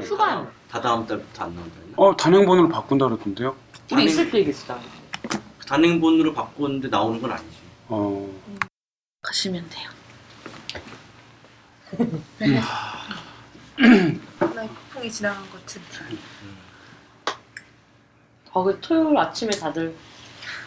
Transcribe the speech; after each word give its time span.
네. 0.00 0.06
후반 0.06 0.50
다 0.70 0.80
다음 0.80 1.06
달부터 1.06 1.44
안 1.44 1.54
나온다 1.54 1.76
했나? 1.80 1.94
어 1.96 2.16
단행본으로 2.16 2.68
바꾼다 2.68 3.06
그러던데요. 3.06 3.50
우리 3.50 3.88
단행- 3.90 4.08
있을 4.08 4.30
때 4.30 4.38
얘기했다. 4.38 4.78
단행본으로 5.66 6.32
바꿨는데 6.34 6.88
나오는 6.88 7.20
건 7.20 7.32
아니지. 7.32 7.56
어 7.88 8.30
가시면 9.22 9.68
돼요. 9.68 9.90
하나의 14.38 14.68
폭풍이 14.68 15.10
지나간 15.10 15.42
것 15.50 15.60
같은. 15.66 15.82
어, 18.52 18.64
그 18.64 18.78
토요일 18.80 19.16
아침에 19.16 19.50
다들 19.50 19.94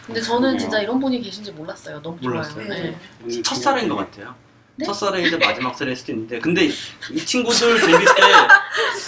근데 0.06 0.20
저는 0.20 0.56
진짜 0.58 0.80
이런 0.80 0.98
분이 0.98 1.20
계신지 1.20 1.52
몰랐어요. 1.52 2.00
너무 2.02 2.16
몰랐어요? 2.20 2.66
좋아요. 2.66 2.94
네. 3.24 3.42
첫사랑인 3.42 3.88
것 3.88 3.96
같아요. 3.96 4.34
네? 4.76 4.84
첫사랑이자 4.86 5.38
마지막 5.38 5.76
사랑일 5.76 5.96
수도 5.96 6.12
있는데 6.12 6.38
근데 6.38 6.64
이 6.64 7.16
친구들 7.26 7.80
동기 7.80 8.04
때 8.04 8.12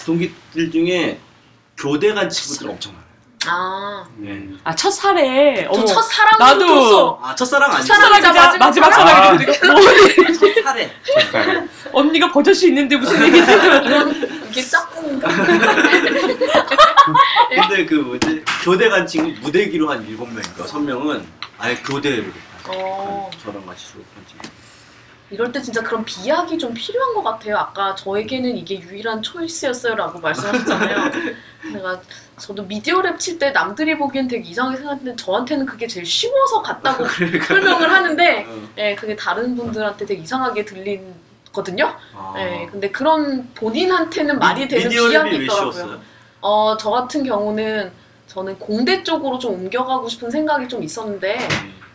동기들 0.07 0.71
중에 0.71 1.19
교대 1.77 2.13
간 2.15 2.29
친구들 2.29 2.69
엄청 2.71 2.93
많아요. 2.93 3.05
아, 3.47 4.07
네. 4.17 4.49
아 4.65 4.75
첫 4.75 4.91
살에 4.91 5.69
저 5.71 5.85
첫 5.87 6.01
사랑 6.03 6.39
나도. 6.39 6.67
줬어. 6.67 7.21
아 7.23 7.35
첫사랑 7.35 7.71
아니고 7.73 7.87
첫사랑이자 7.87 8.27
첫사랑이자 8.35 8.59
마지막 8.59 8.67
마지막 8.67 8.93
사랑이 8.93 9.45
뭐 9.45 9.55
첫사랑. 10.33 10.77
네. 10.77 10.91
언니가 11.93 12.33
버젓이 12.33 12.69
있는데 12.69 12.97
무슨 12.97 13.23
얘기지? 13.23 13.53
이게 14.51 14.63
짝꿍인가? 14.63 15.29
근데 17.51 17.85
그 17.87 17.95
뭐지 17.97 18.43
교대 18.63 18.89
간 18.89 19.07
친구 19.07 19.29
무대기로 19.41 19.91
한 19.91 20.07
일곱 20.07 20.27
명인가 20.27 20.67
섯 20.67 20.79
명은 20.81 21.27
아예 21.59 21.75
교대를 21.77 22.33
어. 22.69 23.31
저랑 23.43 23.67
같이 23.67 23.89
졸업한 23.93 24.25
친구. 24.27 24.49
이럴 25.31 25.51
때 25.51 25.61
진짜 25.61 25.83
그런 25.83 26.05
비약이 26.05 26.59
좀 26.59 26.75
필요한 26.75 27.15
것 27.15 27.23
같아요. 27.23 27.57
아까 27.57 27.95
저에게는 27.95 28.57
이게 28.57 28.79
유일한 28.81 29.23
초이스였어요라고 29.23 30.21
말씀하셨잖아요. 30.21 31.11
내가 31.73 32.01
저도 32.39 32.63
미디어 32.65 33.01
랩 33.01 33.19
칠 33.19 33.39
때 33.39 33.51
남들이 33.51 33.97
보기엔 33.97 34.29
되게 34.29 34.47
이상하게 34.49 34.77
생각했는데 34.79 35.17
저한테는 35.17 35.67
그게 35.67 35.87
제일 35.87 36.05
쉬워서 36.05 36.63
같다고 36.63 37.05
설명을 37.47 37.91
하는데 37.91 38.47
어. 38.49 38.69
예, 38.79 38.95
그게 38.95 39.17
다른 39.17 39.57
분들한테 39.57 40.05
되게 40.05 40.21
이상하게 40.23 40.65
들리거든요. 40.67 41.97
아. 42.15 42.35
예, 42.37 42.69
근데 42.71 42.91
그런 42.91 43.49
본인한테는 43.55 44.39
말이 44.39 44.69
되는 44.69 44.91
비약이 44.91 45.37
있더라고요. 45.45 46.01
어, 46.43 46.77
저 46.79 46.91
같은 46.91 47.25
경우는 47.25 47.91
저는 48.27 48.59
공대 48.59 49.03
쪽으로 49.03 49.39
좀 49.39 49.55
옮겨가고 49.55 50.09
싶은 50.09 50.31
생각이 50.31 50.69
좀 50.69 50.83
있었는데 50.83 51.39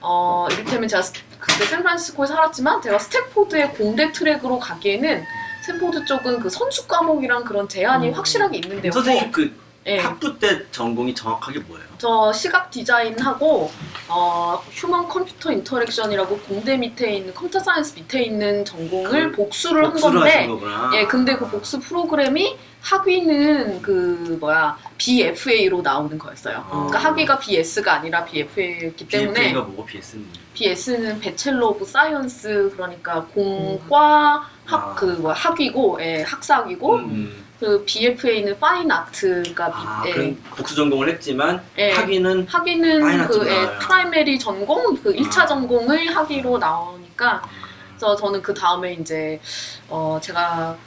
어, 0.01 0.47
이를테면 0.51 0.87
제가 0.87 1.01
스- 1.03 1.13
그때 1.39 1.65
샌프란시스코에 1.65 2.27
살았지만 2.27 2.81
제가 2.81 2.99
스탠포드의 2.99 3.73
공대 3.73 4.11
트랙으로 4.11 4.59
가기에는 4.59 5.23
스탠포드 5.61 6.05
쪽은 6.05 6.39
그 6.39 6.49
선수 6.49 6.87
과목이랑 6.87 7.43
그런 7.45 7.67
제한이 7.67 8.09
음. 8.09 8.13
확실하게 8.13 8.57
있는데요. 8.57 8.91
선생님 8.91 9.31
그 9.31 9.53
예. 9.87 9.97
학부 9.97 10.37
때 10.37 10.69
전공이 10.71 11.15
정확하게 11.15 11.59
뭐예요? 11.59 11.85
저 11.97 12.31
시각 12.33 12.69
디자인하고 12.69 13.71
어, 14.07 14.63
human 14.71 15.07
computer 15.07 15.51
interaction이라고 15.51 16.37
공대 16.39 16.77
밑에 16.77 17.15
있는 17.15 17.33
computer 17.33 17.59
science 17.59 17.95
밑에 17.95 18.23
있는 18.23 18.63
전공을 18.65 19.31
그 19.31 19.37
복수를 19.37 19.85
한 19.85 19.91
복수를 19.91 20.19
건데. 20.19 20.47
예, 20.95 21.05
근데 21.05 21.35
그 21.35 21.49
복수 21.49 21.79
프로그램이 21.79 22.57
학위는 22.81 23.81
그 23.81 24.37
뭐야 24.39 24.77
BFA로 24.97 25.81
나오는 25.81 26.17
거였어요. 26.17 26.57
아. 26.57 26.69
그러니까 26.69 26.99
학위가 26.99 27.39
BS가 27.39 27.93
아니라 27.93 28.25
BFA였기 28.25 29.07
때문에 29.07 29.33
BFA가 29.33 29.61
뭐고 29.61 29.85
BS는 29.85 30.25
BS는 30.53 31.19
Bachelor 31.19 31.67
of 31.67 31.85
Science 31.85 32.71
그러니까 32.75 33.25
공과 33.25 34.35
아. 34.35 34.49
학그 34.65 35.05
뭐 35.19 35.31
학위고 35.33 35.97
예, 36.01 36.21
학사학위고 36.23 36.95
음. 36.95 37.45
그 37.59 37.83
BFA는 37.85 38.57
Fine 38.59 38.89
Art가 38.89 39.65
아, 39.73 40.03
예, 40.07 40.11
그럼 40.13 40.37
복수 40.55 40.75
전공을 40.75 41.09
했지만 41.09 41.61
예. 41.77 41.91
학위는 41.91 42.47
학위는 42.47 43.27
그 43.27 43.47
예. 43.47 43.77
primary 43.79 44.39
전공 44.39 44.95
그 45.01 45.13
1차 45.13 45.39
아. 45.39 45.45
전공을 45.45 46.15
학위로 46.15 46.57
나오니까 46.57 47.41
그래서 47.89 48.15
저는 48.15 48.41
그 48.41 48.53
다음에 48.53 48.93
이제 48.93 49.41
어 49.89 50.17
제가 50.21 50.77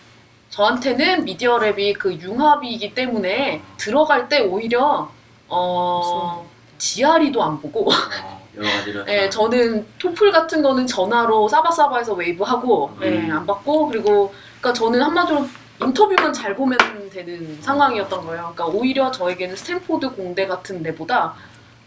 저한테는 0.52 1.24
Media 1.24 1.58
Lab이 1.58 1.98
그 1.98 2.12
융합이기 2.12 2.94
때문에 2.94 3.62
들어갈 3.78 4.28
때 4.28 4.40
오히려 4.40 5.10
어 5.48 6.46
GRE도 6.76 7.42
안 7.42 7.60
보고 7.60 7.90
어, 7.90 7.94
여러 8.56 8.68
가지를 8.68 9.04
예, 9.08 9.30
저는 9.30 9.86
토플 9.98 10.30
같은 10.30 10.62
거는 10.62 10.86
전화로 10.86 11.48
사바사바에서 11.48 12.12
waive 12.12 12.44
하고 12.44 12.90
예, 13.00 13.08
음. 13.08 13.32
안 13.32 13.46
받고 13.46 13.88
그리고 13.88 14.34
그러니까 14.60 14.74
저는 14.74 15.00
한마디로 15.00 15.48
인터뷰만 15.80 16.34
잘 16.34 16.54
보면 16.54 16.78
되는 17.10 17.60
상황이었던 17.62 18.26
거예요. 18.26 18.52
그러니까 18.54 18.66
오히려 18.66 19.10
저에게는 19.10 19.56
스탠포드 19.56 20.10
공대 20.10 20.46
같은 20.46 20.82
데보다 20.82 21.34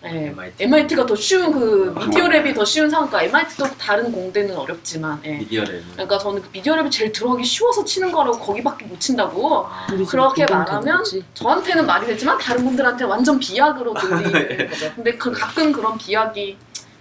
예, 0.06 0.28
MIT. 0.28 0.64
MIT가 0.64 1.06
더 1.06 1.16
쉬운 1.16 1.52
그 1.52 1.94
Media 1.98 2.26
Lab이 2.26 2.54
더 2.56 2.64
쉬운 2.64 2.90
상황. 2.90 3.10
그러니까 3.10 3.38
MIT도 3.38 3.66
다른 3.78 4.12
공대는 4.12 4.56
어렵지만 4.56 5.20
예. 5.26 5.38
Media 5.38 5.64
Lab. 5.64 5.82
그러니까 5.94 6.18
저는 6.18 6.42
그 6.42 6.50
Media 6.52 6.76
Lab이 6.76 6.92
제일 6.92 7.12
들어가기 7.12 7.44
쉬워서 7.44 7.84
치는 7.84 8.12
거라고 8.12 8.38
거기밖에 8.40 8.86
못 8.86 9.00
친다고 9.00 9.66
아, 9.66 9.88
우리 9.92 10.06
그렇게 10.06 10.46
말하면. 10.46 11.04
저한테는 11.34 11.86
말이 11.86 12.06
되지만 12.08 12.38
다른 12.38 12.64
분들한테 12.64 13.06
완전 13.06 13.40
비약으로 13.40 13.94
들리는 14.00 14.70
거죠. 14.70 14.92
근데 14.96 15.16
그 15.18 15.32
가끔 15.32 15.72
그런 15.72 15.98
비약이 15.98 16.58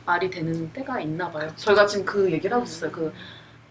말이 0.07 0.31
되는 0.31 0.73
때가 0.73 1.01
있나 1.01 1.31
봐요. 1.31 1.51
저희가 1.57 1.87
지금 1.87 2.05
그 2.05 2.31
얘기를 2.33 2.55
하고 2.55 2.65
있어요. 2.65 2.91
그 2.91 3.13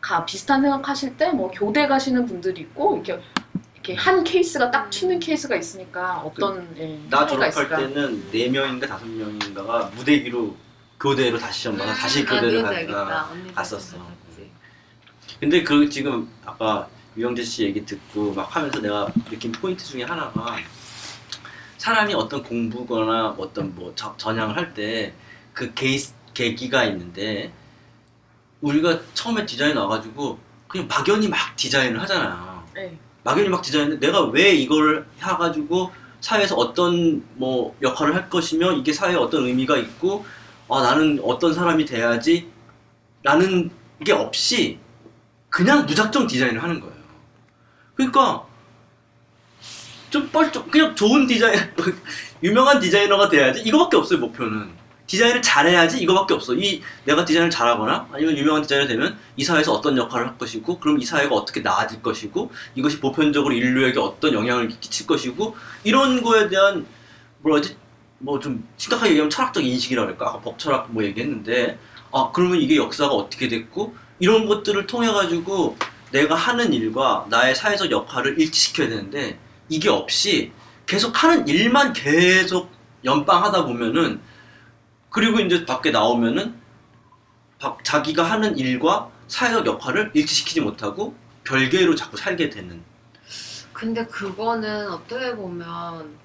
가 0.04 0.26
비슷한 0.26 0.62
생각하실 0.62 1.16
때 1.16 1.32
뭐 1.32 1.50
교대 1.50 1.88
가시는 1.88 2.26
분들이 2.26 2.60
있고 2.64 2.96
이렇게 3.02 3.24
이렇게 3.84 3.96
한 3.96 4.24
케이스가 4.24 4.72
딱 4.72 4.90
튀는 4.90 5.20
케이스가 5.20 5.58
있으니까 5.58 6.20
어떤 6.22 6.66
예, 6.78 6.98
나 7.10 7.26
차이가 7.26 7.28
졸업할 7.28 7.50
있을까? 7.50 7.78
때는 7.78 8.32
네 8.32 8.48
명인가 8.48 8.88
다섯 8.88 9.06
명인가가 9.06 9.92
무데기로 9.96 10.56
교대로 10.98 11.38
다시 11.38 11.64
시험 11.64 11.78
봐서 11.78 11.92
다시 11.94 12.22
아, 12.22 12.26
교대를. 12.26 12.66
알겠다. 12.66 13.30
언니가 13.30 13.54
갔었어. 13.56 13.98
근데 15.42 15.62
그 15.64 15.90
지금 15.90 16.30
아까 16.46 16.88
유영재 17.18 17.44
씨 17.44 17.64
얘기 17.64 17.84
듣고 17.86 18.32
막 18.34 18.56
하면서 18.56 18.80
내가 18.80 19.12
느낀 19.30 19.52
포인트 19.52 19.84
중에 19.84 20.04
하나가 20.04 20.56
사람이 21.78 22.14
어떤 22.14 22.42
공부거나 22.42 23.36
어떤 23.38 23.76
뭐 23.76 23.92
저- 23.96 24.16
전향을 24.18 24.56
할 24.56 24.74
때 24.74 25.14
그 25.54 25.74
계기가 26.34 26.86
있는데 26.86 27.52
우리가 28.62 29.02
처음에 29.14 29.46
디자인 29.46 29.76
와가지고 29.78 30.40
그냥 30.70 30.88
막연히 30.88 31.28
막 31.28 31.38
디자인을 31.58 32.02
하잖아요. 32.02 32.64
네. 32.74 32.98
막연히 33.24 33.50
막 33.50 33.62
디자인했는데 33.62 34.06
내가 34.06 34.26
왜 34.26 34.54
이걸 34.54 35.06
해가지고 35.22 35.92
사회에서 36.22 36.56
어떤 36.56 37.24
뭐 37.36 37.76
역할을 37.82 38.16
할 38.16 38.30
것이며 38.30 38.74
이게 38.74 38.94
사회에 38.94 39.16
어떤 39.16 39.46
의미가 39.46 39.78
있고 39.78 40.26
아 40.70 40.82
나는 40.82 41.20
어떤 41.24 41.54
사람이 41.54 41.86
돼야지 41.86 42.50
라는 43.24 43.70
게 44.04 44.14
없이 44.14 44.80
그냥 45.50 45.86
무작정 45.86 46.28
디자인을 46.28 46.62
하는 46.62 46.80
거예요. 46.80 46.96
그러니까 47.96 48.46
좀 50.10 50.30
뻘쭘 50.30 50.70
그냥 50.70 50.96
좋은 50.96 51.28
디자인 51.28 51.60
유명한 52.44 52.80
디자이너가 52.80 53.30
돼야지 53.30 53.62
이거밖에 53.62 53.98
없어요 53.98 54.20
목표는 54.20 54.70
디자인을 55.08 55.42
잘해야지 55.42 56.02
이거밖에 56.02 56.34
없어. 56.34 56.54
이 56.56 56.82
내가 57.06 57.26
디자인을 57.26 57.50
잘하거나 57.50 58.08
아니면 58.12 58.38
유명한 58.38 58.62
디자이너 58.62 58.88
되면 58.88 59.18
이 59.36 59.44
사회에서 59.44 59.74
어떤 59.74 59.98
역할을 59.98 60.28
할 60.28 60.38
것이고 60.38 60.80
그럼 60.80 61.00
이 61.00 61.06
사회가 61.06 61.36
어떻게 61.36 61.60
나아질 61.62 62.02
것이고 62.02 62.52
이것이 62.76 63.00
보편적으로 63.00 63.54
인류에게 63.54 64.00
어떤 64.00 64.34
영향을 64.34 64.70
끼칠 64.70 65.06
것이고 65.08 65.56
이런 65.84 66.22
거에 66.24 66.48
대한 66.48 66.86
뭐라지? 67.42 67.76
뭐 68.20 68.40
좀 68.40 68.66
심각하게 68.78 69.12
얘기하면 69.12 69.30
철학적 69.30 69.66
인식이라 69.66 70.04
그럴까? 70.04 70.30
아까 70.30 70.40
법철학 70.40 70.92
뭐 70.94 71.04
얘기했는데 71.04 71.78
아 72.14 72.32
그러면 72.34 72.62
이게 72.62 72.78
역사가 72.78 73.14
어떻게 73.14 73.50
됐고 73.50 73.96
이런 74.20 74.46
것들을 74.48 74.88
통해 74.88 75.12
가지고 75.12 75.76
내가 76.12 76.36
하는 76.36 76.72
일과 76.72 77.26
나의 77.30 77.54
사회적 77.56 77.92
역할을 77.92 78.40
일치시켜야 78.40 78.88
되는데 78.88 79.38
이게 79.68 79.90
없이 79.90 80.52
계속 80.86 81.22
하는 81.22 81.48
일만 81.48 81.92
계속 81.92 82.72
연방하다 83.04 83.66
보면은 83.66 84.22
그리고 85.14 85.40
이제 85.40 85.66
밖에 85.66 85.92
나오면은 85.92 86.56
바- 87.60 87.78
자기가 87.84 88.24
하는 88.24 88.58
일과 88.58 89.10
사회적 89.28 89.66
역할을 89.66 90.12
일치시키지 90.14 90.62
못하고 90.62 91.16
별개로 91.46 91.96
자꾸 91.96 92.18
살게 92.18 92.50
되는 92.50 92.84
근데 93.74 94.06
그거는 94.06 94.90
어떻게 94.92 95.36
보면 95.36 96.18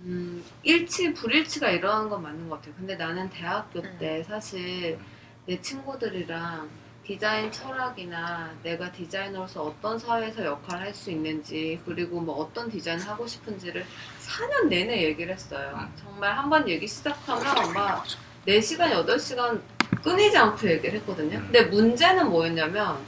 음, 0.00 0.44
일치 0.62 1.12
불일치가 1.14 1.70
일어나는 1.70 2.08
건 2.08 2.22
맞는 2.22 2.48
것 2.48 2.56
같아요. 2.56 2.74
근데 2.76 2.96
나는 2.96 3.28
대학교 3.30 3.80
음. 3.80 3.96
때 3.98 4.22
사실 4.24 4.98
내 5.46 5.60
친구들이랑 5.60 6.68
디자인 7.08 7.50
철학이나 7.50 8.50
내가 8.62 8.92
디자이너로서 8.92 9.62
어떤 9.62 9.98
사회에서 9.98 10.44
역할을 10.44 10.84
할 10.84 10.94
수 10.94 11.10
있는지 11.10 11.80
그리고 11.86 12.20
뭐 12.20 12.36
어떤 12.36 12.70
디자인 12.70 13.00
하고 13.00 13.26
싶은지를 13.26 13.86
4년 14.20 14.68
내내 14.68 15.04
얘기를 15.04 15.32
했어요. 15.32 15.70
음. 15.74 15.88
정말 16.02 16.36
한 16.36 16.50
번 16.50 16.68
얘기 16.68 16.86
시작하면 16.86 17.72
막 17.72 18.04
4시간, 18.46 18.92
8시간 19.06 19.58
끊이지 20.02 20.36
않고 20.36 20.68
얘기를 20.68 20.98
했거든요. 21.00 21.38
음. 21.38 21.48
근데 21.50 21.62
문제는 21.62 22.28
뭐였냐면 22.28 22.98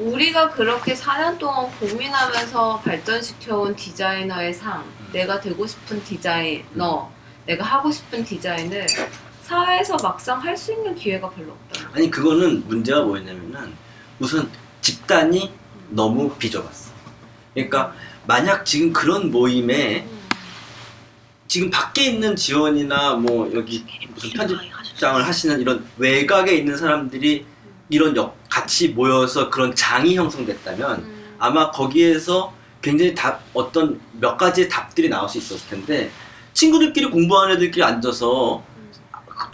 우리가 0.00 0.50
그렇게 0.50 0.94
4년 0.94 1.38
동안 1.38 1.70
고민하면서 1.78 2.80
발전시켜온 2.80 3.76
디자이너의 3.76 4.52
상, 4.52 4.84
내가 5.12 5.40
되고 5.40 5.64
싶은 5.64 6.02
디자이너, 6.02 7.08
내가 7.46 7.64
하고 7.64 7.90
싶은 7.92 8.24
디자인을 8.24 8.86
사회에서 9.42 9.96
막상 10.02 10.40
할 10.42 10.56
수 10.56 10.72
있는 10.72 10.94
기회가 10.96 11.30
별로 11.30 11.52
없다. 11.52 11.67
아니 11.92 12.10
그거는 12.10 12.66
문제가 12.68 13.02
뭐였냐면은 13.02 13.72
우선 14.18 14.50
집단이 14.80 15.52
너무 15.90 16.30
비좁았어. 16.36 16.92
그러니까 17.54 17.94
만약 18.26 18.64
지금 18.64 18.92
그런 18.92 19.30
모임에 19.30 20.06
지금 21.46 21.70
밖에 21.70 22.04
있는 22.04 22.36
지원이나 22.36 23.14
뭐 23.14 23.50
여기 23.54 23.84
무슨 24.14 24.30
편집장을 24.30 25.26
하시는 25.26 25.60
이런 25.60 25.84
외곽에 25.96 26.54
있는 26.54 26.76
사람들이 26.76 27.46
이런 27.88 28.14
역 28.16 28.36
같이 28.50 28.88
모여서 28.88 29.48
그런 29.48 29.74
장이 29.74 30.14
형성됐다면 30.16 30.98
음. 30.98 31.36
아마 31.38 31.70
거기에서 31.70 32.52
굉장히 32.82 33.14
답 33.14 33.42
어떤 33.54 33.98
몇 34.12 34.36
가지의 34.36 34.68
답들이 34.68 35.08
나올 35.08 35.28
수 35.28 35.38
있었을 35.38 35.68
텐데 35.68 36.10
친구들끼리 36.52 37.06
공부하는 37.10 37.56
애들끼리 37.56 37.82
앉아서 37.82 38.62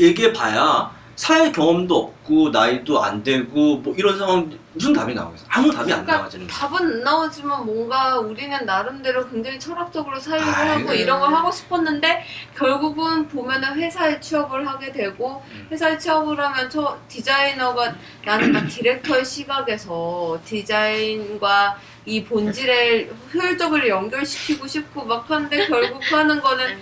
얘기해 0.01 0.33
봐야 0.33 0.91
사회 1.17 1.53
경험도 1.53 1.97
없고 1.97 2.51
나이도 2.51 3.03
안 3.03 3.23
되고 3.23 3.77
뭐 3.77 3.95
이런 3.97 4.19
상황 4.19 4.51
무슨 4.73 4.93
답이 4.93 5.15
나오겠어 5.15 5.45
아무 5.49 5.71
답이 5.71 5.93
안 5.93 6.05
그러니까 6.05 6.17
나와지는 6.17 6.47
거야. 6.49 6.57
답은 6.59 6.77
안 6.79 7.05
나오지만 7.05 7.65
뭔가 7.65 8.19
우리는 8.19 8.67
나름대로 8.67 9.29
굉장히 9.31 9.61
철학적으로 9.61 10.19
사유를 10.19 10.47
하고 10.47 10.91
네. 10.91 10.97
이런 10.99 11.21
걸 11.21 11.33
하고 11.33 11.53
싶었는데 11.53 12.25
결국은 12.57 13.29
보면은 13.29 13.75
회사에 13.75 14.19
취업을 14.19 14.67
하게 14.67 14.91
되고 14.91 15.43
음. 15.53 15.69
회사에 15.71 15.97
취업을 15.97 16.39
하면 16.41 16.69
저 16.69 16.99
디자이너가 17.09 17.95
나는 18.25 18.53
막 18.53 18.67
디렉터의 18.67 19.25
시각에서 19.25 20.41
디자인과 20.45 21.79
이 22.07 22.25
본질을 22.25 23.15
효율적으로 23.33 23.89
연결시키고 23.89 24.67
싶고 24.67 25.05
막 25.05 25.31
하는데 25.31 25.67
결국 25.69 26.03
하는 26.13 26.41
거는 26.41 26.79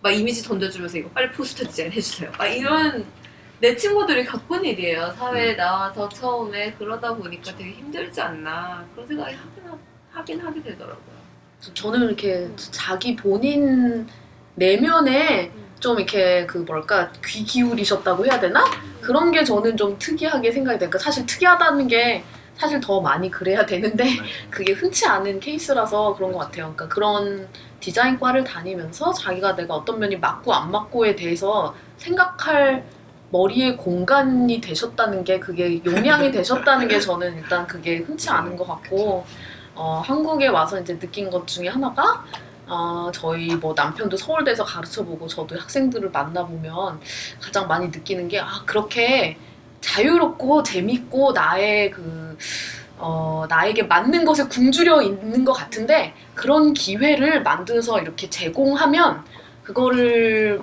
막 0.00 0.10
이미지 0.10 0.42
던져주면서 0.42 0.98
이거 0.98 1.08
빨리 1.10 1.30
포스터 1.32 1.64
디자인 1.68 1.90
해주세요. 1.92 2.30
막 2.36 2.46
이런 2.46 3.04
내 3.60 3.74
친구들이 3.74 4.24
겪은 4.24 4.64
일이에요. 4.64 5.12
사회에 5.18 5.56
나와서 5.56 6.08
처음에 6.08 6.74
그러다 6.74 7.14
보니까 7.14 7.54
되게 7.56 7.72
힘들지 7.72 8.20
않나 8.20 8.86
그런 8.94 9.06
생각이 9.06 9.34
하긴, 9.34 9.70
하, 9.70 9.78
하긴 10.12 10.40
하게 10.40 10.62
되더라고요. 10.62 11.18
저는 11.74 12.02
이렇게 12.02 12.48
자기 12.56 13.16
본인 13.16 14.06
내면에 14.54 15.50
좀 15.80 15.98
이렇게 15.98 16.46
그 16.46 16.58
뭐랄까 16.58 17.10
귀 17.26 17.44
기울이셨다고 17.44 18.26
해야 18.26 18.38
되나 18.38 18.64
그런 19.00 19.32
게 19.32 19.42
저는 19.42 19.76
좀 19.76 19.98
특이하게 19.98 20.52
생각이 20.52 20.78
되니까 20.78 20.98
사실 20.98 21.26
특이하다는 21.26 21.88
게 21.88 22.24
사실 22.56 22.80
더 22.80 23.00
많이 23.00 23.30
그래야 23.30 23.66
되는데 23.66 24.04
그게 24.50 24.72
흔치 24.72 25.06
않은 25.06 25.40
케이스라서 25.40 26.14
그런 26.14 26.32
것 26.32 26.38
같아요. 26.38 26.74
그러니까 26.76 26.88
그런 26.88 27.48
디자인과를 27.80 28.44
다니면서 28.44 29.12
자기가 29.12 29.56
내가 29.56 29.74
어떤 29.74 29.98
면이 29.98 30.16
맞고 30.16 30.52
안 30.52 30.70
맞고에 30.70 31.16
대해서 31.16 31.74
생각할 31.96 32.84
머리의 33.30 33.76
공간이 33.76 34.60
되셨다는 34.60 35.24
게 35.24 35.38
그게 35.38 35.82
용량이 35.84 36.30
되셨다는 36.32 36.88
게 36.88 36.98
저는 36.98 37.36
일단 37.36 37.66
그게 37.66 37.98
흔치 37.98 38.30
않은 38.30 38.56
것 38.56 38.66
같고 38.66 39.24
어, 39.74 40.02
한국에 40.04 40.48
와서 40.48 40.80
이제 40.80 40.98
느낀 40.98 41.30
것 41.30 41.46
중에 41.46 41.68
하나가 41.68 42.24
어, 42.66 43.10
저희 43.12 43.54
뭐 43.56 43.74
남편도 43.76 44.16
서울대에서 44.16 44.64
가르쳐보고 44.64 45.26
저도 45.26 45.58
학생들을 45.58 46.10
만나보면 46.10 47.00
가장 47.40 47.66
많이 47.68 47.86
느끼는 47.88 48.28
게 48.28 48.40
아 48.40 48.62
그렇게 48.66 49.36
자유롭고 49.80 50.62
재밌고 50.64 51.32
나의 51.32 51.90
그 51.90 52.36
어, 52.96 53.46
나에게 53.48 53.84
맞는 53.84 54.24
것에 54.24 54.44
굶주려 54.48 55.02
있는 55.02 55.44
것 55.44 55.52
같은데 55.52 56.14
그런 56.34 56.74
기회를 56.74 57.42
만들어서 57.42 58.00
이렇게 58.00 58.28
제공하면 58.28 59.22
그거를 59.62 60.60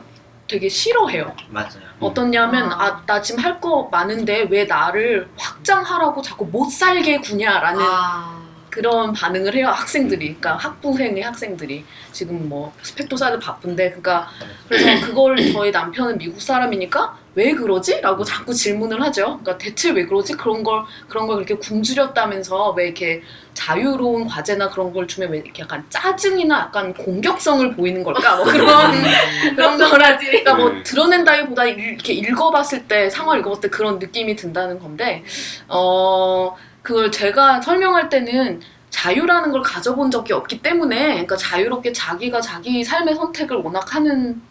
되게 0.48 0.68
싫어해요. 0.68 1.34
맞아요. 1.50 1.85
어떻냐면 2.00 2.72
아. 2.74 3.02
아나 3.08 3.22
지금 3.22 3.44
할 3.44 3.60
거 3.60 3.88
많은데 3.92 4.48
왜 4.52 4.66
나를 4.66 5.30
확장하라고 5.38 6.22
자꾸 6.22 6.46
못 6.46 6.70
살게 6.70 7.20
구냐라는 7.20 7.82
아, 7.82 8.42
그런 8.76 9.14
반응을 9.14 9.56
해요 9.56 9.70
학생들이 9.70 10.36
그러니까 10.36 10.58
학부생의 10.58 11.24
학생들이 11.24 11.86
지금 12.12 12.50
뭐 12.50 12.74
스펙도사도 12.82 13.40
바쁜데 13.40 13.88
그러니까 13.92 14.28
그래서 14.68 15.06
그걸 15.08 15.38
저희 15.54 15.72
남편은 15.72 16.18
미국 16.18 16.42
사람이니까 16.42 17.18
왜 17.36 17.54
그러지? 17.54 18.02
라고 18.02 18.26
자꾸 18.26 18.54
질문을 18.54 19.02
하죠 19.04 19.40
그러니까 19.42 19.58
대체 19.58 19.92
왜 19.92 20.06
그러지? 20.06 20.34
그런 20.34 20.62
걸 20.64 20.84
그런 21.08 21.26
걸 21.26 21.38
그렇게 21.38 21.56
굶주렸다면서 21.56 22.72
왜 22.72 22.86
이렇게 22.88 23.22
자유로운 23.54 24.28
과제나 24.28 24.70
그런 24.70 24.92
걸 24.92 25.08
주면 25.08 25.32
왜 25.32 25.38
이렇게 25.38 25.62
약간 25.64 25.86
짜증이나 25.90 26.60
약간 26.68 26.94
공격성을 26.94 27.76
보이는 27.78 28.04
걸까? 28.04 28.36
뭐 28.36 28.46
그런 28.46 28.92
그런 29.56 29.78
거라지 29.78 30.26
그러니까 30.26 30.56
뭐 30.56 30.70
네. 30.72 30.84
드러낸다기보다 30.84 31.64
일- 31.64 31.80
이렇게 31.80 32.12
읽어봤을 32.12 32.90
때 32.90 33.10
상황을 33.10 33.40
읽어봤을 33.40 33.62
때 33.62 33.70
그런 33.70 34.00
느낌이 34.00 34.36
든다는 34.36 34.80
건데 34.80 35.24
어 35.70 36.58
그걸 36.86 37.12
제가 37.12 37.62
설명할 37.62 38.10
때는 38.10 38.62
자유라는 38.92 39.52
걸 39.52 39.62
가져본 39.62 40.12
적이 40.12 40.34
없기 40.34 40.62
때문에 40.62 41.08
그러니까 41.08 41.36
자유롭게 41.36 41.92
자기가 41.92 42.40
자기 42.40 42.84
삶의 42.84 43.16
선택을 43.16 43.58
워낙 43.58 43.96
하는 43.96 44.42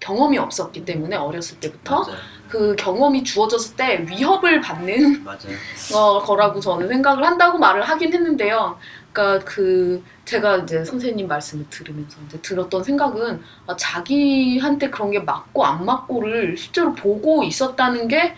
경험이 0.00 0.38
없었기 0.38 0.86
때문에 0.86 1.16
어렸을 1.16 1.60
때부터 1.60 2.00
맞아요. 2.00 2.16
그 2.48 2.74
경험이 2.76 3.22
주어졌을 3.22 3.76
때 3.76 4.04
위협을 4.08 4.62
받는. 4.62 5.24
어, 5.94 6.18
거라고 6.20 6.58
저는 6.58 6.88
생각을 6.88 7.24
한다고 7.24 7.58
말을 7.58 7.82
하긴 7.82 8.12
했는데요. 8.12 8.78
그러니까 9.12 9.44
그 9.44 10.02
제가 10.24 10.58
이제 10.58 10.82
선생님 10.82 11.28
말씀을 11.28 11.66
들으면서 11.68 12.16
이제 12.26 12.40
들었던 12.40 12.82
생각은 12.82 13.42
아, 13.66 13.76
자기한테 13.76 14.88
그런 14.88 15.10
게 15.10 15.20
맞고 15.20 15.64
안 15.64 15.84
맞고를 15.84 16.56
실제로 16.56 16.94
보고 16.94 17.44
있었다는 17.44 18.08
게 18.08 18.34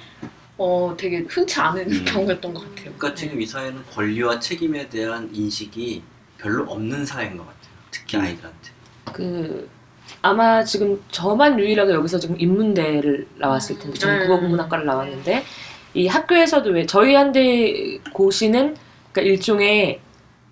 어, 0.58 0.94
되게 0.96 1.18
흔치 1.28 1.60
않은 1.60 1.90
음. 1.90 2.04
경우였던 2.04 2.54
것 2.54 2.60
같아요. 2.60 2.92
그러니까 2.96 3.14
지금 3.14 3.40
이 3.40 3.46
사회는 3.46 3.82
권리와 3.92 4.38
책임에 4.38 4.88
대한 4.88 5.30
인식이 5.32 6.02
별로 6.38 6.64
없는 6.64 7.04
사회인 7.06 7.36
것 7.36 7.44
같아요. 7.44 7.72
특히 7.90 8.18
음. 8.18 8.22
아이들한테. 8.22 8.70
그 9.12 9.68
아마 10.20 10.62
지금 10.62 11.02
저만 11.10 11.58
유일하게 11.58 11.92
여기서 11.92 12.18
지금 12.18 12.38
인문대를 12.38 13.26
나왔을 13.38 13.78
텐데 13.78 13.98
저는 13.98 14.22
음. 14.22 14.26
국어국문학과를 14.26 14.84
나왔는데 14.84 15.44
이 15.94 16.06
학교에서도 16.06 16.70
왜 16.70 16.86
저희 16.86 17.14
한대 17.14 17.98
고시는 18.12 18.76
그러니까 19.12 19.32
일종의 19.32 20.00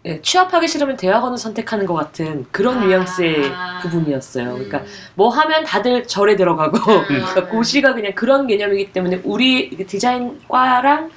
예, 0.06 0.23
취업하기 0.23 0.67
싫으면 0.67 0.97
대학원을 0.97 1.37
선택하는 1.37 1.85
것 1.85 1.94
같은 1.94 2.47
그런 2.50 2.79
아. 2.79 2.85
뉘앙스의 2.87 3.52
부분이었어요. 3.83 4.54
그러니까 4.54 4.78
음. 4.78 4.87
뭐 5.14 5.28
하면 5.28 5.64
다들 5.64 6.07
절에 6.07 6.37
들어가고 6.37 6.78
그러니까 7.07 7.47
고시가 7.47 7.95
그냥 7.95 8.12
그런 8.14 8.47
개념이기 8.47 8.92
때문에 8.92 9.21
우리 9.25 9.69
그 9.71 9.87
디자인과랑 9.87 11.11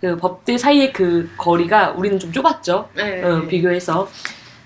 그 0.00 0.16
법대 0.16 0.58
사이의 0.58 0.92
그 0.92 1.30
거리가 1.38 1.92
우리는 1.92 2.18
좀 2.18 2.30
좁았죠. 2.30 2.90
네. 2.94 3.22
어, 3.22 3.46
비교해서 3.46 4.08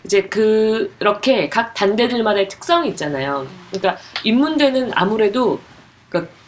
이제 0.04 0.22
그렇게 0.22 1.48
각 1.48 1.72
단대들마다의 1.74 2.48
특성이 2.48 2.88
있잖아요. 2.90 3.46
그러니까 3.70 4.02
인문대는 4.24 4.90
아무래도 4.94 5.60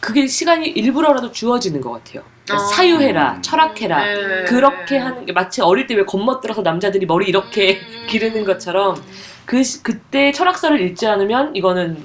그게 0.05 0.27
시간이 0.27 0.67
일부러라도 0.67 1.31
주어지는 1.31 1.81
것 1.81 1.91
같아요. 1.91 2.21
그러니까 2.45 2.63
아. 2.63 2.67
사유해라, 2.69 3.33
음. 3.37 3.41
철학해라. 3.41 4.05
네. 4.05 4.43
그렇게 4.45 4.97
하는 4.99 5.25
게 5.25 5.31
마치 5.33 5.61
어릴 5.63 5.87
때 5.87 5.95
왜 5.95 6.03
겁먹들어서 6.05 6.61
남자들이 6.61 7.07
머리 7.07 7.27
이렇게 7.27 7.79
음. 7.79 8.05
기르는 8.07 8.43
것처럼 8.43 8.95
그 9.45 9.63
시- 9.63 9.81
그때 9.81 10.31
철학서를 10.31 10.79
읽지 10.81 11.07
않으면 11.07 11.55
이거는 11.55 11.97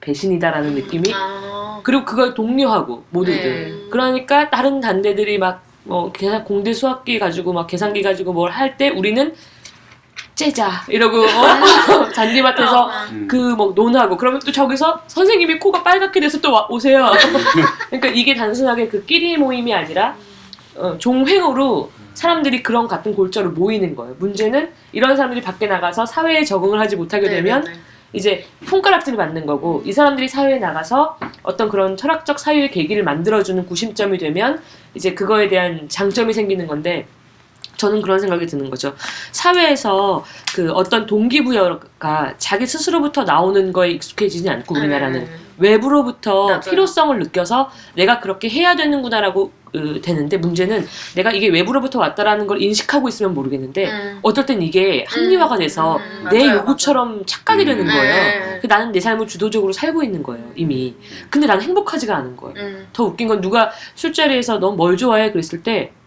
배신이다라는 0.00 0.74
느낌이 0.74 1.12
아. 1.14 1.80
그리고 1.82 2.04
그걸 2.06 2.32
독려하고 2.34 3.04
모두들 3.10 3.42
네. 3.42 3.90
그러니까 3.90 4.48
다른 4.48 4.80
단대들이 4.80 5.38
막뭐 5.38 6.12
공대 6.46 6.72
수학기 6.72 7.18
가지고 7.18 7.52
막 7.52 7.66
계산기 7.66 8.00
가지고 8.02 8.32
뭘 8.32 8.50
할 8.50 8.78
때 8.78 8.88
우리는 8.88 9.34
째자 10.34 10.70
이러고 10.88 11.22
어? 11.24 12.08
잔디밭에서 12.12 12.90
음. 13.12 13.28
그뭐 13.28 13.72
논하고 13.74 14.16
그러면 14.16 14.40
또 14.44 14.50
저기서 14.50 15.02
선생님이 15.06 15.58
코가 15.58 15.82
빨갛게 15.82 16.20
돼서 16.20 16.40
또 16.40 16.52
와- 16.52 16.66
오세요. 16.70 17.10
그러니까 17.90 18.08
이게 18.08 18.34
단순하게 18.34 18.88
그 18.88 19.04
끼리 19.04 19.36
모임이 19.36 19.72
아니라 19.74 20.16
어, 20.76 20.96
종횡으로 20.98 21.90
사람들이 22.14 22.62
그런 22.62 22.88
같은 22.88 23.14
골자로 23.14 23.50
모이는 23.50 23.94
거예요. 23.94 24.14
문제는 24.18 24.70
이런 24.92 25.16
사람들이 25.16 25.42
밖에 25.42 25.66
나가서 25.66 26.06
사회에 26.06 26.44
적응을 26.44 26.78
하지 26.78 26.96
못하게 26.96 27.28
네, 27.28 27.36
되면 27.36 27.64
네, 27.64 27.72
네. 27.72 27.78
이제 28.14 28.46
손가락질을 28.66 29.16
받는 29.16 29.46
거고 29.46 29.82
이 29.86 29.92
사람들이 29.92 30.28
사회에 30.28 30.58
나가서 30.58 31.18
어떤 31.42 31.68
그런 31.70 31.96
철학적 31.96 32.38
사유의 32.38 32.70
계기를 32.70 33.04
만들어주는 33.04 33.64
구심점이 33.66 34.18
되면 34.18 34.60
이제 34.94 35.14
그거에 35.14 35.48
대한 35.48 35.88
장점이 35.88 36.32
생기는 36.34 36.66
건데 36.66 37.06
저는 37.76 38.02
그런 38.02 38.18
생각이 38.20 38.46
드는 38.46 38.70
거죠. 38.70 38.94
사회에서 39.32 40.24
그 40.54 40.70
어떤 40.72 41.06
동기부여가 41.06 42.34
자기 42.38 42.66
스스로부터 42.66 43.24
나오는 43.24 43.72
거에 43.72 43.90
익숙해지지 43.92 44.48
않고 44.48 44.76
우리나라는 44.76 45.20
네. 45.24 45.30
외부로부터 45.58 46.46
맞아요. 46.48 46.60
필요성을 46.60 47.18
느껴서 47.18 47.70
내가 47.94 48.20
그렇게 48.20 48.48
해야 48.48 48.74
되는구나라고 48.76 49.52
으, 49.74 50.00
되는데 50.02 50.36
문제는 50.36 50.86
내가 51.14 51.30
이게 51.32 51.48
외부로부터 51.48 51.98
왔다라는 51.98 52.46
걸 52.46 52.60
인식하고 52.60 53.08
있으면 53.08 53.32
모르겠는데 53.32 53.90
음. 53.90 54.18
어떨 54.22 54.44
땐 54.44 54.60
이게 54.60 55.04
합리화가 55.08 55.56
돼서 55.56 55.96
음, 55.96 56.28
내 56.30 56.44
맞아요, 56.46 56.58
요구처럼 56.58 57.24
착각이 57.24 57.62
음. 57.62 57.66
되는 57.66 57.86
맞아요. 57.86 57.98
거예요. 58.00 58.14
네. 58.14 58.58
그 58.60 58.66
나는 58.66 58.92
내 58.92 59.00
삶을 59.00 59.26
주도적으로 59.26 59.72
살고 59.72 60.02
있는 60.02 60.22
거예요 60.22 60.44
이미. 60.56 60.94
근데 61.30 61.46
나는 61.46 61.62
행복하지가 61.64 62.14
않은 62.16 62.36
거예요. 62.36 62.54
음. 62.58 62.86
더 62.92 63.04
웃긴 63.04 63.28
건 63.28 63.40
누가 63.40 63.72
술자리에서 63.94 64.58
너뭘 64.58 64.96
좋아해 64.98 65.32
그랬을 65.32 65.62
때 65.62 65.92
기- 65.92 66.01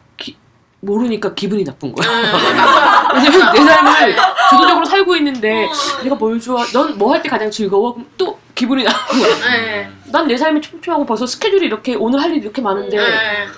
모르니까 0.86 1.34
기분이 1.34 1.64
나쁜 1.64 1.92
거야. 1.94 2.08
왜냐면 3.16 3.54
내 3.54 3.64
삶을 3.64 4.16
주도적으로 4.50 4.86
살고 4.86 5.16
있는데 5.18 5.68
내가 6.04 6.16
뭘 6.16 6.40
좋아? 6.40 6.64
넌 6.74 6.98
뭐 6.98 7.12
할 7.14 7.22
때 7.22 7.30
가장 7.30 7.50
즐거워? 7.50 7.94
그럼 7.94 8.08
또 8.18 8.38
기분이 8.56 8.84
나쁜 8.84 9.20
거야. 9.20 9.36
네. 9.52 9.90
난내 10.06 10.38
삶이 10.38 10.62
촘촘하고 10.62 11.06
벌써 11.06 11.26
스케줄이 11.28 11.66
이렇게 11.66 11.96
오늘 11.96 12.22
할 12.22 12.32
일이 12.32 12.40
이렇게 12.40 12.62
많은데 12.62 12.96
네. 12.96 13.04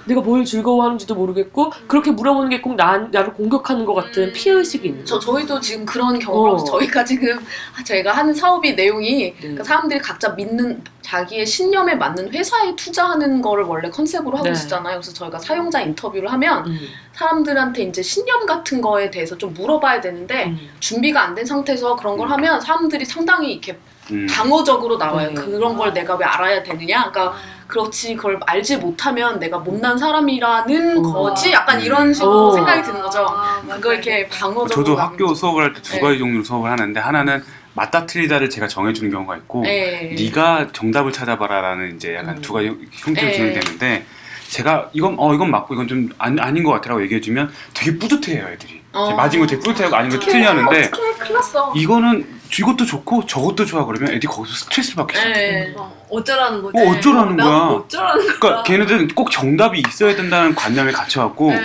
내가 0.06 0.22
뭘 0.22 0.44
즐거워하는지도 0.44 1.14
모르겠고 1.14 1.72
그렇게 1.88 2.10
물어보는 2.12 2.50
게 2.50 2.58
꼭 2.62 2.76
나를 2.76 3.34
공격하는 3.34 3.86
것 3.86 3.94
같은 3.94 4.34
피해 4.34 4.56
의식이 4.56 4.88
있는 4.88 5.06
저. 5.06 5.20
저희도 5.20 5.60
지금 5.62 5.86
그런 5.86 6.18
경우로 6.18 6.54
어. 6.54 6.64
저희가 6.64 7.06
지금 7.06 7.40
저희가 7.86 8.12
하는 8.12 8.34
사업이 8.34 8.74
내용이 8.74 9.16
네. 9.16 9.36
그러니까 9.40 9.64
사람들이 9.64 10.00
각자 10.00 10.30
믿는 10.30 10.82
자기의 11.02 11.46
신념에 11.46 11.94
맞는 11.96 12.34
회사에 12.34 12.76
투자하는 12.76 13.42
거를 13.44 13.66
원래 13.66 13.90
컨셉으로 13.92 14.38
하고 14.38 14.46
네. 14.46 14.52
있었잖아요. 14.52 14.96
그래서 14.98 15.14
저희가 15.14 15.38
사용자 15.38 15.82
인터뷰를 15.82 16.32
하면 16.34 16.66
음, 16.66 16.80
사람들한테 17.14 17.84
이제 17.84 18.02
신념 18.02 18.46
같은 18.48 18.82
거에 18.82 19.12
대해서 19.12 19.38
좀 19.38 19.54
물어봐야 19.54 20.02
되는데 20.02 20.46
음. 20.48 20.70
준비가 20.80 21.22
안 21.22 21.36
된 21.36 21.46
상태에서 21.46 21.96
그런 21.96 22.18
걸 22.18 22.30
하면 22.32 22.60
사람들이 22.60 23.06
상당히 23.06 23.52
이렇게 23.54 23.78
음. 24.12 24.28
방어적으로 24.30 24.98
나와요. 24.98 25.30
네. 25.30 25.34
그런 25.34 25.76
걸 25.76 25.94
내가 25.94 26.16
왜 26.16 26.26
알아야 26.26 26.64
되느냐? 26.64 27.12
그러니까 27.12 27.38
그렇지 27.68 28.16
그걸 28.16 28.40
알지 28.46 28.78
못하면 28.78 29.40
내가 29.40 29.60
못난 29.60 29.98
사람이라는 29.98 31.06
어. 31.06 31.12
거지? 31.14 31.52
약간 31.52 31.82
이런 31.82 32.14
식으로 32.14 32.48
어. 32.48 32.52
생각이 32.54 32.82
드는 32.84 33.02
거죠. 33.02 33.26
아, 33.30 33.62
그거 33.68 33.94
이렇게 33.94 34.28
방어적으로 34.28 34.68
저도 34.68 34.96
학교. 34.96 35.34
수업을 35.34 35.64
할 35.64 35.74
때두 35.74 35.96
네. 35.96 36.00
가지 36.00 36.18
종류로 36.18 36.44
수업을 36.44 36.72
하는데 36.72 37.00
하나는 37.00 37.44
맞다 37.74 38.06
틀리다를 38.06 38.50
제가 38.50 38.68
정해주는 38.68 39.12
경우가 39.12 39.38
있고 39.38 39.62
네. 39.64 40.16
네가 40.18 40.70
정답을 40.74 41.12
찾아봐라라는 41.12 41.96
이제 41.96 42.16
약간 42.16 42.38
음. 42.38 42.42
두 42.42 42.54
가지 42.54 42.68
형태로 42.92 43.28
네. 43.28 43.34
진행되는데 43.34 44.06
제가 44.50 44.90
이건 44.94 45.16
어 45.20 45.34
이건 45.34 45.52
맞고 45.52 45.74
이건 45.74 45.88
좀 45.88 46.10
아니, 46.18 46.40
아닌 46.40 46.64
것 46.64 46.72
같아라고 46.72 47.02
얘기해주면 47.04 47.52
되게 47.74 48.00
뿌듯해요 48.00 48.48
애들이 48.48 48.82
어. 48.94 49.14
맞은 49.14 49.40
거 49.42 49.46
되게 49.46 49.62
뿌듯해하고 49.62 49.96
아닌 49.96 50.10
거 50.18 51.34
났어. 51.34 51.74
이거는 51.76 52.37
이것도 52.60 52.86
좋고 52.86 53.26
저것도 53.26 53.66
좋아 53.66 53.86
그러면 53.86 54.10
애들이 54.10 54.28
거기서 54.28 54.56
스트레스를 54.56 54.96
받겠어. 55.06 55.24
네. 55.30 55.74
어, 55.76 56.06
어쩌라는 56.10 56.62
거지? 56.62 56.78
어, 56.78 56.90
어쩌라는 56.92 57.36
난 57.36 57.48
거야? 57.48 57.58
어쩌라는 57.78 58.26
거야? 58.28 58.40
그러니까 58.40 58.64
걔네들은 58.64 59.08
꼭 59.10 59.32
정답이 59.32 59.82
있어야 59.88 60.16
된다는 60.16 60.56
관념에 60.56 60.92
갇혀갖고 60.92 61.52
네. 61.52 61.62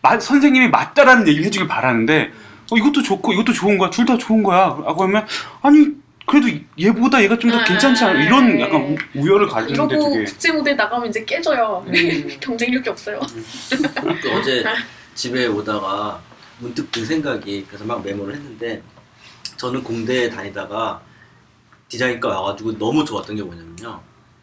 마- 0.00 0.18
선생님이 0.18 0.68
맞다라는 0.68 1.28
얘기를 1.28 1.46
해주길 1.46 1.68
바라는데 1.68 2.32
어, 2.70 2.76
이것도 2.76 3.02
좋고 3.02 3.32
이것도 3.34 3.52
좋은 3.52 3.78
거야 3.78 3.90
둘 3.90 4.06
다 4.06 4.16
좋은 4.18 4.42
거야 4.42 4.76
라고 4.84 5.02
하면 5.04 5.26
아니 5.62 5.88
그래도 6.26 6.48
얘보다 6.80 7.22
얘가 7.22 7.36
좀 7.38 7.50
더 7.50 7.58
네. 7.58 7.64
괜찮지 7.64 8.04
않아 8.04 8.22
이런 8.22 8.58
약간 8.60 8.80
우- 8.80 9.20
우열을 9.20 9.48
가지는데 9.48 9.94
이러고 9.94 10.10
되게 10.14 10.24
국제 10.24 10.52
무대 10.52 10.74
나가면 10.74 11.08
이제 11.08 11.24
깨져요. 11.24 11.84
음. 11.86 11.92
경쟁력이 12.40 12.88
없어요. 12.88 13.20
그 14.22 14.30
어제 14.38 14.64
집에 15.14 15.46
오다가 15.46 16.20
문득 16.58 16.90
든 16.92 17.04
생각이 17.04 17.64
그래서 17.68 17.84
막 17.84 18.02
메모를 18.04 18.34
했는데 18.34 18.80
저는 19.62 19.84
공대에 19.84 20.28
다니다가 20.28 21.00
디자인과 21.88 22.28
와가지고 22.40 22.78
너무 22.78 23.04
좋았던 23.04 23.36
게 23.36 23.42
뭐냐면요 23.44 24.00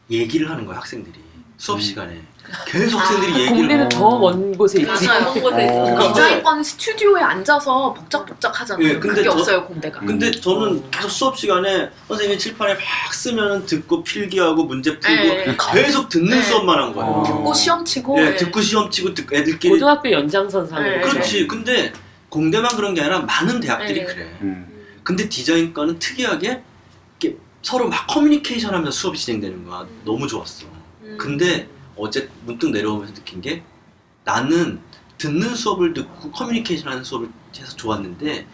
얘기를 0.10 0.50
하는 0.50 0.66
거예요 0.66 0.80
학생들이 0.80 1.14
수업 1.58 1.76
음. 1.76 1.82
시간에 1.82 2.22
계속 2.66 2.98
학생들이 3.00 3.34
얘기를 3.34 3.58
공대는 3.58 3.86
어. 3.88 3.90
더먼 3.90 4.58
곳에 4.58 4.80
있지. 4.80 5.06
맞아요. 5.08 5.28
어. 5.28 6.08
디자인과는 6.08 6.64
스튜디오에 6.64 7.22
앉아서 7.22 7.94
복작복작 7.94 8.62
하잖아요. 8.62 8.88
예, 8.88 8.94
근데 8.94 9.08
그게 9.10 9.24
저- 9.26 9.32
없어요 9.32 9.66
공대가. 9.66 10.00
음. 10.00 10.06
근데 10.08 10.32
저는 10.32 10.90
계속 10.90 11.10
수업 11.10 11.38
시간에 11.38 11.90
선생님이 12.08 12.40
칠판에 12.40 12.76
막 12.76 13.14
쓰면 13.14 13.66
듣고 13.66 14.02
필기하고 14.02 14.64
문제 14.64 14.98
풀고 14.98 15.24
네. 15.36 15.58
계속 15.74 16.08
듣는 16.08 16.30
네. 16.30 16.42
수업만 16.42 16.80
한 16.82 16.94
거예요. 16.94 17.12
어. 17.12 17.24
듣고 17.24 17.54
시험 17.54 17.84
치고. 17.84 18.18
예, 18.22 18.28
예. 18.28 18.36
듣고 18.38 18.62
시험 18.62 18.90
치고 18.90 19.14
듣고 19.14 19.36
애들끼리 19.36 19.74
고등학교 19.74 20.10
연장선상으로. 20.10 20.90
네. 20.90 21.02
그렇지. 21.02 21.46
근데 21.46 21.92
공대만 22.30 22.74
그런 22.78 22.94
게 22.94 23.02
아니라 23.02 23.20
많은 23.20 23.60
대학들이 23.60 24.00
네. 24.00 24.06
그래. 24.06 24.38
음. 24.44 24.78
근데 25.10 25.28
디자인과는 25.28 25.98
특이하게 25.98 26.62
이렇게 27.20 27.39
서로 27.63 27.89
막 27.89 28.06
커뮤니케이션 28.06 28.75
하면서 28.75 28.92
수업이 28.92 29.18
진행되는 29.18 29.66
거야. 29.66 29.88
너무 30.06 30.28
좋았어. 30.28 30.68
음. 31.01 31.18
근데 31.20 31.68
어제 31.96 32.30
문득 32.46 32.70
내려오면서 32.70 33.16
느낀 33.16 33.42
게 33.42 33.63
나는 34.24 34.80
듣는 35.18 35.56
수업을 35.56 35.96
듣고 35.96 36.30
커뮤니케이션 36.30 36.89
하는 36.89 37.04
수업을 37.04 37.28
해서 37.58 37.75
좋았는데 37.75 38.46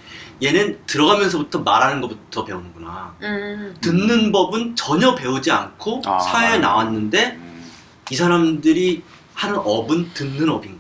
얘는 0.42 0.80
들어가면서부터 0.88 1.60
말하는 1.60 2.00
것부터 2.00 2.46
배우는구나. 2.46 3.18
음. 3.22 3.76
듣는 3.82 4.32
법은 4.32 4.78
전혀 4.78 5.14
배우지 5.14 5.52
않고 5.52 6.04
아. 6.06 6.20
사회에 6.20 6.60
나왔는데 6.60 7.32
음. 7.36 7.70
이 8.10 8.16
사람들이 8.16 9.04
하는 9.34 9.58
업은 9.58 10.14
듣는 10.14 10.48
업인. 10.48 10.72
음. 10.72 10.75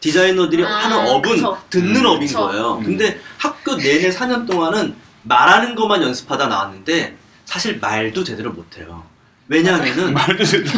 디자이너들이 0.00 0.64
아, 0.64 0.68
하는 0.68 0.96
업은 1.08 1.36
그쵸. 1.36 1.58
듣는 1.70 2.00
음, 2.00 2.06
업인 2.06 2.26
그쵸. 2.26 2.38
거예요. 2.40 2.76
음. 2.78 2.84
근데 2.84 3.20
학교 3.38 3.76
내내 3.76 4.10
4년 4.10 4.46
동안은 4.46 4.96
말하는 5.22 5.74
것만 5.74 6.02
연습하다 6.02 6.46
나왔는데 6.48 7.16
사실 7.44 7.78
말도 7.78 8.24
제대로 8.24 8.50
못해요. 8.52 9.04
왜냐하면은 9.48 10.12
말도 10.14 10.44
제대로 10.44 10.68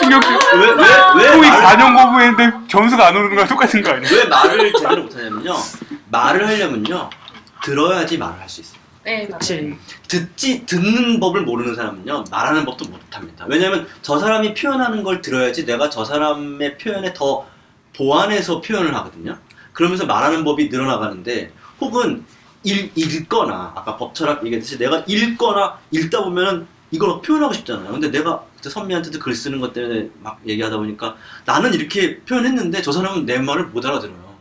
충격적 0.00 0.54
왜 0.54 0.66
왜왜 0.66 1.32
토익 1.32 1.50
말, 1.50 1.76
4년 1.76 1.96
공부했는데 1.96 2.52
점수가 2.68 3.06
안 3.08 3.16
오르는 3.16 3.30
거랑 3.36 3.48
똑같은 3.48 3.82
거 3.82 3.90
아니야? 3.92 4.10
왜 4.10 4.24
말을 4.24 4.72
제대로 4.72 5.02
못하냐면요. 5.02 5.54
말을 6.10 6.46
하려면요 6.48 7.10
들어야지 7.64 8.18
말을 8.18 8.40
할 8.40 8.48
수 8.48 8.60
있어요. 8.62 8.80
네. 9.04 9.26
그치. 9.26 9.76
듣지 10.06 10.64
듣는 10.64 11.18
법을 11.18 11.42
모르는 11.42 11.74
사람은요 11.74 12.24
말하는 12.30 12.64
법도 12.64 12.86
못합니다. 12.88 13.44
왜냐하면 13.48 13.86
저 14.00 14.18
사람이 14.18 14.54
표현하는 14.54 15.02
걸 15.02 15.20
들어야지 15.20 15.66
내가 15.66 15.90
저 15.90 16.04
사람의 16.04 16.78
표현에 16.78 17.12
더 17.12 17.46
보완해서 18.02 18.60
표현을 18.60 18.94
하거든요. 18.96 19.38
그러면서 19.72 20.06
말하는 20.06 20.42
법이 20.44 20.68
늘어나가는데 20.68 21.52
혹은 21.80 22.24
읽, 22.64 22.92
읽거나 22.96 23.72
아까 23.76 23.96
법철학 23.96 24.44
얘기했듯이 24.44 24.76
내가 24.78 25.04
읽거나 25.06 25.78
읽다 25.92 26.24
보면은 26.24 26.66
이걸 26.90 27.22
표현하고 27.22 27.54
싶잖아요. 27.54 27.90
근데 27.92 28.10
내가 28.10 28.44
그때 28.56 28.68
선미한테도 28.70 29.18
글 29.20 29.34
쓰는 29.34 29.60
것 29.60 29.72
때문에 29.72 30.10
막 30.20 30.40
얘기하다 30.46 30.76
보니까 30.76 31.16
나는 31.44 31.72
이렇게 31.74 32.18
표현했는데 32.20 32.82
저 32.82 32.92
사람은 32.92 33.24
내 33.24 33.38
말을 33.38 33.66
못 33.66 33.84
알아들어요. 33.86 34.32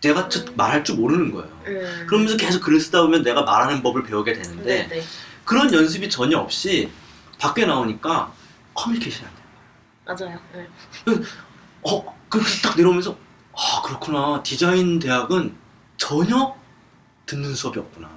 내가 0.00 0.28
저 0.28 0.44
말할 0.54 0.82
줄 0.84 0.96
모르는 0.96 1.32
거예요. 1.32 1.50
음. 1.66 2.06
그러면서 2.06 2.36
계속 2.36 2.62
글을 2.62 2.80
쓰다 2.80 3.02
보면 3.02 3.22
내가 3.22 3.42
말하는 3.42 3.82
법을 3.82 4.04
배우게 4.04 4.32
되는데 4.32 4.88
네, 4.88 4.88
네. 4.88 5.02
그런 5.44 5.72
연습이 5.74 6.08
전혀 6.08 6.38
없이 6.38 6.90
밖에 7.38 7.66
나오니까 7.66 8.32
커뮤니케이션이 8.72 9.26
안 10.06 10.16
돼요. 10.16 10.28
맞아요. 10.28 10.40
네. 10.54 11.22
어, 11.82 12.19
그렇게 12.30 12.50
딱 12.62 12.76
내려오면서 12.76 13.16
아 13.52 13.82
그렇구나 13.82 14.42
디자인 14.42 14.98
대학은 14.98 15.54
전혀 15.98 16.54
듣는 17.26 17.54
수업이 17.54 17.78
없구나. 17.78 18.08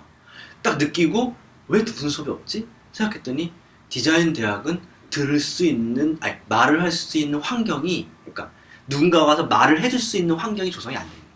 딱 0.62 0.78
느끼고 0.78 1.36
왜 1.68 1.84
듣는 1.84 2.10
수업이 2.10 2.30
없지? 2.32 2.68
생각했더니 2.94 3.52
디자인 3.90 4.32
대학은 4.34 4.82
들을 5.10 5.40
수 5.40 5.66
있는 5.66 6.18
아니 6.22 6.36
말을 6.48 6.82
할 6.82 6.92
수 6.92 7.18
있는 7.18 7.40
환경이 7.42 8.08
그러니까 8.24 8.52
누군가가 8.88 9.26
와서 9.26 9.44
말을 9.46 9.82
해줄 9.82 10.00
수 10.00 10.18
있는 10.18 10.36
환경이 10.36 10.72
조성이 10.72 10.96
안 10.96 11.04
되는 11.04 11.18
거예요. 11.18 11.34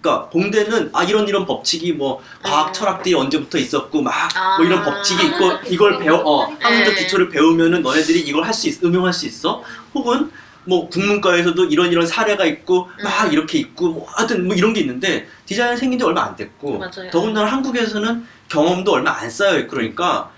그러니까 0.00 0.28
공대는 0.30 0.90
아 0.92 1.04
이런 1.04 1.28
이런 1.28 1.46
법칙이 1.46 1.92
뭐 1.92 2.22
과학 2.42 2.68
음. 2.68 2.72
철학들이 2.72 3.14
언제부터 3.14 3.58
있었고 3.58 4.02
막 4.02 4.12
아. 4.36 4.56
뭐 4.56 4.66
이런 4.66 4.82
법칙이 4.84 5.26
있고 5.26 5.52
이걸 5.68 5.98
배워 5.98 6.18
어 6.24 6.44
학문적 6.60 6.94
네. 6.94 7.00
기초를 7.02 7.28
배우면은 7.30 7.82
너네들이 7.82 8.20
이걸 8.20 8.44
할 8.44 8.52
수 8.52 8.68
있, 8.68 8.82
응용할 8.84 9.12
수 9.12 9.26
있어. 9.26 9.62
혹은 9.94 10.30
뭐 10.64 10.88
국문과에서도 10.88 11.64
이런 11.66 11.92
이런 11.92 12.06
사례가 12.06 12.44
있고 12.46 12.88
막 13.02 13.26
음. 13.26 13.32
이렇게 13.32 13.58
있고 13.58 13.88
뭐 13.90 14.06
하여튼 14.10 14.46
뭐 14.46 14.56
이런 14.56 14.72
게 14.72 14.80
있는데 14.80 15.26
디자인 15.46 15.76
생긴 15.76 15.98
지 15.98 16.04
얼마 16.04 16.24
안 16.24 16.36
됐고 16.36 16.78
맞아요. 16.78 17.10
더군다나 17.10 17.50
한국에서는 17.50 18.26
경험도 18.48 18.92
얼마 18.92 19.12
안 19.12 19.30
쌓여 19.30 19.58
있고 19.60 19.76
그러니까 19.76 20.30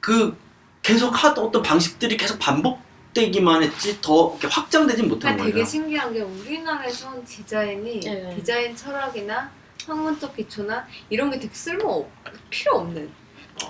그 0.00 0.36
계속 0.82 1.10
하던 1.10 1.44
어떤 1.44 1.62
방식들이 1.62 2.16
계속 2.16 2.38
반복되기만 2.38 3.62
했지 3.62 4.00
더 4.00 4.30
이렇게 4.30 4.48
확장되진 4.48 5.08
못한 5.08 5.36
그러니까 5.36 5.42
거예요. 5.44 5.54
되게 5.54 5.64
신기한 5.64 6.12
게 6.12 6.20
우리나라에선 6.20 7.24
디자인이 7.24 8.00
네. 8.00 8.34
디자인 8.36 8.74
철학이나 8.74 9.50
학문적 9.86 10.36
기초나 10.36 10.86
이런 11.10 11.30
게 11.30 11.38
되게 11.38 11.52
쓸모 11.52 11.88
없, 11.88 12.10
필요 12.50 12.76
없는 12.76 13.10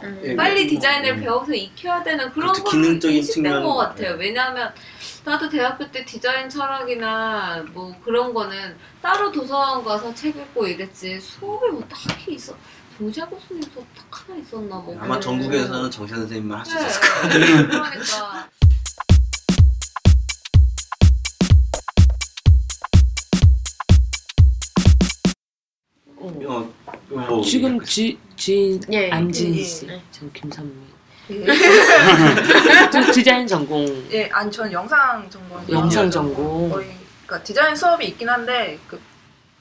음. 0.02 0.20
예, 0.24 0.36
빨리 0.36 0.64
뭐, 0.64 0.70
디자인을 0.70 1.10
음. 1.12 1.20
배워서 1.20 1.54
익혀야 1.54 2.02
되는 2.02 2.30
그런 2.32 2.52
그렇죠. 2.52 2.64
기능적인 2.64 3.22
측면은 3.22 3.62
것 3.62 3.74
같아요. 3.76 4.16
네. 4.16 4.26
왜냐하면 4.26 4.72
나도 5.28 5.46
대학교 5.46 5.90
때 5.90 6.02
디자인 6.06 6.48
철학이나 6.48 7.62
뭐 7.74 7.94
그런 8.02 8.32
거는 8.32 8.74
따로 9.02 9.30
도서관 9.30 9.84
가서 9.84 10.14
책 10.14 10.34
읽고 10.34 10.66
이랬지 10.66 11.20
수업이 11.20 11.70
뭐 11.70 11.86
딱히 11.86 12.32
있어 12.34 12.56
조재고 12.96 13.38
선생님도 13.38 13.86
딱 13.94 14.28
하나 14.28 14.40
있었나 14.40 14.76
뭐 14.76 14.96
아마 14.98 15.14
그래. 15.14 15.20
전국에서는 15.20 15.90
정세 15.90 16.14
선생님만 16.14 16.58
할수 16.60 16.74
네, 16.74 16.80
있었을 16.80 17.00
거예요. 17.00 17.68
그러니까 17.68 18.48
어, 26.16 26.72
어 27.10 27.26
뭐, 27.28 27.42
지금 27.42 27.78
지, 27.84 28.18
지인 28.34 28.80
예, 28.90 29.08
예 29.08 29.10
안지인 29.10 29.54
예, 29.56 29.62
씨, 29.62 29.88
예. 29.88 30.02
저 30.10 30.26
김선미. 30.32 30.97
예. 31.30 31.46
저 32.90 33.12
디자인 33.12 33.46
전공, 33.46 33.84
예, 34.12 34.28
아니 34.32 34.50
전 34.50 34.70
영상 34.72 35.28
전공. 35.30 35.62
영상 35.70 36.10
전공. 36.10 36.70
거의 36.70 36.96
그러니까 37.26 37.44
디자인 37.44 37.76
수업이 37.76 38.06
있긴 38.06 38.28
한데 38.28 38.78
그 38.88 38.98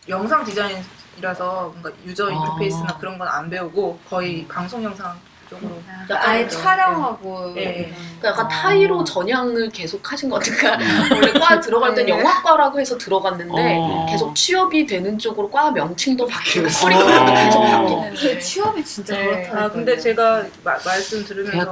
영상 0.08 0.44
디자인이라서 0.46 1.70
뭔가 1.74 1.92
유저 2.06 2.30
인터페이스나 2.32 2.88
아. 2.92 2.98
그런 2.98 3.18
건 3.18 3.28
안 3.28 3.50
배우고 3.50 4.00
거의 4.10 4.46
방송 4.48 4.84
영상 4.84 5.20
쪽으로. 5.50 5.82
그러니까 6.06 6.30
아예 6.30 6.42
약간 6.44 6.50
촬영하고 6.50 7.54
예, 7.58 7.62
예. 7.62 7.94
그러니까 8.20 8.30
약간 8.30 8.46
아. 8.46 8.50
타이로 8.50 9.04
전향을 9.04 9.70
계속 9.70 10.12
하신 10.12 10.30
거니까 10.30 10.76
음. 10.76 10.82
원래 11.12 11.32
과 11.40 11.60
들어갈 11.60 11.94
땐 11.96 12.06
네. 12.06 12.12
영화과라고 12.12 12.80
해서 12.80 12.98
들어갔는데 12.98 13.78
어. 13.80 14.06
계속 14.10 14.36
취업이 14.36 14.86
되는 14.86 15.18
쪽으로 15.18 15.50
과 15.50 15.72
명칭도 15.72 16.26
바뀌고. 16.28 16.68
커리큘럼도 16.68 17.36
계속 17.36 17.60
어. 17.60 17.64
바뀌는데 17.64 18.16
그 18.20 18.40
취업이 18.40 18.84
진짜 18.86 19.16
네. 19.16 19.26
그렇더라고요. 19.26 19.62
아 19.66 19.70
근데 19.70 19.98
제가 19.98 20.46
마- 20.64 20.78
말씀 20.86 21.24
들으면서. 21.26 21.72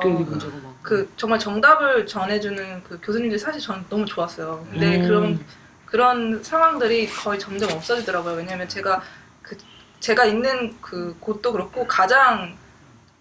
그 0.82 1.12
정말 1.18 1.40
정답을 1.40 2.06
전해주는 2.06 2.84
그 2.84 3.00
교수님들이 3.02 3.40
사실 3.40 3.60
전 3.60 3.84
너무 3.90 4.06
좋았어요. 4.06 4.68
근데 4.72 4.98
음. 4.98 5.08
그런 5.08 5.46
그런 5.86 6.44
상황들이 6.44 7.08
거의 7.10 7.40
점점 7.40 7.72
없어지더라고요. 7.72 8.36
왜냐면 8.36 8.68
제가 8.70 9.02
그 9.42 9.58
제가 10.00 10.26
있는 10.26 10.76
그 10.82 11.16
곳도 11.20 11.52
그렇고 11.54 11.88
가장 11.88 12.56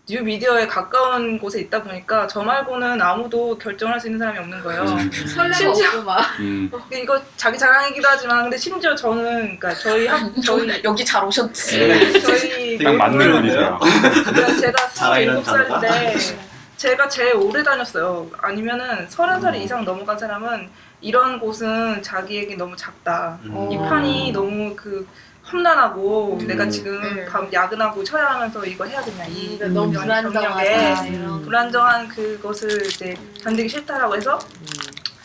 뉴 0.07 0.21
미디어에 0.23 0.67
가까운 0.67 1.39
곳에 1.39 1.61
있다 1.61 1.83
보니까 1.83 2.27
저 2.27 2.43
말고는 2.43 3.01
아무도 3.01 3.57
결정할 3.57 3.99
수 3.99 4.07
있는 4.09 4.19
사람이 4.19 4.39
없는 4.39 4.63
거예요. 4.63 4.83
음. 4.83 5.11
선례가 5.11 5.55
심지어- 5.57 5.89
없고 5.89 6.03
막 6.03 6.39
음. 6.41 6.71
근데 6.71 7.01
이거 7.03 7.19
자기 7.39 7.59
자랑이기도 7.59 8.07
하지만 8.07 8.43
근데 8.43 8.59
심지어 8.59 8.95
저는 8.95 9.59
그러니까 9.59 9.73
저희 9.75 10.07
학 10.07 10.21
저희 10.45 10.83
여기 10.85 11.03
잘 11.03 11.25
오셨지. 11.25 11.79
네. 11.89 12.21
저희 12.21 12.77
딱 12.85 12.93
맞는 12.97 13.19
교육을- 13.19 13.33
분이세요. 13.33 13.79
그러니까 13.81 14.57
제가 14.61 14.89
자랑이란 14.93 15.43
단어가? 15.43 15.81
27살인데 15.81 16.37
제가 16.77 17.09
제일 17.09 17.37
오래 17.37 17.63
다녔어요. 17.63 18.31
아니면은 18.43 19.09
30살 19.09 19.55
이상 19.57 19.87
넘어간 19.87 20.19
사람은 20.19 20.69
이런 21.01 21.39
곳은 21.41 22.03
자기에게 22.03 22.57
너무 22.57 22.77
작다. 22.77 23.39
음. 23.45 23.73
이 23.73 23.79
판이 23.79 24.33
너무 24.33 24.77
그 24.77 25.07
험난하고 25.51 26.39
음. 26.41 26.47
내가 26.47 26.69
지금 26.69 26.93
음. 27.03 27.27
밤 27.31 27.49
야근하고 27.53 28.03
촬영하면서 28.03 28.65
이거 28.67 28.85
해야겠냐 28.85 29.25
이 29.27 29.59
그러니까 29.59 29.81
너무 29.81 29.93
경- 29.93 30.03
불안정하다 30.03 30.49
경력에 30.55 31.11
이런. 31.11 31.43
불안정한 31.43 32.09
그것을 32.09 32.87
이제 32.87 33.17
견디기 33.43 33.69
싫다라고 33.69 34.17
해서 34.17 34.39
음. 34.61 34.67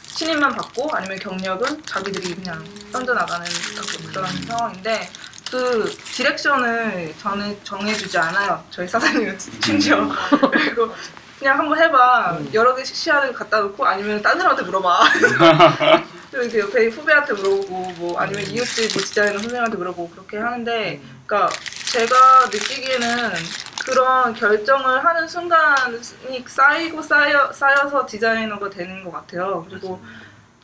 신임만 0.07 0.53
받고 0.55 0.89
아니면 0.93 1.17
경력은 1.19 1.83
자기들이 1.85 2.35
그냥 2.35 2.63
던져나가는 2.91 3.45
그런 4.11 4.27
상황인데 4.47 5.09
그 5.49 5.89
디렉션을 6.13 7.15
저는 7.19 7.57
정해주지 7.63 8.17
않아요. 8.17 8.61
저희 8.69 8.87
사장님은 8.87 9.37
심지어 9.63 10.07
그리고 10.51 10.93
그냥 11.39 11.57
한번 11.57 11.79
해봐. 11.81 12.37
음. 12.39 12.49
여러 12.53 12.75
개 12.75 12.83
시야를 12.83 13.33
갖다 13.33 13.61
놓고 13.61 13.85
아니면 13.85 14.21
딴 14.21 14.37
사람한테 14.37 14.63
물어봐. 14.63 14.99
그리고 16.31 16.43
이렇게 16.43 16.59
옆에 16.59 16.87
후배한테 16.87 17.33
물어보고 17.33 17.91
뭐 17.97 18.19
아니면 18.19 18.43
이웃집 18.43 18.93
뭐 18.93 19.03
디자이너 19.03 19.39
선생님한테 19.39 19.77
물어보고 19.77 20.09
그렇게 20.11 20.37
하는데 20.37 21.01
그러니까 21.25 21.49
제가 21.91 22.45
느끼기에는 22.45 23.31
그런 23.83 24.33
결정을 24.33 25.03
하는 25.03 25.27
순간이 25.27 26.43
쌓이고 26.45 27.01
쌓여, 27.01 27.51
쌓여서 27.51 28.05
디자이너가 28.05 28.69
되는 28.69 29.03
것 29.03 29.11
같아요. 29.11 29.65
그리고 29.67 29.99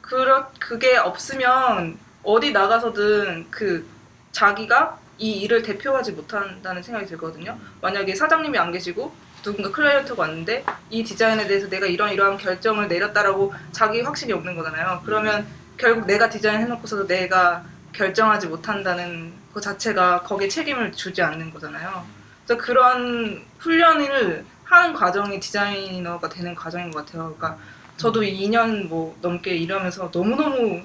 그렇, 0.02 0.52
그게 0.60 0.98
없으면 0.98 1.98
어디 2.22 2.52
나가서든 2.52 3.48
그 3.50 3.88
자기가 4.32 5.00
이 5.18 5.32
일을 5.42 5.64
대표하지 5.64 6.12
못한다는 6.12 6.84
생각이 6.84 7.08
들거든요. 7.08 7.58
만약에 7.82 8.14
사장님이 8.14 8.58
안 8.60 8.72
계시고 8.72 9.16
누군가 9.42 9.72
클라이언트가 9.72 10.24
왔는데 10.24 10.66
이 10.90 11.04
디자인에 11.04 11.48
대해서 11.48 11.70
내가 11.70 11.86
이런 11.86 12.12
이러한 12.12 12.38
결정을 12.38 12.88
내렸다라고 12.88 13.54
자기 13.72 14.02
확신이 14.02 14.34
없는 14.34 14.56
거잖아요. 14.56 15.02
그러면 15.06 15.48
결국 15.78 16.06
내가 16.06 16.30
디자인 16.30 16.62
해놓고서도 16.62 17.08
내가 17.08 17.64
결정하지 17.94 18.48
못한다는 18.48 19.34
그 19.54 19.62
자체가 19.62 20.22
거기에 20.24 20.48
책임을 20.48 20.92
주지 20.92 21.22
않는 21.22 21.52
거잖아요. 21.52 22.06
그래서 22.46 22.62
그런 22.62 23.46
훈련을 23.60 24.46
하는 24.66 24.94
과정이 24.94 25.40
디자이너가 25.40 26.30
되는 26.30 26.56
과정인 26.56 26.92
것 26.92 27.06
같아요. 27.06 27.34
그러니까 27.36 27.58
저도 27.98 28.22
2년 28.22 28.88
뭐 28.88 29.18
넘게 29.22 29.56
일하면서 29.56 30.12
너무너무 30.14 30.84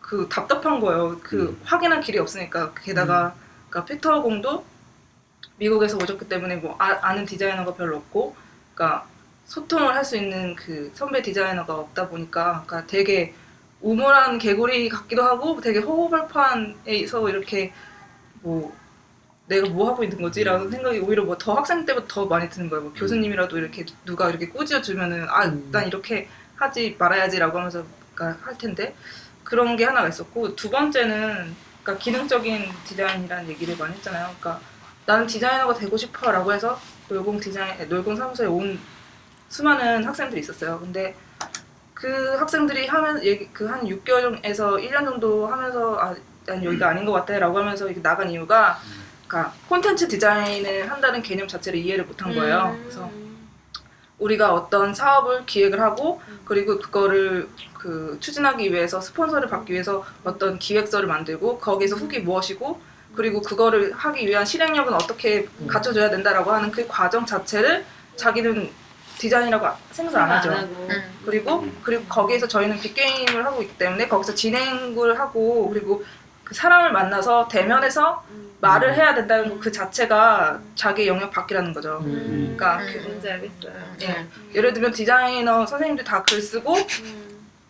그 0.00 0.28
답답한 0.28 0.80
거예요. 0.80 1.18
그 1.22 1.42
음. 1.42 1.60
확인할 1.64 2.00
길이 2.00 2.18
없으니까. 2.18 2.72
게다가 2.74 3.34
그러니까 3.68 3.84
피터공도 3.86 4.64
미국에서 5.56 5.96
오셨기 5.96 6.28
때문에 6.28 6.56
뭐 6.56 6.76
아, 6.78 7.14
는 7.14 7.24
디자이너가 7.24 7.74
별로 7.74 7.98
없고, 7.98 8.34
그러니까 8.74 9.06
소통을 9.46 9.94
할 9.94 10.04
수 10.04 10.16
있는 10.16 10.56
그 10.56 10.90
선배 10.94 11.22
디자이너가 11.22 11.74
없다 11.74 12.08
보니까, 12.08 12.64
그러니까 12.66 12.86
되게 12.86 13.34
우물한 13.82 14.38
개구리 14.38 14.88
같기도 14.88 15.22
하고, 15.24 15.60
되게 15.60 15.80
허허벌판에서 15.80 17.28
이렇게 17.28 17.72
뭐 18.42 18.72
내가 19.46 19.68
뭐 19.68 19.88
하고 19.90 20.04
있는 20.04 20.20
거지라는 20.22 20.70
생각이 20.70 20.98
오히려 21.00 21.24
뭐 21.24 21.36
더 21.36 21.54
학생 21.54 21.84
때부터 21.84 22.06
더 22.08 22.26
많이 22.26 22.48
드는 22.48 22.70
거예요. 22.70 22.84
뭐 22.84 22.92
교수님이라도 22.94 23.58
이렇게 23.58 23.84
누가 24.04 24.30
이렇게 24.30 24.48
꾸짖어 24.48 24.80
주면은 24.82 25.26
아 25.28 25.46
음. 25.46 25.68
난 25.72 25.86
이렇게 25.86 26.28
하지 26.56 26.96
말아야지라고 26.98 27.58
하면서 27.58 27.84
그러니까 28.14 28.46
할 28.46 28.56
텐데 28.56 28.94
그런 29.44 29.76
게 29.76 29.84
하나가 29.84 30.08
있었고 30.08 30.54
두 30.56 30.70
번째는 30.70 31.54
그러니까 31.82 32.02
기능적인 32.02 32.70
디자인이라는 32.84 33.48
얘기를 33.50 33.76
많이 33.76 33.94
했잖아요. 33.94 34.34
그러니까 34.38 34.60
나는 35.06 35.26
디자이너가 35.26 35.74
되고 35.74 35.96
싶어라고 35.96 36.52
해서 36.52 36.78
놀공 37.08 37.40
디자인 37.40 37.88
놀공 37.88 38.14
사무소에 38.16 38.46
온 38.46 38.78
수많은 39.48 40.04
학생들이 40.04 40.40
있었어요. 40.40 40.78
근데 40.78 41.14
그 42.02 42.36
학생들이 42.36 42.86
하면 42.88 43.24
얘기 43.24 43.46
그한 43.52 43.86
6개월에서 43.86 44.78
1년 44.82 45.04
정도 45.06 45.46
하면서 45.46 45.96
아 45.98 46.14
난 46.46 46.62
여기가 46.64 46.88
아닌 46.88 47.04
것 47.04 47.12
같아라고 47.12 47.58
하면서 47.58 47.86
이렇게 47.86 48.02
나간 48.02 48.30
이유가 48.30 48.78
그러니까 49.26 49.52
콘텐츠 49.68 50.08
디자인을 50.08 50.90
한다는 50.90 51.22
개념 51.22 51.46
자체를 51.48 51.78
이해를 51.78 52.04
못한 52.04 52.34
거예요. 52.34 52.76
그래서 52.82 53.10
우리가 54.18 54.52
어떤 54.52 54.94
사업을 54.94 55.46
기획을 55.46 55.80
하고 55.80 56.20
그리고 56.44 56.78
그거를 56.78 57.48
그 57.78 58.16
추진하기 58.20 58.72
위해서 58.72 59.00
스폰서를 59.00 59.48
받기 59.48 59.72
위해서 59.72 60.04
어떤 60.22 60.58
기획서를 60.58 61.08
만들고 61.08 61.58
거기에서 61.58 61.96
후기 61.96 62.20
무엇이고 62.20 62.80
그리고 63.16 63.42
그거를 63.42 63.92
하기 63.92 64.26
위한 64.26 64.44
실행력은 64.44 64.94
어떻게 64.94 65.48
음. 65.60 65.66
갖춰줘야 65.66 66.10
된다라고 66.10 66.52
하는 66.52 66.70
그 66.70 66.86
과정 66.88 67.26
자체를 67.26 67.84
자기는 68.16 68.70
디자인이라고 69.26 69.66
생각을 69.92 70.20
안 70.20 70.30
하죠. 70.38 70.50
하고. 70.50 70.66
음. 70.90 71.02
그리고 71.24 71.64
그리고 71.84 72.04
거기에서 72.08 72.48
저희는 72.48 72.80
빅게임을 72.80 73.44
하고 73.46 73.62
있기 73.62 73.78
때문에 73.78 74.08
거기서 74.08 74.34
진행을 74.34 75.18
하고 75.20 75.68
그리고 75.70 76.04
그 76.42 76.54
사람을 76.54 76.90
만나서 76.92 77.46
대면해서 77.48 78.24
말을 78.60 78.94
해야 78.94 79.14
된다는 79.14 79.48
거그 79.50 79.70
자체가 79.72 80.60
자기 80.74 81.06
영역 81.06 81.30
밖이라는 81.30 81.72
거죠. 81.72 82.00
음. 82.04 82.56
그러니까 82.56 82.78
음. 82.84 82.86
그- 82.92 83.08
뭔지 83.08 83.30
알겠어요. 83.30 83.72
예. 84.02 84.26
예를 84.54 84.72
들면 84.72 84.90
디자이너 84.92 85.66
선생님들 85.66 86.04
다 86.04 86.22
글 86.24 86.42
쓰고 86.42 86.76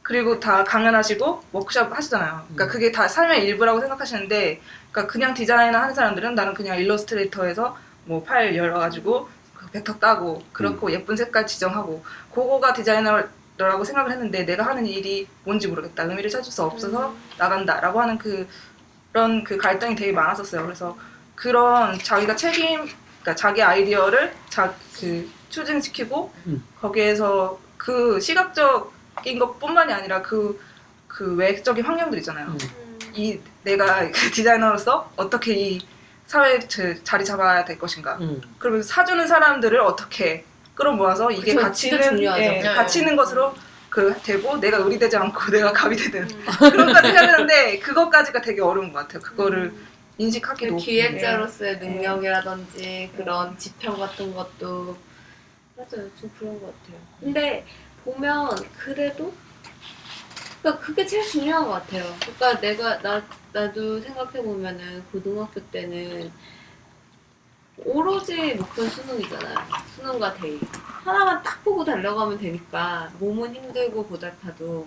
그리고 0.02 0.40
다 0.40 0.64
강연하시고 0.64 1.42
워크숍 1.52 1.96
하시잖아요. 1.96 2.42
그러니까 2.54 2.64
음. 2.64 2.68
그게 2.68 2.90
다 2.90 3.06
삶의 3.06 3.44
일부라고 3.46 3.80
생각하시는데, 3.80 4.60
그러니까 4.90 5.12
그냥 5.12 5.32
디자이너 5.32 5.78
하는 5.78 5.94
사람들은 5.94 6.34
나는 6.34 6.54
그냥 6.54 6.76
일러스트레이터에서 6.78 7.76
뭐 8.06 8.22
파일 8.24 8.56
열어가지고 8.56 9.24
그 9.24 9.41
벡터 9.72 9.98
따고 9.98 10.42
그렇고 10.52 10.90
예쁜 10.92 11.16
색깔 11.16 11.46
지정하고 11.46 12.04
그거가 12.32 12.72
디자이너라고 12.72 13.84
생각을 13.84 14.12
했는데 14.12 14.44
내가 14.44 14.66
하는 14.66 14.86
일이 14.86 15.26
뭔지 15.44 15.68
모르겠다, 15.68 16.04
의미를 16.04 16.30
찾을 16.30 16.52
수 16.52 16.62
없어서 16.62 17.14
나간다라고 17.38 18.00
하는 18.00 18.18
그 18.18 18.46
그런 19.12 19.44
그 19.44 19.56
갈등이 19.56 19.94
되게 19.96 20.12
많았었어요. 20.12 20.62
그래서 20.64 20.96
그런 21.34 21.98
자기가 21.98 22.36
책임, 22.36 22.80
그러니까 23.20 23.34
자기 23.34 23.62
아이디어를 23.62 24.34
자 24.48 24.74
그 24.98 25.28
추진시키고 25.48 26.32
음. 26.46 26.64
거기에서 26.80 27.58
그 27.76 28.20
시각적인 28.20 29.38
것뿐만이 29.38 29.92
아니라 29.92 30.22
그 30.22 30.58
그 31.12 31.34
외적인 31.36 31.84
환경들 31.84 32.18
있잖아요. 32.20 32.46
음. 32.46 32.98
이 33.14 33.38
내가 33.62 34.10
그 34.10 34.30
디자이너로서 34.30 35.12
어떻게 35.16 35.54
이 35.54 35.80
사회에 36.32 36.60
제- 36.60 36.98
자리 37.04 37.24
잡아야 37.26 37.62
될 37.62 37.78
것인가. 37.78 38.16
음. 38.22 38.40
그러면 38.58 38.82
사주는 38.82 39.26
사람들을 39.26 39.78
어떻게 39.80 40.44
끌어모아서 40.74 41.30
이게 41.30 41.52
그쵸, 41.54 41.66
가치 41.66 41.90
진짜 41.90 41.96
있는 42.06 42.16
중요하죠. 42.16 42.42
예, 42.42 42.48
네. 42.48 42.74
가치 42.74 43.00
있는 43.00 43.16
것으로 43.16 43.54
그 43.90 44.14
되고 44.22 44.56
내가 44.56 44.78
의리 44.78 44.98
되지 44.98 45.14
않고 45.18 45.38
내가 45.52 45.70
갑이 45.72 45.94
되는 45.94 46.26
그런 46.58 46.86
것까지 46.86 47.08
해야 47.08 47.20
되는데 47.32 47.78
그것까지가 47.80 48.40
되게 48.40 48.62
어려운 48.62 48.90
것 48.94 49.00
같아요. 49.00 49.20
그거를 49.22 49.74
인식하기도 50.16 50.76
그 50.76 50.82
기획자로서의 50.82 51.78
능력이라든지 51.78 53.10
그런 53.14 53.58
지평 53.58 53.98
같은 53.98 54.34
것도 54.34 54.96
맞아요 55.76 56.08
좀 56.18 56.30
그런 56.38 56.60
것 56.60 56.66
같아요 56.66 57.00
근데 57.20 57.66
보면 58.04 58.50
그래도 58.78 59.32
그러니까 60.62 60.84
그게 60.84 61.04
제일 61.06 61.24
중요한 61.24 61.64
것 61.64 61.72
같아요 61.72 62.04
그러니까 62.20 62.60
내가 62.60 62.98
나 63.00 63.22
나도 63.52 64.00
생각해 64.00 64.42
보면은 64.42 65.04
고등학교 65.12 65.60
때는 65.66 66.32
오로지 67.84 68.54
목표는 68.54 68.90
수능이잖아요. 68.90 69.58
수능과 69.94 70.34
대입 70.34 70.60
하나만 71.04 71.42
딱 71.42 71.62
보고 71.62 71.84
달려가면 71.84 72.38
되니까 72.38 73.10
몸은 73.18 73.54
힘들고 73.54 74.06
고달파도 74.06 74.86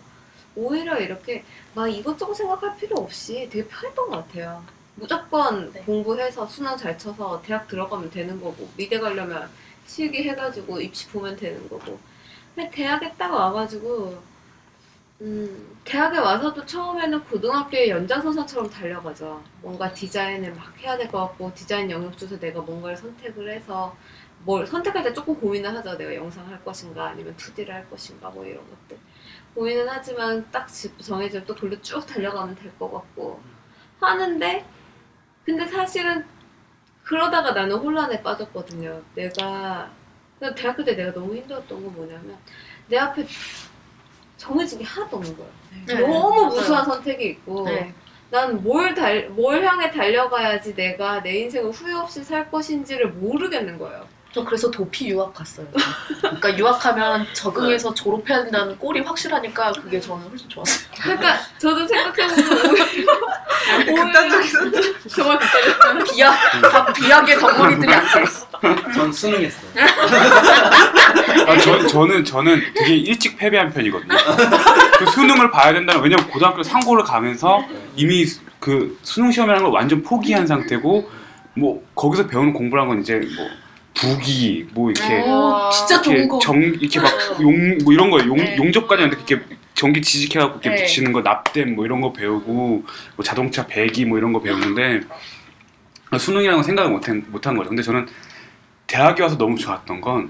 오히려 0.55 0.97
이렇게 0.97 1.43
막 1.73 1.87
이것저것 1.87 2.33
생각할 2.33 2.77
필요 2.77 2.97
없이 2.97 3.47
되게 3.51 3.67
편했던 3.67 4.09
것 4.09 4.27
같아요. 4.27 4.63
무조건 4.95 5.71
네. 5.73 5.81
공부해서 5.81 6.47
수능 6.47 6.77
잘 6.77 6.97
쳐서 6.97 7.41
대학 7.41 7.67
들어가면 7.67 8.09
되는 8.09 8.39
거고 8.41 8.67
미대 8.77 8.97
가려면 8.97 9.49
실기 9.85 10.23
해가지고 10.23 10.79
입시 10.79 11.07
보면 11.09 11.35
되는 11.35 11.67
거고 11.67 11.99
근데 12.55 12.71
대학에 12.71 13.11
딱 13.17 13.33
와가지고 13.33 14.17
음, 15.21 15.79
대학에 15.85 16.17
와서도 16.17 16.65
처음에는 16.65 17.23
고등학교의 17.25 17.89
연장선상처럼 17.89 18.69
달려가죠. 18.69 19.41
뭔가 19.61 19.91
디자인을 19.93 20.53
막 20.53 20.77
해야 20.79 20.97
될 20.97 21.07
것 21.09 21.19
같고 21.19 21.53
디자인 21.53 21.89
영역 21.89 22.17
중에서 22.17 22.37
내가 22.39 22.61
뭔가를 22.61 22.97
선택을 22.97 23.49
해서 23.49 23.95
뭘 24.43 24.67
선택할 24.67 25.03
때 25.03 25.13
조금 25.13 25.35
고민을 25.39 25.73
하죠. 25.77 25.97
내가 25.97 26.13
영상 26.15 26.47
할 26.49 26.61
것인가 26.63 27.07
아니면 27.09 27.35
2D를 27.37 27.73
할 27.73 27.89
것인가 27.89 28.29
뭐 28.29 28.45
이런 28.45 28.61
것들 28.69 28.97
고민은 29.55 29.87
하지만 29.89 30.49
딱 30.51 30.67
집- 30.67 30.99
정해지면 31.01 31.45
또 31.45 31.55
돌려 31.55 31.81
쭉 31.81 32.05
달려가면 32.05 32.55
될 32.55 32.71
것 32.77 32.91
같고 32.91 33.41
하는데 34.01 34.65
근데 35.45 35.67
사실은 35.67 36.25
그러다가 37.03 37.51
나는 37.53 37.77
혼란에 37.77 38.21
빠졌거든요. 38.23 39.03
내가 39.15 39.91
대학교 40.55 40.83
때 40.83 40.95
내가 40.95 41.13
너무 41.13 41.35
힘들었던 41.35 41.83
건 41.83 41.93
뭐냐면 41.95 42.37
내 42.87 42.97
앞에 42.97 43.25
정해진 44.45 44.79
게 44.79 44.85
하나도 44.85 45.17
없는 45.17 45.35
거예요. 45.37 45.51
네, 45.87 45.93
너무 45.95 46.29
맞아요. 46.29 46.45
무수한 46.47 46.85
선택이 46.85 47.25
있고 47.25 47.65
네. 47.65 47.93
난뭘 48.29 48.93
달, 48.95 49.29
뭘 49.29 49.63
향해 49.63 49.91
달려가야지 49.91 50.75
내가 50.75 51.21
내 51.23 51.39
인생을 51.39 51.71
후회 51.71 51.93
없이 51.93 52.23
살 52.23 52.49
것인지를 52.51 53.09
모르겠는 53.09 53.77
거예요. 53.77 54.07
저 54.35 54.43
그래서 54.43 54.69
도피 54.69 55.07
유학 55.11 55.33
갔어요. 55.33 55.65
그러니까 56.19 56.57
유학하면 56.57 57.25
적응해서 57.31 57.93
졸업해야 57.93 58.43
된다는 58.43 58.77
꼴이 58.77 58.99
확실하니까 58.99 59.71
그게 59.71 59.97
저는 59.97 60.27
훨씬 60.27 60.49
좋았어요. 60.49 60.87
그러니까 61.01 61.37
저도 61.57 61.87
생각해보면 61.87 62.69
오히려 63.89 64.03
극단적인. 64.03 64.73
정말 65.07 65.39
극단적 65.39 66.03
비약, 66.13 66.35
다 66.69 66.85
비약의 66.91 67.39
덩어리들이 67.39 67.93
앉아있어. 67.93 68.47
전 68.93 69.13
수능했어요. 69.13 69.71
아, 71.47 71.57
저, 71.57 71.87
저는 71.87 72.25
저는 72.25 72.61
되게 72.75 72.93
일찍 72.97 73.37
패배한 73.37 73.71
편이거든요. 73.71 74.17
그 74.99 75.05
수능을 75.11 75.49
봐야 75.49 75.71
된다는 75.71 76.01
왜냐면 76.01 76.27
고등학교 76.29 76.61
상고를 76.61 77.05
가면서 77.05 77.63
이미 77.95 78.25
수- 78.25 78.41
그 78.59 78.99
수능 79.01 79.31
시험이라는 79.31 79.63
걸 79.63 79.71
완전 79.73 80.03
포기한 80.03 80.45
상태고 80.45 81.09
뭐 81.53 81.81
거기서 81.95 82.27
배우는 82.27 82.51
공부란 82.51 82.89
건 82.89 82.99
이제 82.99 83.13
뭐 83.37 83.47
부기 83.95 84.67
뭐 84.73 84.91
이렇게 84.91 85.21
오, 85.23 85.69
진짜 85.71 86.01
좋은 86.01 86.15
이렇게 86.15 86.27
거. 86.27 86.39
정 86.39 86.61
이렇게 86.61 86.99
막 86.99 87.11
용 87.41 87.77
뭐 87.83 87.93
이런 87.93 88.09
거 88.11 88.19
용, 88.25 88.35
네. 88.37 88.57
용접까지 88.57 89.03
하는데 89.03 89.17
이렇게 89.27 89.45
전기 89.73 90.01
지직해갖고 90.01 90.59
이렇게 90.61 90.69
네. 90.69 90.75
붙이는 90.83 91.11
거 91.13 91.21
납땜 91.21 91.75
뭐 91.75 91.85
이런 91.85 92.01
거 92.01 92.13
배우고 92.13 92.83
뭐 93.15 93.23
자동차 93.23 93.65
배기 93.67 94.05
뭐 94.05 94.17
이런 94.17 94.33
거 94.33 94.41
배우는데 94.41 95.01
수능이라는 96.17 96.57
건 96.57 96.63
생각을 96.63 96.91
못한 96.91 97.25
못한 97.29 97.57
거죠. 97.57 97.69
근데 97.69 97.81
저는 97.81 98.05
대학에 98.87 99.23
와서 99.23 99.37
너무 99.37 99.57
좋았던 99.57 99.99
건 100.01 100.29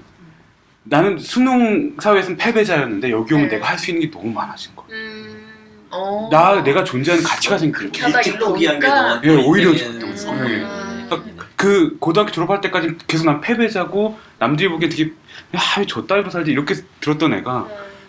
나는 0.84 1.18
수능 1.18 1.96
사회에서는 2.00 2.36
패배자였는데 2.38 3.10
여기 3.10 3.34
오면 3.34 3.48
네. 3.48 3.56
내가 3.56 3.68
할 3.70 3.78
수 3.78 3.90
있는 3.90 4.08
게 4.08 4.10
너무 4.16 4.30
많아진 4.32 4.74
거야. 4.76 4.86
음, 4.90 5.86
어. 5.90 6.28
나 6.30 6.62
내가 6.62 6.82
존재하는 6.84 7.22
가치가 7.24 7.58
생긴 7.58 7.90
거야. 7.90 8.06
하다 8.08 8.18
일찍 8.18 8.34
일로 8.34 8.46
포기한 8.48 8.78
게 8.80 8.86
오니까 8.86 9.02
너한테 9.02 9.28
예, 9.28 9.36
오히려 9.36 9.70
인생에는 9.72 10.16
좋- 10.16 10.28
음. 10.30 10.38
음. 10.40 10.85
그 11.56 11.96
고등학교 11.98 12.30
졸업할 12.32 12.60
때까지 12.60 12.96
계속 13.06 13.24
난 13.24 13.40
패배자고 13.40 14.18
남들이 14.38 14.68
보기엔 14.68 14.90
되게 14.90 15.12
야저 15.54 16.06
따위로 16.06 16.30
살지 16.30 16.50
이렇게 16.50 16.74
들었던 17.00 17.32
애가 17.34 17.68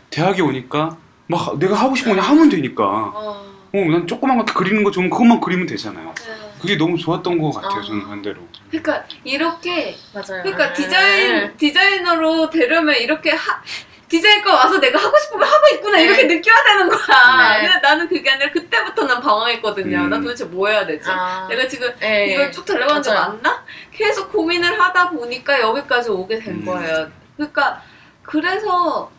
대학에 0.09 0.41
오니까 0.41 0.97
막 1.27 1.57
내가 1.57 1.75
하고 1.75 1.95
싶은 1.95 2.11
거 2.11 2.15
그냥 2.15 2.29
하면 2.29 2.49
되니까 2.49 2.83
어. 2.85 3.47
어, 3.73 3.77
난 3.91 4.07
조그만 4.07 4.37
거 4.37 4.45
그리는 4.45 4.83
거 4.83 4.91
좋으면 4.91 5.09
그것만 5.09 5.41
그리면 5.41 5.67
되잖아요. 5.67 6.13
네. 6.15 6.47
그게 6.59 6.77
너무 6.77 6.97
좋았던 6.97 7.37
것 7.37 7.51
같아요, 7.51 7.79
아. 7.79 7.83
저는 7.83 8.07
반대로. 8.07 8.41
그러니까 8.69 9.05
이렇게 9.23 9.95
맞아요. 10.13 10.43
그러니까 10.43 10.67
네. 10.69 10.73
디자인 10.73 11.57
디자이너로 11.57 12.49
되려면 12.49 12.95
이렇게 12.95 13.31
하, 13.31 13.61
디자인과 14.09 14.53
와서 14.53 14.79
내가 14.79 14.97
하고 14.99 15.17
싶은 15.17 15.37
걸 15.37 15.47
하고 15.47 15.67
있구나 15.73 15.99
이렇게 15.99 16.23
느껴야 16.23 16.63
되는 16.63 16.89
거야. 16.89 17.59
네. 17.59 17.67
근데 17.67 17.79
나는 17.81 18.07
그게 18.07 18.29
아니라 18.29 18.49
그때부터 18.51 19.05
난 19.05 19.19
방황했거든요. 19.21 19.97
음. 19.97 20.09
나 20.09 20.19
도대체 20.19 20.45
뭐 20.45 20.69
해야 20.69 20.85
되지? 20.85 21.09
아. 21.09 21.45
내가 21.49 21.67
지금 21.67 21.93
네. 21.99 22.27
이걸 22.27 22.51
쭉 22.51 22.65
달려가는 22.65 23.01
게. 23.01 23.09
맞나? 23.13 23.63
계속 23.91 24.31
고민을 24.31 24.79
하다 24.79 25.09
보니까 25.09 25.59
여기까지 25.59 26.09
오게 26.09 26.39
된 26.39 26.55
음. 26.55 26.65
거예요. 26.65 27.11
그러니까 27.35 27.81
그래서 28.23 29.11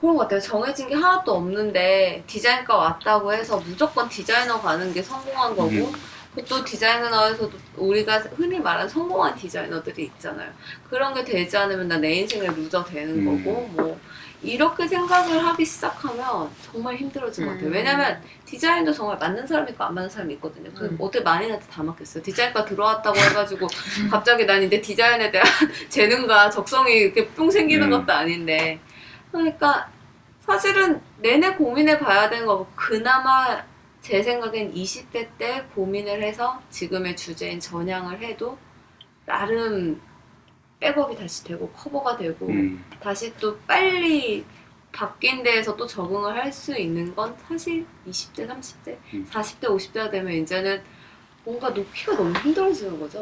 그런 0.00 0.16
것 0.16 0.22
같아요. 0.22 0.40
정해진 0.40 0.88
게 0.88 0.94
하나도 0.94 1.32
없는데 1.34 2.24
디자인과 2.26 2.76
왔다고 2.76 3.32
해서 3.32 3.56
무조건 3.58 4.08
디자이너 4.08 4.60
가는 4.60 4.92
게 4.92 5.02
성공한 5.02 5.50
거고 5.56 5.68
음. 5.70 5.92
또 6.48 6.64
디자이너에서도 6.64 7.52
우리가 7.76 8.18
흔히 8.36 8.58
말하는 8.58 8.88
성공한 8.88 9.34
디자이너들이 9.36 10.04
있잖아요. 10.04 10.50
그런 10.88 11.12
게 11.12 11.22
되지 11.24 11.56
않으면 11.56 11.88
나 11.88 11.98
내 11.98 12.14
인생의 12.14 12.48
loser 12.48 12.84
되는 12.84 13.26
음. 13.26 13.44
거고 13.44 13.66
뭐 13.68 14.00
이렇게 14.42 14.88
생각을 14.88 15.44
하기 15.44 15.64
시작하면 15.64 16.50
정말 16.62 16.96
힘들어진 16.96 17.44
것 17.46 17.52
같아요. 17.52 17.68
음. 17.68 17.72
왜냐면 17.74 18.20
디자인도 18.46 18.92
정말 18.92 19.16
맞는 19.18 19.46
사람이 19.46 19.70
있고 19.72 19.84
안 19.84 19.94
맞는 19.94 20.08
사람이 20.10 20.34
있거든요. 20.34 20.70
그 20.74 20.86
음. 20.86 20.96
어떻게 20.98 21.22
만인한테 21.22 21.66
다 21.66 21.82
맞겠어요. 21.82 22.22
디자인과 22.22 22.64
들어왔다고 22.64 23.16
해가지고 23.16 23.68
갑자기 24.10 24.46
난 24.46 24.62
이제 24.62 24.80
디자인에 24.80 25.30
대한 25.30 25.46
재능과 25.90 26.50
적성이 26.50 26.94
이렇게 26.94 27.28
뿅 27.28 27.50
생기는 27.50 27.92
음. 27.92 28.00
것도 28.00 28.12
아닌데 28.12 28.80
그러니까 29.30 29.88
사실은 30.40 31.00
내내 31.18 31.54
고민해 31.54 31.98
봐야 32.00 32.28
되는 32.28 32.44
거고 32.46 32.66
그나마 32.74 33.62
제 34.02 34.22
생각엔 34.22 34.74
20대 34.74 35.28
때 35.38 35.64
고민을 35.74 36.22
해서 36.22 36.60
지금의 36.70 37.16
주제인 37.16 37.60
전향을 37.60 38.20
해도 38.20 38.58
나름 39.24 40.00
백업이 40.80 41.16
다시 41.16 41.44
되고 41.44 41.68
커버가 41.70 42.16
되고 42.16 42.46
음. 42.48 42.84
다시 43.00 43.32
또 43.36 43.56
빨리 43.66 44.44
바뀐 44.90 45.42
데에서 45.44 45.76
또 45.76 45.86
적응을 45.86 46.34
할 46.36 46.52
수 46.52 46.76
있는 46.76 47.14
건 47.14 47.34
사실 47.48 47.86
20대, 48.08 48.48
30대, 48.48 48.96
음. 49.14 49.26
40대, 49.30 49.60
50대가 49.68 50.10
되면 50.10 50.32
이제는 50.34 50.82
뭔가 51.44 51.70
놓기가 51.70 52.16
너무 52.16 52.32
힘들어지는 52.38 52.98
거죠. 52.98 53.20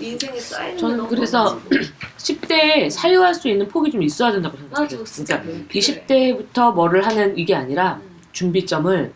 인생에 0.00 0.38
쌓이는 0.38 0.74
게 0.74 0.80
저는 0.80 0.96
너무 0.96 1.08
그래서 1.08 1.44
많아지고. 1.44 1.70
10대에 2.18 2.90
사유할 2.90 3.34
수 3.34 3.48
있는 3.48 3.68
폭이 3.68 3.90
좀 3.92 4.02
있어야 4.02 4.32
된다고 4.32 4.56
생각해요. 4.56 4.88
나도 4.90 5.04
진짜 5.04 5.40
그러니까 5.40 5.66
그게 5.68 5.80
필요해. 5.80 6.04
20대부터 6.06 6.74
뭐를 6.74 7.06
하는 7.06 7.38
이게 7.38 7.54
아니라 7.54 8.00
음. 8.02 8.20
준비점을 8.32 9.12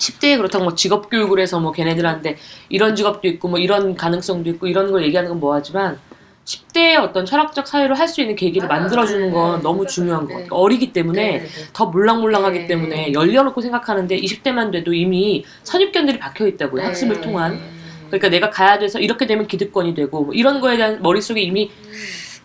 10대에 0.00 0.36
그렇다고 0.38 0.64
뭐 0.64 0.74
직업 0.74 1.10
교육을 1.10 1.38
해서 1.38 1.60
뭐 1.60 1.72
걔네들한테 1.72 2.36
이런 2.68 2.96
직업도 2.96 3.28
있고 3.28 3.48
뭐 3.48 3.58
이런 3.58 3.94
가능성도 3.94 4.50
있고 4.50 4.66
이런 4.66 4.90
걸 4.90 5.04
얘기하는 5.04 5.30
건 5.30 5.40
뭐하지만 5.40 5.98
10대의 6.44 7.00
어떤 7.00 7.26
철학적 7.26 7.68
사유를 7.68 7.98
할수 7.98 8.22
있는 8.22 8.34
계기를 8.34 8.66
맞아요. 8.66 8.80
만들어주는 8.82 9.30
건 9.30 9.56
네, 9.58 9.62
너무 9.62 9.86
진짜 9.86 9.94
중요한 9.94 10.26
네. 10.26 10.32
것 10.32 10.40
같아요. 10.40 10.58
어리기 10.58 10.92
때문에 10.92 11.22
네, 11.22 11.38
네, 11.38 11.44
네. 11.44 11.64
더 11.72 11.86
물랑물랑하기 11.86 12.58
네. 12.60 12.66
때문에 12.66 13.12
열려놓고 13.12 13.60
생각하는데 13.60 14.16
20대만 14.16 14.72
돼도 14.72 14.94
이미 14.94 15.44
선입견들이 15.62 16.18
박혀 16.18 16.46
있다고요. 16.48 16.82
네. 16.82 16.88
학습을 16.88 17.20
통한. 17.20 17.52
네. 17.52 17.60
그러니까 18.08 18.28
내가 18.30 18.50
가야 18.50 18.78
돼서 18.80 18.98
이렇게 18.98 19.26
되면 19.26 19.46
기득권이 19.46 19.94
되고 19.94 20.24
뭐 20.24 20.34
이런 20.34 20.60
거에 20.60 20.76
대한 20.76 21.00
머릿속에 21.02 21.40
이미 21.40 21.70
음. 21.70 21.92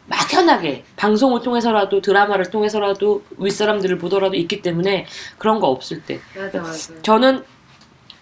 막연하게 0.08 0.84
방송을 0.96 1.42
통해서라도 1.42 2.02
드라마를 2.02 2.50
통해서라도 2.52 3.24
윗사람들을 3.38 3.98
보더라도 3.98 4.36
있기 4.36 4.62
때문에 4.62 5.08
그런 5.38 5.60
거 5.60 5.68
없을 5.68 6.02
때 6.04 6.20
맞아 6.36 6.62
맞아. 6.62 6.94
저는 7.02 7.44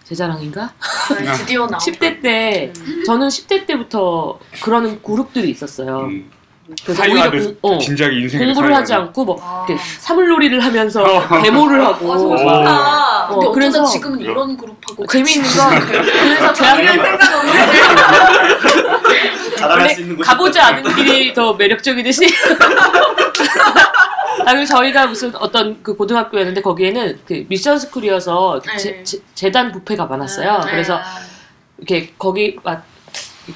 제 0.04 0.14
자랑인가? 0.14 0.62
아, 0.62 1.32
드디어 1.34 1.66
나온 1.66 1.78
10대 1.80 2.22
때 2.22 2.72
음. 2.78 3.04
저는 3.06 3.28
10대 3.28 3.66
때부터 3.66 4.38
그런 4.62 5.00
그룹들이 5.02 5.50
있었어요. 5.50 6.00
음. 6.00 6.30
그래서 6.82 7.02
오히려 7.02 7.16
사유하듯 7.20 7.60
공, 7.60 7.74
어, 7.74 7.78
진작에 7.78 8.14
인생을 8.14 8.46
공부를 8.46 8.74
하지. 8.74 8.94
않고 8.94 9.24
뭐 9.26 9.38
아. 9.42 9.66
이렇게 9.68 9.82
사물놀이를 10.00 10.60
하면서 10.60 11.04
데모를 11.42 11.84
하고 11.84 12.10
아, 12.10 12.16
오. 12.16 12.36
좋다. 12.38 13.26
어, 13.26 13.38
근데 13.38 13.52
그래서 13.52 13.84
지금은 13.84 14.20
이런 14.20 14.56
그룹하고 14.56 15.06
재미있는 15.06 15.46
건 15.50 15.80
그래서 15.86 16.52
대학교 16.54 16.86
생각 17.02 17.34
없는데. 17.38 17.72
자랑할 19.64 19.82
원래 19.82 19.94
수 19.94 20.00
있는 20.00 20.16
곳이 20.16 20.28
가보지. 20.30 20.58
않은 20.60 20.94
길이 20.96 21.32
더 21.34 21.54
매력적이듯이. 21.54 22.26
아, 24.46 24.52
그리고 24.52 24.64
저희가 24.66 25.06
무슨 25.06 25.34
어떤 25.36 25.82
그 25.82 25.96
고등학교였는데 25.96 26.60
거기에는 26.60 27.20
그 27.26 27.44
미션 27.48 27.78
스쿨이어서 27.78 28.60
네. 28.66 28.76
제, 28.76 29.02
제- 29.04 29.18
재단 29.34 29.72
부페가 29.72 30.06
많았어요. 30.06 30.60
네. 30.64 30.70
그래서 30.70 31.00
이렇게 31.78 32.12
거기 32.18 32.56
막 32.62 32.84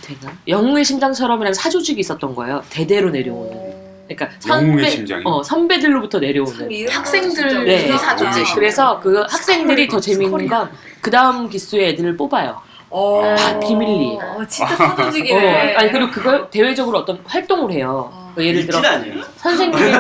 되나 0.03 0.33
영웅의 0.47 0.85
심장처럼이라는 0.85 1.53
사조직이 1.55 2.01
있었던 2.01 2.35
거예요. 2.35 2.62
대대로 2.71 3.11
내려오는. 3.11 3.79
그러니까 4.09 4.31
영웅의 4.49 4.90
심장이. 4.90 5.23
어, 5.27 5.42
선배들로부터 5.42 6.18
내려오는. 6.21 6.71
학생들 6.88 7.64
네. 7.64 7.97
사조직. 7.99 8.55
그래서 8.55 9.01
그 9.01 9.21
학생들이 9.29 9.88
더 9.88 10.01
재미있는 10.01 10.49
건 10.49 10.71
그 11.01 11.11
다음 11.12 11.49
기수의 11.49 11.90
애들을 11.90 12.16
뽑아요. 12.16 12.61
어. 12.90 13.35
다 13.37 13.59
비밀리에. 13.61 14.18
어, 14.20 14.44
진짜 14.48 14.74
어, 14.74 14.94
터득이네. 14.96 15.74
아니 15.77 15.92
그리고 15.92 16.11
그걸 16.11 16.48
대외적으로 16.51 16.98
어떤 16.98 17.20
활동을 17.27 17.72
해요. 17.72 18.11
어. 18.12 18.33
그 18.35 18.44
예를 18.46 18.66
들어 18.66 18.79
아니에요? 18.79 19.22
선생님이 19.37 19.92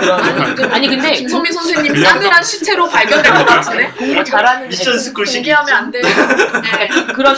그런 0.54 0.72
아니 0.72 0.88
근데 0.88 1.12
김선미 1.12 1.50
선생님 1.52 1.96
싸늘한 2.04 2.42
시체로 2.44 2.86
발견될 2.88 3.32
것 3.34 3.46
같은데 3.46 3.90
공부 3.90 4.22
잘하는 4.24 4.68
미션 4.68 4.98
스쿨 4.98 5.26
시기 5.26 5.50
공개하면 5.52 5.74
안 5.74 5.90
돼. 5.90 6.00
네. 6.02 6.88
그런 7.14 7.36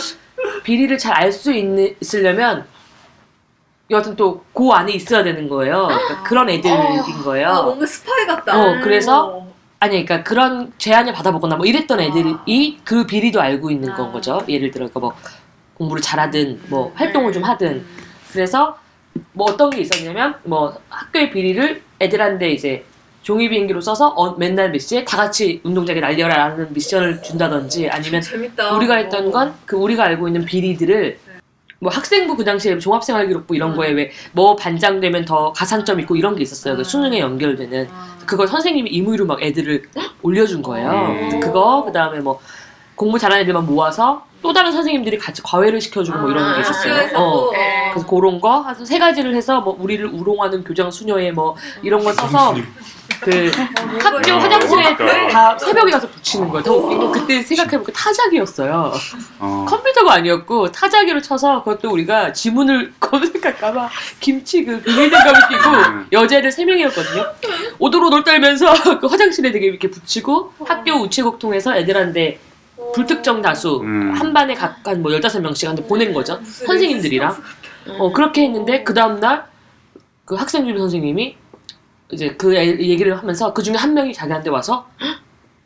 비리를 0.63 0.97
잘 0.97 1.13
알 1.17 1.31
수 1.31 1.51
있으려면 1.53 2.65
여하튼 3.89 4.15
또 4.15 4.43
그 4.53 4.69
안에 4.69 4.91
있어야 4.93 5.23
되는 5.23 5.49
거예요. 5.49 5.87
그러니까 5.87 6.23
그런 6.23 6.49
애들인 6.49 6.75
아, 6.77 7.23
거예요. 7.23 7.63
뭔가 7.63 7.85
스파이 7.85 8.27
같다. 8.27 8.55
어, 8.57 8.79
그래서 8.83 9.47
아니 9.79 10.05
그러니까 10.05 10.23
그런 10.23 10.71
제안을 10.77 11.13
받아보거나 11.13 11.55
뭐 11.55 11.65
이랬던 11.65 11.99
애들이 11.99 12.77
그 12.83 13.07
비리도 13.07 13.41
알고 13.41 13.71
있는 13.71 13.91
건 13.95 14.09
아. 14.09 14.11
거죠. 14.11 14.39
예를 14.47 14.69
들어 14.69 14.87
그러니까 14.87 14.99
뭐 14.99 15.13
공부를 15.81 16.01
잘하든 16.01 16.61
뭐 16.67 16.87
음. 16.87 16.91
활동을 16.95 17.33
좀 17.33 17.43
하든 17.43 17.83
그래서 18.31 18.77
뭐 19.33 19.47
어떤 19.49 19.69
게 19.71 19.81
있었냐면 19.81 20.35
뭐 20.43 20.77
학교의 20.89 21.31
비리를 21.31 21.81
애들한테 21.99 22.51
이제 22.51 22.85
종이 23.23 23.49
비행기로 23.49 23.81
써서 23.81 24.07
어, 24.09 24.35
맨날 24.37 24.71
몇 24.71 24.79
시에 24.79 25.03
다 25.05 25.17
같이 25.17 25.59
운동장에 25.63 25.99
날려라라는 25.99 26.73
미션을 26.73 27.21
준다든지 27.21 27.89
아니면 27.89 28.21
재밌다. 28.21 28.75
우리가 28.75 28.95
했던 28.95 29.31
건 29.31 29.49
어. 29.49 29.55
그 29.65 29.75
우리가 29.75 30.03
알고 30.05 30.27
있는 30.27 30.45
비리들을 30.45 31.19
뭐 31.79 31.91
학생부 31.91 32.35
그 32.35 32.43
당시에 32.45 32.77
종합생활기록부 32.77 33.55
이런 33.55 33.71
음. 33.71 33.75
거에 33.75 33.91
왜 33.91 34.11
뭐 34.33 34.55
반장 34.55 34.99
되면 34.99 35.25
더 35.25 35.51
가산점 35.51 35.99
있고 36.01 36.15
이런 36.15 36.35
게 36.35 36.43
있었어요. 36.43 36.75
그 36.75 36.81
음. 36.81 36.83
수능에 36.83 37.19
연결되는 37.19 37.87
아. 37.91 38.17
그걸 38.25 38.47
선생님이 38.47 38.89
임의로 38.91 39.25
막 39.25 39.41
애들을 39.41 39.83
올려준 40.21 40.61
거예요. 40.61 40.89
음. 40.91 41.39
그거 41.39 41.83
그 41.85 41.91
다음에 41.91 42.19
뭐 42.19 42.39
공부 42.95 43.17
잘하는 43.19 43.43
애들만 43.43 43.65
모아서 43.65 44.25
또 44.41 44.53
다른 44.53 44.71
선생님들이 44.71 45.17
같이 45.19 45.41
과외를 45.43 45.79
시켜주고 45.81 46.17
뭐 46.17 46.31
이런 46.31 46.53
게 46.53 46.57
아, 46.57 46.61
있었어요. 46.61 46.93
학교에서도, 46.93 47.19
어. 47.19 47.47
어. 47.47 47.51
그래서 47.93 48.07
그런 48.07 48.39
거 48.41 48.61
한 48.63 48.85
세 48.85 48.97
가지를 48.97 49.35
해서 49.35 49.61
뭐 49.61 49.75
우리를 49.79 50.05
우롱하는 50.07 50.63
교장 50.63 50.89
수녀의 50.89 51.31
뭐 51.31 51.55
이런 51.83 52.03
거 52.03 52.11
써서 52.13 52.55
그 53.19 53.51
학교 54.01 54.33
어, 54.33 54.37
화장실에 54.39 54.95
그러니까. 54.95 55.27
다 55.27 55.57
새벽에 55.59 55.91
가서 55.91 56.07
붙이는 56.09 56.49
거예요. 56.49 56.63
더 56.63 56.73
웃긴 56.73 56.97
건 56.97 57.11
그때 57.11 57.43
생각해보니까 57.43 57.91
타자기였어요. 57.93 58.91
어. 59.39 59.65
컴퓨터가 59.69 60.13
아니었고 60.13 60.71
타자기로 60.71 61.21
쳐서 61.21 61.63
그것도 61.63 61.91
우리가 61.91 62.33
지문을 62.33 62.93
검색할까봐 62.99 63.89
김치 64.19 64.65
그 64.65 64.81
비닐장갑을 64.81 65.39
끼고 65.49 65.69
음. 65.69 66.07
여자애들 66.11 66.51
세 66.51 66.65
명이었거든요. 66.65 67.25
오돌오돌 67.77 68.23
떨면서 68.23 68.73
그 68.99 69.05
화장실에 69.05 69.51
되게 69.51 69.67
이렇게 69.67 69.91
붙이고 69.91 70.53
학교 70.65 70.93
우체국 70.93 71.37
통해서 71.37 71.75
애들한테 71.75 72.39
불특정 72.93 73.41
다수 73.41 73.79
음. 73.81 74.13
한 74.13 74.33
반에 74.33 74.53
각각 74.53 74.99
뭐 74.99 75.11
15명씩 75.11 75.67
한테 75.67 75.83
보낸 75.85 76.13
거죠. 76.13 76.37
무슨 76.37 76.65
선생님들이랑. 76.67 77.35
어, 77.99 78.11
그렇게 78.11 78.43
했는데 78.43 78.83
그 78.83 78.93
다음 78.93 79.19
날 79.19 79.49
그 80.25 80.35
학생 80.35 80.63
주임 80.63 80.77
선생님이 80.77 81.35
이제 82.11 82.35
그 82.37 82.55
애- 82.55 82.67
얘기를 82.79 83.17
하면서 83.17 83.53
그 83.53 83.61
중에 83.63 83.75
한 83.75 83.93
명이 83.93 84.13
자기한테 84.13 84.49
와서 84.49 84.87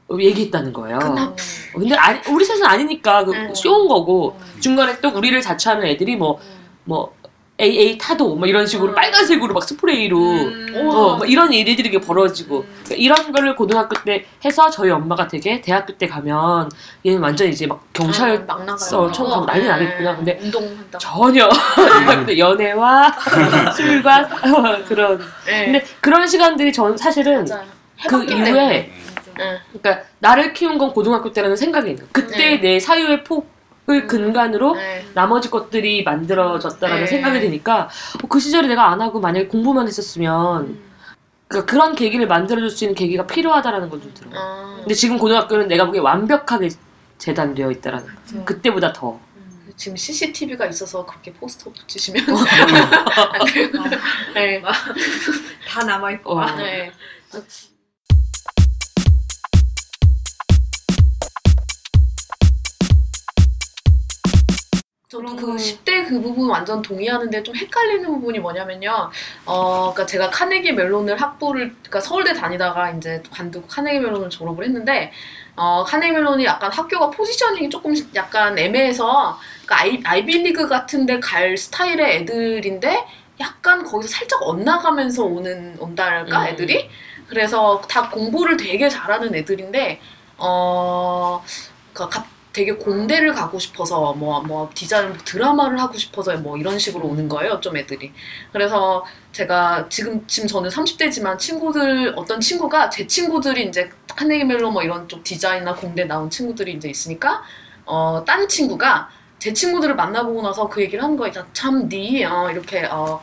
어, 0.08 0.18
얘기했다는 0.20 0.74
거예요. 0.74 0.98
어, 0.98 1.36
근데 1.74 1.94
아니, 1.96 2.20
우리 2.32 2.44
셋은 2.46 2.64
아니니까 2.66 3.26
그 3.26 3.32
음. 3.34 3.54
쇼인 3.54 3.88
거고 3.88 4.40
중간에 4.60 5.00
또 5.02 5.10
우리를 5.10 5.40
자처하는 5.42 5.86
애들이 5.86 6.16
뭐 6.16 6.40
뭐 6.88 7.14
AA 7.60 7.98
타도 7.98 8.36
뭐 8.36 8.48
이런 8.48 8.68
식으로 8.68 8.92
음. 8.92 8.96
빨간색으로 8.96 9.54
막 9.54 9.64
스프레이로 9.64 10.18
음. 10.18 10.74
어, 10.76 11.16
뭐 11.18 11.26
이런 11.26 11.54
일들이 11.54 11.90
벌어지고 12.00 12.66
그러니까 12.84 12.96
이런 12.96 13.32
거를 13.32 13.56
고등학교 13.56 13.96
때 14.04 14.26
해서 14.44 14.70
저희 14.70 14.90
엄마가 14.92 15.28
되게 15.28 15.62
대학교 15.62 15.98
때 15.98 16.06
가면 16.08 16.70
얘는 17.06 17.22
완전 17.22 17.48
이제 17.48 17.66
막 17.66 17.82
경찰 17.94 18.44
막 18.46 18.60
나가요. 18.60 18.78
써 18.78 19.12
처음 19.12 19.30
가면 19.30 19.46
난리 19.46 19.68
나겠구나. 19.68 20.16
근데 20.18 20.38
운동한다. 20.42 20.98
전혀 20.98 21.48
근데 22.06 22.38
연애와 22.38 23.16
술과 23.74 24.28
그런 24.88 25.18
네. 25.46 25.66
근데 25.66 25.86
그런 26.02 26.28
시간들이 26.28 26.74
전 26.74 26.98
사실은 26.98 27.46
맞아요. 27.46 27.64
그 28.08 28.24
이후에. 28.26 28.92
네. 29.38 29.60
그러니까 29.74 30.06
나를 30.20 30.54
키운 30.54 30.78
건 30.78 30.92
고등학교 30.92 31.32
때라는 31.32 31.56
생각이 31.56 31.92
있는. 31.92 32.06
그때 32.12 32.38
네. 32.38 32.62
내 32.62 32.80
사유의 32.80 33.24
폭 33.24 33.55
을 33.88 34.08
근간으로 34.08 34.74
네. 34.76 35.06
나머지 35.14 35.52
것들이 35.52 36.04
만들어졌다라는 36.04 37.02
네. 37.04 37.08
생각이 37.08 37.40
드니까 37.40 37.88
어, 38.24 38.28
그 38.28 38.40
시절에 38.40 38.68
내가 38.68 38.90
안 38.90 39.00
하고 39.00 39.20
만약에 39.20 39.48
공부만 39.48 39.88
했었으면 39.88 40.80
그러니까 41.48 41.72
그런 41.72 41.96
계기를 41.96 42.28
만들어줄 42.28 42.72
수 42.72 42.84
있는 42.84 42.96
계기가 42.96 43.28
필요하다라는 43.28 43.92
건좀 43.92 44.12
들어요. 44.16 44.34
아, 44.36 44.76
근데 44.80 44.96
지금 44.96 45.20
고등학교는 45.20 45.68
내가 45.68 45.86
보기에 45.86 46.02
완벽하게 46.02 46.70
재단되어 47.20 47.70
있다라는 47.72 48.08
거. 48.08 48.12
맞아. 48.12 48.44
그때보다 48.44 48.92
더. 48.92 49.20
지금 49.78 49.98
CCTV가 49.98 50.66
있어서 50.68 51.06
그렇게 51.06 51.32
포스터 51.34 51.72
붙이시면 51.72 52.24
어. 52.30 52.38
안 53.40 53.46
돼요. 53.46 53.70
네. 54.34 54.62
다 55.68 55.84
남아있고. 55.84 56.40
어. 56.40 56.56
네. 56.56 56.92
저도 65.16 65.36
그 65.38 65.56
10대 65.56 66.08
그 66.10 66.22
부분 66.22 66.50
완전 66.50 66.82
동의하는데 66.82 67.44
좀 67.44 67.56
헷갈리는 67.56 68.04
부분이 68.06 68.40
뭐냐면요. 68.40 69.10
어, 69.46 69.94
그러니까 69.94 70.06
제가 70.06 70.30
카네기 70.30 70.74
멜론을 70.74 71.22
학부를, 71.22 71.70
그러니까 71.70 72.02
서울대 72.02 72.34
다니다가 72.34 72.92
이제 72.92 73.24
관두고 73.32 73.66
카네기 73.68 74.00
멜론을 74.00 74.30
졸업을 74.30 74.66
했는데, 74.66 75.14
어, 75.56 75.86
카네기 75.86 76.12
멜론이 76.12 76.44
약간 76.44 76.70
학교가 76.72 77.12
포지셔닝이 77.12 77.70
조금 77.70 77.94
약간 78.14 78.58
애매해서, 78.58 79.40
그러니까 79.66 79.80
아이, 79.80 80.02
아이비리그 80.04 80.68
같은데 80.68 81.20
갈 81.22 81.56
스타일의 81.56 82.18
애들인데, 82.18 83.06
약간 83.40 83.84
거기서 83.86 84.12
살짝 84.12 84.42
엇나가면서 84.44 85.24
오는, 85.24 85.78
온달까, 85.80 86.42
음. 86.42 86.48
애들이? 86.48 86.90
그래서 87.28 87.82
다 87.90 88.10
공부를 88.10 88.58
되게 88.58 88.90
잘하는 88.90 89.34
애들인데, 89.34 90.02
어, 90.38 91.42
그러니까 91.94 92.20
갑- 92.20 92.35
되게 92.56 92.72
공대를 92.74 93.34
가고 93.34 93.60
싶어서 93.60 94.14
뭐 94.14 94.36
뭐 94.46 94.70
디자인 94.74 95.14
드라마를 95.26 95.80
하고 95.80 95.98
싶어서 95.98 96.38
뭐 96.38 96.58
이런 96.58 96.78
식으로 96.80 97.08
오는 97.08 97.28
거예요 97.28 97.60
좀 97.62 97.76
애들이. 97.78 98.14
그래서 98.54 99.04
제가 99.32 99.88
지금 99.90 100.26
지금 100.28 100.48
저는 100.48 100.70
30대지만 100.70 101.38
친구들 101.38 102.14
어떤 102.16 102.40
친구가 102.40 102.90
제 102.90 103.08
친구들이 103.08 103.66
이제 103.68 103.90
카네기 104.16 104.44
멜로 104.46 104.72
뭐 104.72 104.84
이런 104.84 105.08
쪽 105.08 105.24
디자인이나 105.24 105.76
공대 105.76 106.06
나온 106.06 106.30
친구들이 106.30 106.74
이제 106.74 106.90
있으니까 106.90 107.44
어 107.86 108.24
딴 108.26 108.48
친구가 108.48 109.10
제 109.40 109.52
친구들을 109.54 109.96
만나보고 109.96 110.42
나서 110.42 110.68
그 110.68 110.82
얘기를 110.82 111.04
하는 111.04 111.18
거예요. 111.18 111.34
참니 111.54 112.24
어, 112.26 112.50
이렇게 112.52 112.86
어, 112.86 113.22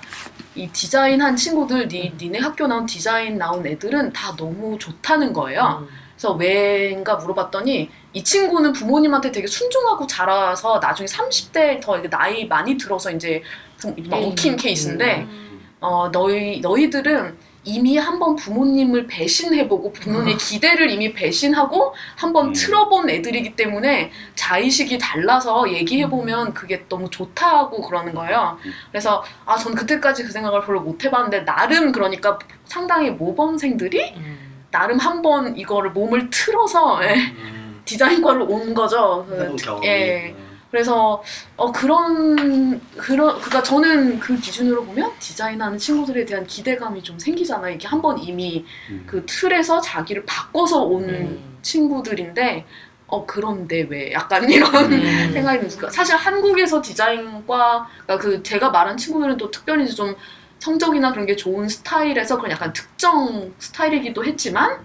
이 0.54 0.68
디자인 0.68 1.20
한 1.22 1.36
친구들 1.36 1.88
니 1.88 2.12
니네 2.18 2.38
학교 2.38 2.66
나온 2.66 2.86
디자인 2.86 3.38
나온 3.38 3.66
애들은 3.66 4.12
다 4.12 4.34
너무 4.36 4.78
좋다는 4.78 5.32
거예요. 5.32 5.78
음. 5.82 5.88
그래서 6.14 6.34
왜인가 6.34 7.16
물어봤더니 7.16 7.90
이 8.12 8.22
친구는 8.22 8.72
부모님한테 8.72 9.32
되게 9.32 9.46
순종하고 9.46 10.06
자라서 10.06 10.78
나중에 10.78 11.06
30대 11.06 11.80
더 11.80 12.00
나이 12.02 12.46
많이 12.46 12.76
들어서 12.76 13.10
이제 13.10 13.42
좀막 13.80 13.98
음. 13.98 14.12
엉킨 14.12 14.56
케이스인데 14.56 15.26
음. 15.28 15.60
어 15.80 16.10
너희 16.12 16.60
너희들은 16.60 17.52
이미 17.64 17.96
한번 17.96 18.34
부모님을 18.34 19.06
배신해보고 19.06 19.92
부모님의 19.92 20.36
기대를 20.36 20.90
이미 20.90 21.12
배신하고 21.12 21.94
한번 22.16 22.48
음. 22.48 22.52
틀어본 22.52 23.08
애들이기 23.08 23.54
때문에 23.54 24.10
자의식이 24.34 24.98
달라서 24.98 25.72
얘기해보면 25.72 26.54
그게 26.54 26.84
너무 26.88 27.08
좋다고 27.08 27.82
그러는 27.82 28.14
거예요. 28.14 28.58
음. 28.64 28.72
그래서 28.90 29.22
아 29.46 29.56
전 29.56 29.76
그때까지 29.76 30.24
그 30.24 30.32
생각을 30.32 30.62
별로 30.64 30.80
못 30.80 31.04
해봤는데 31.04 31.44
나름 31.44 31.92
그러니까 31.92 32.36
상당히 32.64 33.10
모범생들이 33.10 34.14
음. 34.16 34.66
나름 34.72 34.98
한번 34.98 35.56
이거를 35.56 35.90
몸을 35.90 36.30
틀어서 36.30 36.98
예, 37.04 37.14
음. 37.14 37.51
디자인과를 37.84 38.42
온 38.42 38.74
거죠. 38.74 39.26
그, 39.28 39.40
해본 39.40 39.56
경험이. 39.56 39.86
예. 39.86 40.34
그래서 40.72 41.22
어 41.56 41.70
그런 41.70 42.80
그런 42.96 43.34
그러니까 43.36 43.62
저는 43.62 44.18
그 44.18 44.40
기준으로 44.40 44.86
보면 44.86 45.12
디자인하는 45.18 45.76
친구들에 45.76 46.24
대한 46.24 46.46
기대감이 46.46 47.02
좀 47.02 47.18
생기잖아요. 47.18 47.74
이게 47.74 47.86
한번 47.86 48.18
이미 48.18 48.64
음. 48.88 49.04
그 49.06 49.24
틀에서 49.26 49.82
자기를 49.82 50.24
바꿔서 50.24 50.82
온 50.82 51.10
음. 51.10 51.58
친구들인데 51.60 52.64
어 53.06 53.26
그런데 53.26 53.86
왜 53.90 54.12
약간 54.12 54.50
이런 54.50 54.74
음. 54.90 55.02
생각이 55.34 55.68
드니까 55.68 55.90
사실 55.90 56.16
한국에서 56.16 56.80
디자인과 56.80 57.88
그러니까 58.06 58.18
그 58.18 58.42
제가 58.42 58.70
말한 58.70 58.96
친구들은 58.96 59.36
또 59.36 59.50
특별히 59.50 59.86
좀 59.94 60.16
성적이나 60.58 61.12
그런 61.12 61.26
게 61.26 61.36
좋은 61.36 61.68
스타일에서 61.68 62.38
그런 62.38 62.50
약간 62.50 62.72
특정 62.72 63.52
스타일이기도 63.58 64.24
했지만 64.24 64.78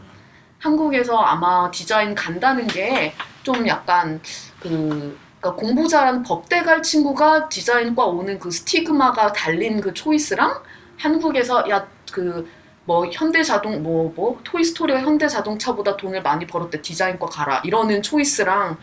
한국에서 0.60 1.18
아마 1.18 1.70
디자인 1.72 2.16
간다는 2.16 2.68
게 2.68 3.14
좀 3.44 3.66
약간 3.66 4.20
그 4.60 5.18
그러니까 5.40 5.54
공부 5.62 5.88
잘하는 5.88 6.22
법대 6.24 6.64
갈 6.64 6.84
친구가 6.84 7.48
디자인과 7.48 8.06
오는 8.06 8.38
그 8.40 8.52
스티그마가 8.52 9.32
달린 9.32 9.80
그 9.80 9.94
초이스랑 9.94 10.62
한국에서 10.98 11.70
야 11.70 11.86
그 12.12 12.46
뭐 12.86 13.06
현대 13.12 13.44
자동 13.44 13.84
뭐뭐 13.84 14.40
토이스토리가 14.46 15.02
현대 15.02 15.28
자동차보다 15.28 15.98
돈을 15.98 16.22
많이 16.22 16.48
벌었대 16.48 16.82
디자인과 16.82 17.26
가라 17.28 17.62
이러는 17.66 18.02
초이스랑 18.02 18.78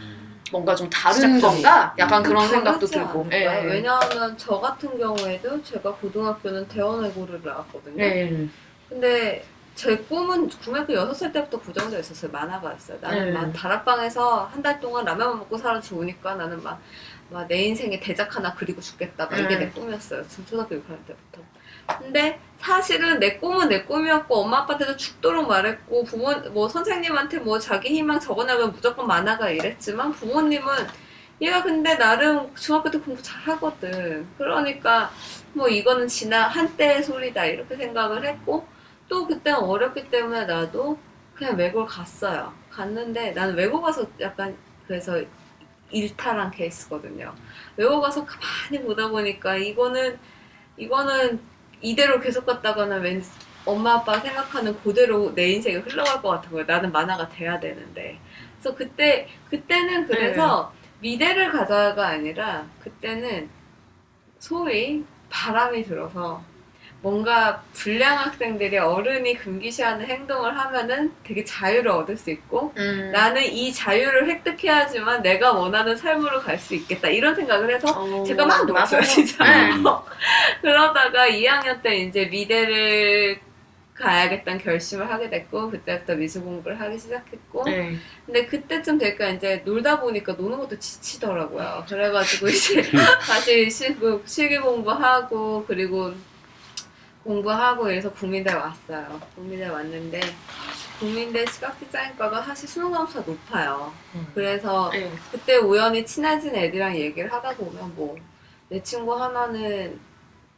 뭔가 0.52 0.74
좀 0.74 0.90
다른. 0.90 1.40
건가? 1.40 1.94
약간 1.98 2.22
그런 2.22 2.46
생각도 2.46 2.80
다르지 2.86 2.92
들고. 2.92 3.20
않을까요? 3.32 3.60
예. 3.66 3.72
왜냐하면 3.72 4.36
저 4.36 4.60
같은 4.60 4.98
경우에도 4.98 5.62
제가 5.62 5.94
고등학교는 5.94 6.68
대원외고를 6.68 7.40
나왔거든요. 7.42 8.04
예. 8.04 8.46
근데 8.90 9.42
제 9.74 9.96
꿈은 9.96 10.48
중학교 10.50 10.92
6살 10.94 11.32
때부터 11.32 11.58
고정되어 11.60 11.98
있었어요. 11.98 12.30
만화가 12.30 12.72
있어요. 12.74 12.98
나는 13.00 13.24
네. 13.26 13.30
막 13.32 13.52
다락방에서 13.52 14.44
한 14.52 14.62
달 14.62 14.78
동안 14.80 15.04
라면만 15.04 15.38
먹고 15.40 15.58
살아 15.58 15.80
죽으니까 15.80 16.36
나는 16.36 16.62
막, 16.62 16.80
막 17.30 17.46
내 17.48 17.62
인생에 17.64 17.98
대작 18.00 18.36
하나 18.36 18.54
그리고 18.54 18.80
죽겠다. 18.80 19.26
막 19.26 19.36
이게 19.38 19.48
네. 19.48 19.58
내 19.58 19.70
꿈이었어요. 19.70 20.26
지금 20.28 20.46
초등학교 20.46 20.76
6학년 20.76 21.04
때부터. 21.06 21.42
근데 21.98 22.40
사실은 22.58 23.18
내 23.18 23.36
꿈은 23.36 23.68
내 23.68 23.82
꿈이었고 23.84 24.34
엄마 24.36 24.58
아빠한테도 24.60 24.96
죽도록 24.96 25.48
말했고 25.48 26.04
부모 26.04 26.32
뭐 26.52 26.68
선생님한테 26.68 27.40
뭐 27.40 27.58
자기 27.58 27.88
희망 27.90 28.18
적어나면 28.20 28.72
무조건 28.72 29.06
만화가 29.06 29.50
이랬지만 29.50 30.12
부모님은 30.12 30.72
얘가 31.42 31.62
근데 31.62 31.98
나름 31.98 32.54
중학교 32.54 32.90
때 32.90 32.98
공부 32.98 33.20
잘하거든. 33.20 34.26
그러니까 34.38 35.10
뭐 35.52 35.68
이거는 35.68 36.06
지나 36.08 36.46
한때의 36.48 37.02
소리다 37.02 37.44
이렇게 37.44 37.76
생각을 37.76 38.24
했고 38.24 38.66
또 39.08 39.26
그때 39.26 39.50
어렸기 39.50 40.10
때문에 40.10 40.46
나도 40.46 40.98
그냥 41.34 41.56
외국을 41.56 41.86
갔어요. 41.86 42.52
갔는데 42.70 43.32
나는 43.32 43.54
외국 43.54 43.82
가서 43.82 44.06
약간 44.20 44.56
그래서 44.86 45.20
일탈한 45.90 46.50
케이스거든요. 46.50 47.34
외국 47.76 48.00
가서 48.00 48.24
가만히 48.24 48.84
보다 48.84 49.08
보니까 49.08 49.56
이거는 49.56 50.18
이거는 50.76 51.40
이대로 51.80 52.20
계속 52.20 52.46
갔다가는 52.46 53.00
왠지 53.00 53.30
엄마 53.66 53.94
아빠 53.94 54.18
생각하는 54.18 54.78
그대로 54.80 55.34
내 55.34 55.52
인생이 55.52 55.76
흘러갈 55.76 56.20
것 56.20 56.28
같은 56.30 56.50
거예요. 56.50 56.66
나는 56.66 56.92
만화가 56.92 57.28
돼야 57.28 57.58
되는데. 57.60 58.18
그래서 58.60 58.76
그때 58.76 59.28
그때는 59.50 60.06
그래서 60.06 60.72
미래를 61.00 61.52
가자가 61.52 62.08
아니라 62.08 62.66
그때는 62.80 63.48
소위 64.38 65.04
바람이 65.30 65.84
들어서 65.84 66.42
뭔가 67.04 67.62
불량 67.74 68.18
학생들이 68.18 68.78
어른이 68.78 69.36
금기시하는 69.36 70.06
행동을 70.06 70.58
하면은 70.58 71.12
되게 71.22 71.44
자유를 71.44 71.90
얻을 71.90 72.16
수 72.16 72.30
있고 72.30 72.72
음. 72.78 73.10
나는 73.12 73.42
이 73.42 73.70
자유를 73.74 74.26
획득해야지만 74.26 75.20
내가 75.20 75.52
원하는 75.52 75.94
삶으로 75.94 76.40
갈 76.40 76.54
수 76.58 76.74
있겠다 76.74 77.08
이런 77.08 77.34
생각을 77.34 77.74
해서 77.74 77.88
어, 77.90 78.24
제가 78.24 78.46
막 78.46 78.64
놀았어요. 78.64 79.02
진짜 79.02 79.44
네. 79.44 79.70
그러다가 80.62 81.28
2학년 81.28 81.82
때 81.82 81.96
이제 81.96 82.24
미대를 82.24 83.38
가야겠다는 83.92 84.60
결심을 84.60 85.10
하게 85.10 85.28
됐고 85.28 85.70
그때부터 85.70 86.14
미술 86.14 86.42
공부를 86.42 86.80
하기 86.80 86.98
시작했고 86.98 87.64
네. 87.64 87.96
근데 88.24 88.46
그때쯤 88.46 88.96
되니까 88.96 89.28
이제 89.28 89.60
놀다 89.66 90.00
보니까 90.00 90.32
노는 90.32 90.56
것도 90.56 90.78
지치더라고요. 90.78 91.84
그래가지고 91.86 92.48
이제 92.48 92.80
다시 93.20 93.68
시, 93.70 93.94
그 93.94 94.22
실기 94.24 94.56
공부하고 94.58 95.66
그리고 95.68 96.14
공부하고 97.24 97.90
이래서 97.90 98.12
국민대 98.12 98.52
왔어요. 98.52 99.20
국민대 99.34 99.66
왔는데 99.68 100.20
국민대 101.00 101.44
시각디자인과가 101.46 102.42
사실 102.42 102.68
수능 102.68 102.92
점수가 102.92 103.24
높아요. 103.26 103.92
음. 104.14 104.26
그래서 104.34 104.90
네. 104.92 105.10
그때 105.32 105.56
우연히 105.56 106.04
친해진 106.04 106.54
애들이랑 106.54 106.94
얘기를 106.96 107.32
하다 107.32 107.56
보면 107.56 107.94
뭐 107.96 108.16
내 108.68 108.82
친구 108.82 109.14
하나는 109.14 110.00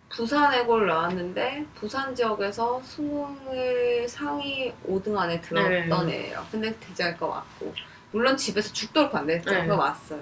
부산외고를 0.09 0.87
나왔는데 0.87 1.66
부산 1.74 2.14
지역에서 2.14 2.81
수능을 2.83 4.09
상위 4.09 4.72
5등 4.88 5.16
안에 5.18 5.40
들었던 5.40 6.09
애예요. 6.09 6.46
근데 6.50 6.72
디자인과 6.76 7.26
왔고 7.26 7.74
물론 8.12 8.37
집에서 8.37 8.72
죽도록 8.72 9.11
반대했죠. 9.12 9.50
네. 9.50 9.62
그거 9.62 9.76
왔어요. 9.76 10.20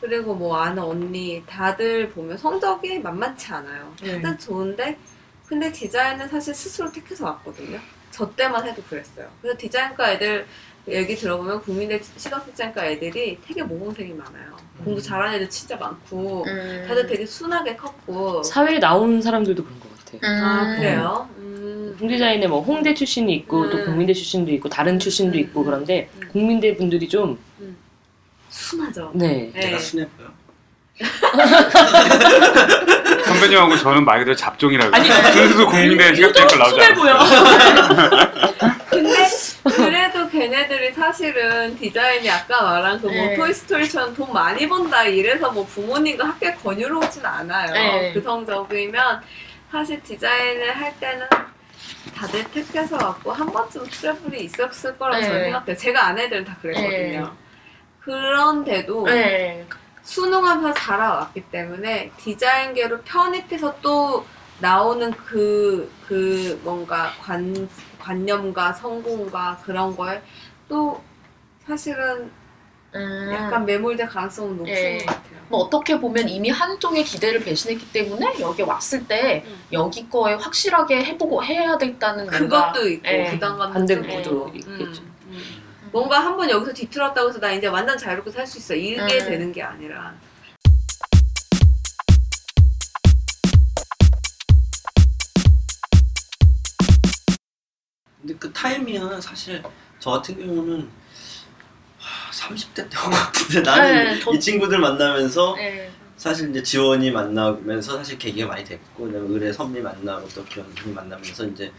그리고 0.00 0.34
뭐 0.34 0.58
아는 0.58 0.82
언니 0.82 1.42
다들 1.46 2.10
보면 2.10 2.36
성적이 2.36 2.98
만만치 2.98 3.52
않아요. 3.54 3.92
네. 4.02 4.20
다들 4.20 4.38
좋은데 4.38 4.98
근데 5.46 5.70
디자인은 5.70 6.28
사실 6.28 6.54
스스로 6.54 6.90
택해서 6.90 7.26
왔거든요. 7.26 7.78
저 8.10 8.30
때만 8.34 8.66
해도 8.66 8.82
그랬어요. 8.82 9.28
그래서 9.40 9.58
디자인과 9.58 10.12
애들 10.12 10.46
얘기 10.88 11.16
들어보면 11.16 11.62
국민대 11.62 12.00
시각디자인과 12.16 12.86
애들이 12.86 13.38
되게 13.46 13.62
모범생이 13.62 14.12
많아요. 14.12 14.56
공부 14.84 15.00
잘하는 15.00 15.36
애들 15.36 15.50
진짜 15.50 15.76
많고 15.76 16.44
음. 16.46 16.84
다들 16.86 17.06
되게 17.06 17.24
순하게 17.26 17.76
컸고 17.76 18.42
사회에 18.42 18.78
나온 18.78 19.20
사람들도 19.20 19.64
그런 19.64 19.80
것 19.80 19.88
같아. 19.98 20.18
음. 20.22 20.44
아 20.44 20.76
그래요? 20.76 21.28
음. 21.38 21.96
홍디자인에 22.00 22.46
뭐 22.48 22.60
홍대 22.60 22.92
출신이 22.94 23.34
있고 23.36 23.70
또 23.70 23.78
음. 23.78 23.84
국민대 23.86 24.12
출신도 24.12 24.52
있고 24.52 24.68
다른 24.68 24.98
출신도 24.98 25.38
있고 25.38 25.60
음. 25.60 25.64
그런데 25.66 26.10
음. 26.16 26.28
국민대 26.32 26.76
분들이 26.76 27.08
좀 27.08 27.38
순하죠. 28.50 29.12
네. 29.14 29.50
네. 29.52 29.60
내가 29.60 29.78
순해 29.78 30.06
보여? 30.10 30.23
선배님하고 33.24 33.76
저는 33.78 34.04
말 34.04 34.18
그대로 34.20 34.36
잡종이라고. 34.36 34.94
아니, 34.94 35.10
순수 35.10 35.66
국민대 35.66 36.14
시각장과 36.14 36.56
나오지 36.56 36.74
순해 36.74 36.94
보여. 36.94 37.14
않았어요. 37.14 38.74
근데 38.90 39.26
그래도 39.64 40.28
걔네들이 40.28 40.92
사실은 40.92 41.76
디자인이 41.76 42.30
아까 42.30 42.62
말한 42.62 43.00
그 43.00 43.06
뭐 43.08 43.14
네. 43.16 43.34
토이스토리처럼 43.34 44.14
돈 44.14 44.32
많이 44.32 44.68
번다 44.68 45.04
이래서 45.04 45.50
뭐 45.50 45.64
부모님과 45.66 46.26
학교에 46.28 46.54
권유로 46.62 47.00
오진 47.00 47.24
않아요. 47.24 47.72
네. 47.72 48.12
그 48.12 48.20
성적이면 48.22 49.20
사실 49.72 50.00
디자인을 50.02 50.76
할 50.76 50.92
때는 51.00 51.26
다들 52.14 52.44
택해서 52.52 52.96
왔고 52.96 53.32
한 53.32 53.50
번쯤 53.50 53.84
트러블이 53.90 54.44
있었을 54.44 54.96
거라고 54.98 55.20
네. 55.20 55.26
저는 55.26 55.44
생각해요. 55.44 55.76
제가 55.76 56.06
아는 56.06 56.22
애들은 56.24 56.44
다 56.44 56.56
그랬거든요. 56.62 57.32
그런데도 58.00 59.06
네. 59.06 59.64
수능하면서 60.04 60.74
자라왔기 60.74 61.42
때문에 61.50 62.12
디자인계로 62.18 63.00
편입해서 63.02 63.76
또 63.80 64.24
나오는 64.60 65.10
그, 65.12 65.90
그 66.06 66.60
뭔가 66.62 67.10
관, 67.20 67.68
관념과 67.98 68.74
성공과 68.74 69.60
그런 69.64 69.96
거에 69.96 70.22
또 70.68 71.02
사실은 71.66 72.30
음. 72.94 73.30
약간 73.32 73.66
매몰될 73.66 74.06
가능성은 74.06 74.56
높은 74.58 74.72
예. 74.72 74.98
것 74.98 75.06
같아요. 75.06 75.34
뭐 75.48 75.60
어떻게 75.60 75.98
보면 75.98 76.28
이미 76.28 76.48
한쪽의 76.50 77.04
기대를 77.04 77.40
배신했기 77.40 77.92
때문에 77.92 78.36
여기 78.40 78.62
왔을 78.62 79.06
때 79.06 79.42
음. 79.46 79.64
여기 79.72 80.08
거에 80.08 80.34
확실하게 80.34 81.04
해보고 81.04 81.42
해야 81.42 81.76
되겠다는 81.76 82.26
뭔가 82.30 82.72
그것도 82.72 82.88
있고 82.88 83.08
예. 83.08 83.30
부담감도 83.30 83.72
반대 83.72 83.94
좀 83.96 84.06
구도 84.06 84.50
있고. 84.54 84.70
있겠죠. 84.70 85.02
음, 85.02 85.06
음. 85.06 85.13
뭔가 85.94 86.18
한 86.18 86.36
번 86.36 86.50
여기서 86.50 86.72
뒤틀었다고 86.72 87.28
해서 87.28 87.38
나 87.38 87.52
이제 87.52 87.68
완전 87.68 87.96
자유롭게 87.96 88.32
살 88.32 88.44
수 88.48 88.58
있어 88.58 88.74
이게 88.74 89.00
음. 89.00 89.06
되는 89.08 89.52
게 89.52 89.62
아니라 89.62 90.12
근데 98.20 98.34
그 98.38 98.52
타이밍은 98.52 99.20
사실 99.20 99.62
저 99.98 100.10
같은 100.12 100.38
경우는 100.38 100.88
하, 101.98 102.30
30대 102.32 102.74
때인 102.76 102.88
것 102.90 103.10
같은데 103.10 103.60
나는 103.62 104.04
네, 104.04 104.20
저- 104.20 104.32
이 104.32 104.40
친구들 104.40 104.78
만나면서 104.78 105.56
예. 105.58 105.90
사실 106.16 106.50
이제 106.50 106.62
지원이 106.62 107.10
만나면서 107.10 107.96
사실 107.98 108.18
계기가 108.18 108.48
많이 108.48 108.64
됐고 108.64 109.06
그다음에 109.06 109.26
의뢰 109.28 109.52
선미 109.52 109.80
만나고 109.80 110.28
또 110.30 110.44
기원이 110.44 110.72
만나면서 110.94 111.44
이제 111.46 111.72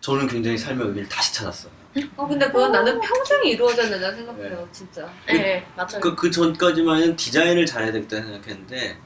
저는 0.00 0.26
굉장히 0.28 0.56
삶의 0.58 0.86
의미를 0.88 1.08
다시 1.08 1.34
찾았어요. 1.34 1.79
어 2.16 2.26
근데 2.26 2.46
그건 2.46 2.70
나는 2.70 3.00
평생이 3.00 3.50
이루어져야 3.50 3.88
된다 3.88 4.12
생각해요 4.12 4.68
진짜 4.70 5.08
예, 5.30 5.66
맞아요. 5.76 6.00
그, 6.00 6.14
그 6.14 6.30
전까지만은 6.30 7.16
디자인을 7.16 7.66
잘해야 7.66 7.90
되겠다 7.92 8.16
생각했는데 8.22 8.96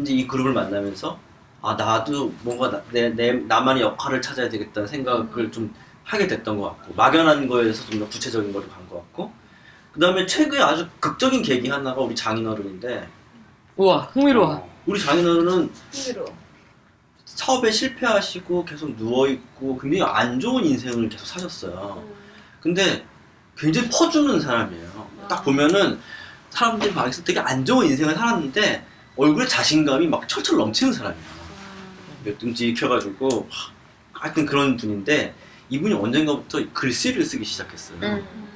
이제 0.00 0.12
이 0.12 0.26
그룹을 0.26 0.52
만나면서 0.52 1.18
아 1.60 1.74
나도 1.74 2.32
뭔가 2.42 2.70
나, 2.70 2.82
내, 2.90 3.10
내 3.10 3.32
나만의 3.32 3.82
역할을 3.84 4.20
찾아야 4.20 4.48
되겠다는 4.48 4.88
생각을 4.88 5.52
좀 5.52 5.72
하게 6.02 6.26
됐던 6.26 6.58
것 6.58 6.64
같고 6.78 6.94
막연한 6.94 7.46
거에서 7.46 7.88
좀 7.88 8.00
더 8.00 8.08
구체적인 8.08 8.52
거로 8.52 8.66
간 8.68 8.88
것 8.88 8.96
같고 8.96 9.32
그 9.92 10.00
다음에 10.00 10.26
최근에 10.26 10.60
아주 10.60 10.88
극적인 10.98 11.42
계기 11.42 11.68
하나가 11.68 12.00
우리 12.00 12.14
장인어른인데 12.16 13.06
우와 13.76 14.02
흥미로워. 14.12 14.54
어. 14.54 14.68
우리 14.86 14.98
장인어른은 15.00 15.70
흥미로워 15.92 16.34
사업에 17.24 17.70
실패하시고 17.70 18.64
계속 18.64 18.96
누워있고 18.96 19.78
굉장히 19.78 20.02
안 20.02 20.40
좋은 20.40 20.64
인생을 20.64 21.08
계속 21.08 21.24
사셨어요 21.26 22.02
근데 22.62 23.04
굉장히 23.56 23.88
퍼주는 23.90 24.40
사람이에요. 24.40 25.08
딱 25.28 25.42
보면은 25.44 25.98
사람들이 26.50 26.92
막에서 26.92 27.24
되게 27.24 27.40
안 27.40 27.64
좋은 27.64 27.86
인생을 27.86 28.14
살았는데 28.14 28.86
얼굴에 29.16 29.46
자신감이 29.46 30.06
막 30.06 30.28
철철 30.28 30.58
넘치는 30.58 30.92
사람이에요. 30.92 31.32
몇 32.24 32.38
등지 32.38 32.68
익혀가지고 32.68 33.48
하여튼 34.12 34.46
그런 34.46 34.76
분인데 34.76 35.34
이분이 35.68 35.94
언젠가부터 35.94 36.60
글씨를 36.72 37.24
쓰기 37.24 37.44
시작했어요. 37.44 37.98
음. 38.02 38.48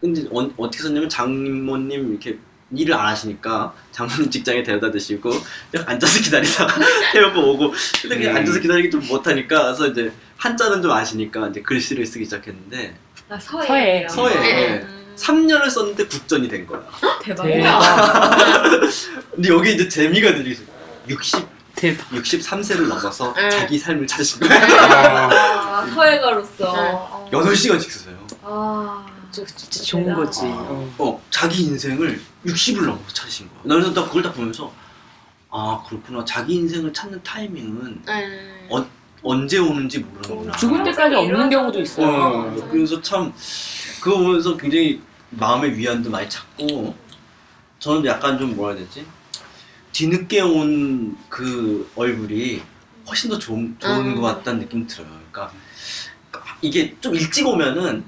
근데 0.00 0.24
어, 0.30 0.50
어떻게 0.56 0.82
썼냐면 0.82 1.08
장모님 1.08 2.10
이렇게 2.10 2.38
일을 2.74 2.94
안 2.94 3.06
하시니까 3.08 3.74
장모님 3.92 4.30
직장에 4.30 4.62
데려다 4.62 4.90
드시고 4.90 5.30
그냥 5.70 5.88
앉아서 5.88 6.22
기다리다가 6.22 6.74
태우고 7.12 7.52
오고 7.52 7.74
근데 8.02 8.16
그냥 8.18 8.32
음. 8.32 8.36
앉아서 8.38 8.60
기다리기 8.60 8.90
좀 8.90 9.06
못하니까 9.06 9.64
그래서 9.64 9.88
이제 9.88 10.12
한자는 10.36 10.82
좀 10.82 10.90
아시니까 10.90 11.48
이제 11.48 11.60
글씨를 11.62 12.06
쓰기 12.06 12.24
시작했는데 12.24 12.94
아, 13.28 13.38
서예. 13.38 13.66
서예. 13.66 14.08
서예. 14.08 14.34
예. 14.46 14.68
음. 14.82 15.14
3년을 15.16 15.70
썼는데 15.70 16.06
국전이 16.06 16.48
된 16.48 16.66
거야. 16.66 16.82
대박이다. 17.22 18.30
근데 19.32 19.48
여기 19.48 19.74
이제 19.74 19.88
재미가 19.88 20.32
들리죠. 20.34 20.62
60 21.08 21.46
대박. 21.76 22.08
63세를 22.10 22.86
넘어서 22.88 23.32
네. 23.34 23.48
자기 23.50 23.78
삶을 23.78 24.06
찾으신 24.06 24.40
거예요. 24.40 24.54
아, 24.54 25.84
아. 25.84 25.84
네. 25.84 26.70
어. 26.70 27.28
8시간씩 27.32 27.90
쓰세요. 27.90 28.26
아. 28.42 29.06
저 29.30 29.44
진짜 29.44 29.82
좋은 29.82 30.14
거지. 30.14 30.40
어. 30.44 30.94
어, 30.98 31.22
자기 31.30 31.64
인생을 31.64 32.20
60을 32.46 32.84
넘어서 32.86 33.04
찾으신 33.12 33.48
거야. 33.48 33.60
나는 33.64 33.92
딱 33.92 34.06
그걸 34.06 34.22
딱 34.22 34.32
보면서 34.34 34.72
아, 35.50 35.82
그렇구나. 35.88 36.24
자기 36.24 36.54
인생을 36.54 36.92
찾는 36.92 37.22
타이밍은 37.22 38.02
네. 38.06 38.66
어, 38.70 38.84
언제 39.24 39.58
오는지 39.58 40.00
모르는구나. 40.00 40.56
죽을 40.56 40.84
때까지 40.84 41.14
없는 41.14 41.48
경우도 41.50 41.80
있어요. 41.80 42.06
어, 42.06 42.68
그래서 42.70 43.00
참 43.00 43.32
그거 44.00 44.18
보면서 44.18 44.56
굉장히 44.56 45.00
마음의 45.30 45.76
위안도 45.76 46.10
많이 46.10 46.28
찾고 46.28 46.94
저는 47.78 48.04
약간 48.04 48.38
좀 48.38 48.54
뭐라 48.54 48.74
해야 48.76 48.84
되지 48.84 49.04
뒤늦게 49.92 50.40
온 50.42 51.16
그 51.28 51.90
얼굴이 51.96 52.62
훨씬 53.08 53.28
더 53.30 53.38
좋은, 53.38 53.76
좋은 53.78 54.06
음. 54.06 54.14
것 54.16 54.22
같다는 54.22 54.60
느낌이 54.60 54.86
들어요. 54.86 55.08
그러니까 55.30 55.52
이게 56.62 56.94
좀 57.00 57.14
일찍 57.14 57.46
오면은 57.46 58.04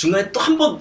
중간에 0.00 0.32
또 0.32 0.40
한번아 0.40 0.78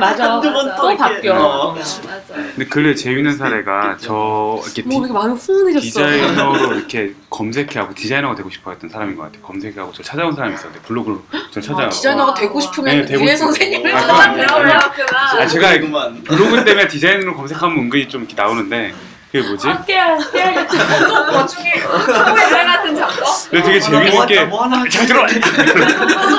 맞아. 0.00 0.32
한두 0.32 0.52
번또 0.52 0.90
이렇게, 0.90 0.96
바뀌어. 0.96 1.34
어. 1.36 1.72
맞아. 1.72 2.02
근데 2.34 2.64
근래 2.64 2.96
재밌는 2.96 3.36
사례가 3.36 3.96
저 4.00 4.60
이렇게 4.64 4.82
뭐 4.82 4.90
디, 4.90 4.98
이렇게 4.98 5.12
마음이 5.12 5.38
훈훈해졌어. 5.38 5.84
디자이너로 5.84 6.74
이렇게 6.74 7.14
검색해하고 7.30 7.94
디자이너가 7.94 8.34
되고 8.34 8.50
싶어했던 8.50 8.90
사람인 8.90 9.14
것 9.14 9.22
같아요. 9.22 9.42
검색하고 9.42 9.92
저 9.92 10.02
찾아온 10.02 10.34
사람이 10.34 10.54
있었는데 10.54 10.80
블로그로 10.84 11.22
저. 11.52 11.60
아, 11.78 11.88
디자이너가 11.88 12.32
와. 12.32 12.34
되고 12.34 12.58
싶으면 12.60 13.02
네, 13.02 13.06
되고 13.06 13.22
유해. 13.22 13.36
선생님을 13.36 13.94
아, 13.94 14.00
찾아내요. 14.00 14.46
그렇구나. 14.48 15.20
아, 15.38 15.46
제가 15.46 15.78
그만 15.78 16.24
블로그 16.24 16.64
때문에 16.64 16.88
디자인으로 16.88 17.36
검색하면 17.36 17.78
은근히 17.84 18.08
좀 18.08 18.22
이렇게 18.22 18.34
나오는데 18.34 18.92
그게 19.32 19.46
뭐지? 19.46 19.68
아, 19.68 19.84
깨알, 19.84 20.18
깨알같이. 20.32 20.76
또 21.06 21.30
나중에 21.30 21.70
소외 21.80 22.64
같은 22.64 22.96
작업? 22.96 23.50
근데 23.50 23.64
되게 23.64 23.80
재밌는 23.80 24.26
게 24.26 24.44
뭐 24.46 24.64
하나 24.64 24.84
잘 24.88 25.06
들어. 25.06 25.24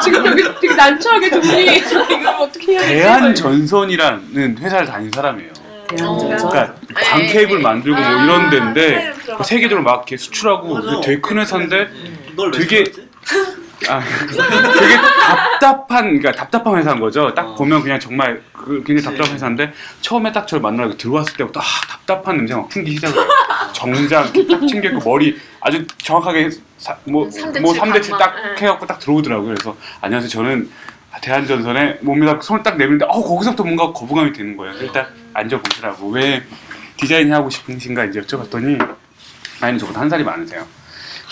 지금 0.03 0.23
되게, 0.35 0.53
되게 0.59 0.75
난처하게 0.75 1.29
두 1.29 1.39
분이 1.41 1.63
이걸 1.77 2.27
어떻게 2.39 2.73
해야 2.73 2.81
되지? 2.81 2.93
대한전선이라는 2.93 4.57
회사를 4.59 4.87
다닌 4.87 5.09
사람이에요. 5.13 5.51
그러니까 5.87 6.73
네, 6.87 6.93
광케이블 6.93 7.57
네. 7.57 7.63
만들고 7.63 7.97
뭐 7.99 8.05
아, 8.05 8.23
이런 8.23 8.49
데인데 8.49 9.13
들어봤다. 9.13 9.37
그 9.37 9.43
세계적으로 9.43 9.83
막 9.83 9.93
이렇게 9.95 10.17
수출하고 10.17 10.73
맞아. 10.73 11.01
되게 11.01 11.21
큰 11.21 11.39
회사인데 11.39 11.87
널왜 12.35 12.51
되게- 12.59 12.83
좋아하지? 12.91 13.07
아, 13.89 13.99
되게 13.99 14.95
답답한 14.95 16.03
그러니까 16.05 16.32
답답한 16.32 16.77
회사인 16.77 16.99
거죠. 16.99 17.34
딱 17.34 17.47
어. 17.47 17.55
보면 17.55 17.82
그냥 17.82 17.99
정말 17.99 18.41
그 18.53 18.84
굉장히. 18.86 19.03
답답한 19.17 19.34
회사인데 19.36 19.73
처음에 20.01 20.32
딱 20.32 20.47
저를 20.47 20.61
만나고 20.61 20.97
들어왔을 20.97 21.36
때부터 21.38 21.59
아, 21.59 21.63
답답한 21.89 22.38
냄새가 22.38 22.61
막 22.61 22.69
풍기기 22.69 22.95
시작해요. 22.97 23.27
정장 23.73 24.29
이렇게 24.34 24.47
딱 24.47 24.67
챙겼고 24.67 25.09
머리 25.09 25.39
아주 25.59 25.86
정확하게 25.97 26.49
사, 26.77 26.95
뭐, 27.05 27.29
삼대칠 27.29 27.61
뭐 27.61 27.73
3대칠 27.73 28.09
딱 28.17 28.34
각막, 28.34 28.51
예. 28.61 28.63
해갖고 28.65 28.86
딱 28.86 28.99
들어오더라고요. 28.99 29.47
그래서 29.55 29.75
안녕하세요. 30.01 30.29
저는 30.29 30.69
대한전선에 31.21 31.99
몸에다 32.01 32.39
손을 32.41 32.63
딱 32.63 32.77
내밀는데 32.77 33.05
어 33.05 33.21
거기서부터 33.21 33.63
뭔가 33.63 33.91
거부감이 33.91 34.34
드는 34.34 34.57
거예요. 34.57 34.73
일단 34.79 35.07
앉아보시라고 35.34 36.09
왜 36.09 36.43
디자인 36.97 37.32
하고 37.34 37.49
싶으신가 37.49 38.05
이제 38.05 38.21
여쭤봤더니 38.21 38.95
아니 39.61 39.77
저보다 39.79 40.01
한 40.01 40.09
살이 40.09 40.23
많으세요. 40.23 40.65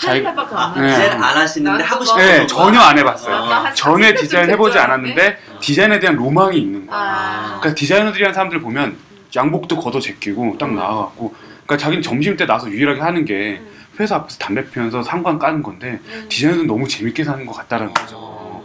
살밖에 0.00 0.54
아, 0.54 0.64
안 0.66 0.74
네. 0.74 0.80
나. 0.80 0.86
디자인 0.98 1.12
안 1.22 1.36
하시는데 1.36 1.84
하고 1.84 1.96
뭐- 1.98 2.04
싶어서 2.06 2.24
네, 2.26 2.32
그런 2.34 2.48
전혀? 2.48 2.80
안 2.80 2.98
해봤어요. 2.98 3.34
아. 3.34 3.64
한 3.64 3.74
전에 3.74 4.12
30대 4.14 4.18
디자인 4.20 4.44
쯤 4.46 4.52
해보지 4.52 4.74
될 4.74 4.82
않았는데 4.82 5.38
디자인에 5.60 6.00
대한 6.00 6.16
로망이 6.16 6.58
있는 6.58 6.86
거예요. 6.86 7.02
아. 7.02 7.58
그러니까 7.60 7.74
디자이너들이란 7.74 8.32
사람들 8.34 8.60
보면 8.60 8.96
양복도 9.36 9.76
걷어 9.78 10.00
제끼고 10.00 10.56
딱 10.58 10.72
나와갖고 10.72 11.34
그러니까 11.66 11.76
자기는 11.76 12.02
점심 12.02 12.36
때 12.36 12.46
나서 12.46 12.68
유일하게 12.68 13.00
하는 13.00 13.24
게 13.24 13.60
회사 14.00 14.16
앞에서 14.16 14.38
담배 14.38 14.64
피면서 14.70 15.02
상관 15.02 15.38
까는 15.38 15.62
건데 15.62 16.00
음. 16.08 16.26
디자이너는 16.28 16.66
너무 16.66 16.88
재밌게 16.88 17.22
사는 17.22 17.44
것 17.46 17.52
같다라는 17.52 17.92
거죠. 17.94 18.64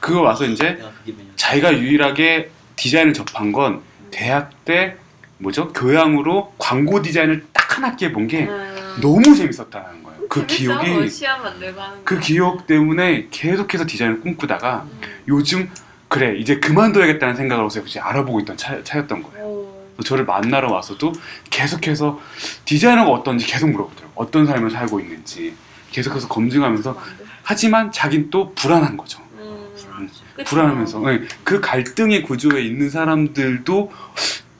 그거 0.00 0.22
와서 0.22 0.44
이제 0.44 0.74
내가 0.76 0.90
그게 1.00 1.12
매년. 1.12 1.32
자기가 1.36 1.72
유일하게 1.78 2.50
디자인을 2.76 3.12
접한 3.12 3.50
건 3.52 3.80
대학 4.10 4.50
때 4.64 4.96
뭐죠 5.38 5.72
교양으로 5.72 6.54
광고 6.58 7.02
디자인을 7.02 7.44
딱 7.52 7.66
한 7.76 7.84
학기 7.84 8.06
해본 8.06 8.26
게 8.28 8.44
음. 8.46 8.96
너무 9.02 9.34
재밌었다는. 9.34 10.05
그? 10.28 10.46
기억이 10.46 10.90
뭐 10.90 11.08
시험 11.08 11.42
만들고 11.42 11.80
하는 11.80 12.04
그 12.04 12.16
거. 12.16 12.20
기억 12.20 12.66
때문에 12.66 13.28
계속해서 13.30 13.86
디자인을 13.86 14.20
꿈꾸다가 14.20 14.86
요즘 15.28 15.70
그래 16.08 16.36
이제 16.38 16.58
그만둬야겠다는 16.58 17.36
생각을 17.36 17.64
해서 17.64 17.80
이제 17.80 18.00
알아보고 18.00 18.40
있던 18.40 18.56
차, 18.56 18.82
차였던 18.82 19.22
거예요. 19.22 19.46
오. 19.46 19.86
저를 20.04 20.24
만나러 20.24 20.70
와서도 20.72 21.12
계속해서 21.50 22.20
디자이너가 22.64 23.10
어떤지 23.10 23.46
계속 23.46 23.70
물어보더라고요. 23.70 24.12
어떤 24.14 24.46
삶을 24.46 24.70
살고 24.70 25.00
있는지 25.00 25.54
계속해서 25.90 26.28
검증하면서 26.28 27.00
하지만 27.42 27.90
자긴 27.92 28.28
또 28.30 28.52
불안한 28.54 28.96
거죠. 28.96 29.20
음. 29.38 30.08
불안하면서 30.44 31.00
네, 31.00 31.22
그 31.44 31.60
갈등의 31.60 32.22
구조에 32.24 32.62
있는 32.62 32.90
사람들도 32.90 33.92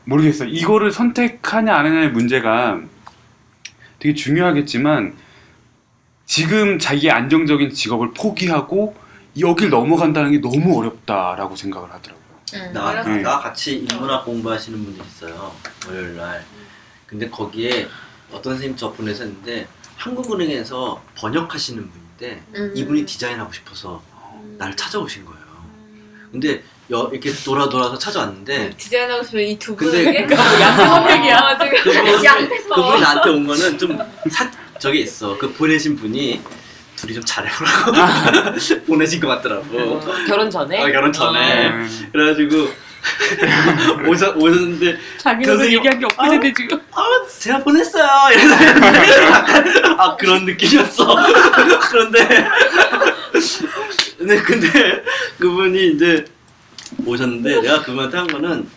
모르겠어요. 0.05 0.49
이거를 0.49 0.93
선택하냐 0.93 1.75
안 1.75 1.85
하냐의 1.85 2.11
문제가 2.11 2.81
되게 3.99 4.15
중요하겠지만 4.15 5.15
지금 6.37 6.79
자기의 6.79 7.13
안정적인 7.13 7.73
직업을 7.73 8.13
포기하고 8.13 8.97
여길 9.39 9.71
넘어간다는 9.71 10.33
게 10.33 10.39
너무 10.41 10.79
어렵다라고 10.79 11.57
생각을 11.57 11.91
하더라고요. 11.93 12.27
음. 12.55 12.73
나, 12.73 13.03
네. 13.03 13.23
나 13.23 13.39
같이 13.39 13.87
인문학 13.91 14.25
공부하시는 14.25 14.85
분이 14.85 14.99
있어요. 15.07 15.53
월요일 15.87 16.17
날. 16.17 16.45
근데 17.07 17.29
거기에 17.31 17.87
어떤 18.33 18.55
선생님 18.55 18.77
저 18.77 18.93
보내서 18.93 19.25
했는데 19.25 19.69
한국은행에서 19.97 21.01
번역하시는 21.17 21.91
분인데 21.91 22.43
음. 22.57 22.73
이분이 22.75 23.07
디자인하고 23.07 23.53
싶어서 23.53 24.03
날 24.59 24.75
찾아오신 24.77 25.25
거예요. 25.25 25.37
근데 26.33 26.63
여, 26.91 27.09
이렇게 27.13 27.33
돌아 27.45 27.69
돌아서 27.69 27.97
찾아왔는데 27.99 28.71
디자인하고 28.77 29.23
싶으면 29.23 29.45
이두 29.47 29.77
근데 29.77 30.05
분에게 30.05 30.27
그- 30.27 30.35
양대 30.35 30.85
선택이야. 30.85 31.59
지금 31.59 31.83
그분, 32.05 32.25
양대서. 32.25 32.69
그분이 32.75 33.01
나한테 33.01 33.31
온 33.31 33.47
거는 33.47 33.79
좀 33.79 33.99
사, 34.31 34.51
저기 34.79 35.01
있어. 35.01 35.37
그 35.39 35.53
보내신 35.53 35.97
분이 35.97 36.41
둘이 36.97 37.15
좀 37.15 37.23
잘해보라고 37.25 37.93
보내신 38.87 39.21
것 39.21 39.29
같더라고. 39.29 40.01
결혼 40.27 40.51
전에. 40.51 40.83
아, 40.83 40.91
결혼 40.91 41.13
전에. 41.13 41.69
음, 41.69 42.09
그래가지고 42.13 42.69
오셨, 44.09 44.37
오셨는데 44.37 44.99
자기는 45.19 45.55
선생님- 45.57 45.73
얘기한 45.79 45.99
게 46.01 46.07
엊그제인데 46.07 46.53
지금. 46.55 46.81
아 46.93 47.03
제가 47.39 47.59
보냈어요 47.59 48.05
이래서 48.33 48.55
아 49.97 50.17
그런 50.17 50.45
느낌이었어 50.45 51.15
그런데 51.91 52.49
네 54.19 54.43
근데 54.43 55.05
그분이 55.39 55.93
이제 55.93 56.25
오셨는데 57.05 57.61
내가 57.61 57.83
그분한테 57.83 58.17
한 58.17 58.27
거는 58.27 58.69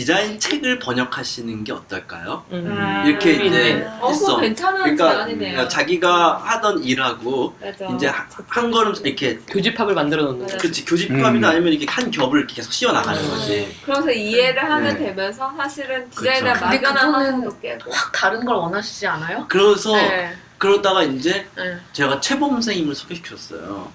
디자인 0.00 0.38
책을 0.38 0.78
번역하시는 0.78 1.64
게 1.64 1.72
어떨까요? 1.72 2.44
음. 2.52 3.02
이렇게 3.06 3.30
의미 3.30 3.46
이제 3.46 3.68
있네. 3.70 3.86
어, 3.98 4.10
있어. 4.10 4.26
그거 4.26 4.40
괜찮은 4.42 4.82
그러니까 4.82 5.10
제안이네요. 5.10 5.68
자기가 5.68 6.36
하던 6.36 6.84
일하고 6.84 7.56
맞아. 7.58 7.86
이제 7.94 8.06
하- 8.08 8.26
한 8.46 8.70
걸음 8.70 8.92
이렇게 9.06 9.38
교집합을 9.48 9.94
만들어 9.94 10.24
놓는 10.24 10.48
거. 10.48 10.58
그치 10.58 10.84
교집합이나 10.84 11.48
음. 11.48 11.50
아니면 11.50 11.72
이렇게 11.72 11.90
한 11.90 12.10
겹을 12.10 12.40
이렇게 12.40 12.56
계속 12.56 12.74
씌워 12.74 12.92
나가는 12.92 13.18
음. 13.24 13.30
거지. 13.30 13.74
그러면서 13.86 14.12
이해를 14.12 14.70
하면 14.70 14.98
네. 14.98 15.06
되면서 15.06 15.50
사실은 15.56 16.10
디자인에 16.10 16.52
그쵸. 16.52 16.66
근데 16.66 16.78
막연한 16.82 17.14
환상도 17.14 17.58
깨고. 17.60 17.90
확 17.90 18.12
다른 18.12 18.44
걸 18.44 18.54
원하시지 18.56 19.06
않아요? 19.06 19.46
그래서 19.48 19.96
네. 19.96 20.34
그러다가 20.58 21.04
이제 21.04 21.46
네. 21.56 21.78
제가 21.94 22.20
최범 22.20 22.50
선생님을 22.50 22.94
소개시켰어요. 22.94 23.90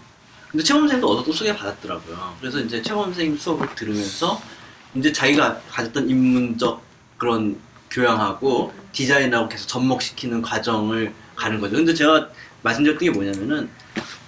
근데 0.49 0.63
최범 0.63 0.81
선생님도 0.81 1.07
어디서 1.07 1.25
또 1.25 1.31
소개받았더라고요. 1.31 2.37
그래서 2.39 2.57
이제 2.59 2.81
최범 2.81 3.03
선생님 3.05 3.37
수업을 3.37 3.75
들으면서 3.75 4.41
이제 4.95 5.11
자기가 5.11 5.61
가졌던 5.69 6.09
인문적 6.09 6.81
그런 7.17 7.57
교양하고 7.89 8.73
디자인하고 8.91 9.49
계속 9.49 9.67
접목시키는 9.67 10.41
과정을 10.41 11.13
가는 11.35 11.59
거죠. 11.59 11.75
근데 11.77 11.93
제가 11.93 12.29
말씀드렸던 12.63 12.99
게 12.99 13.09
뭐냐면은 13.11 13.69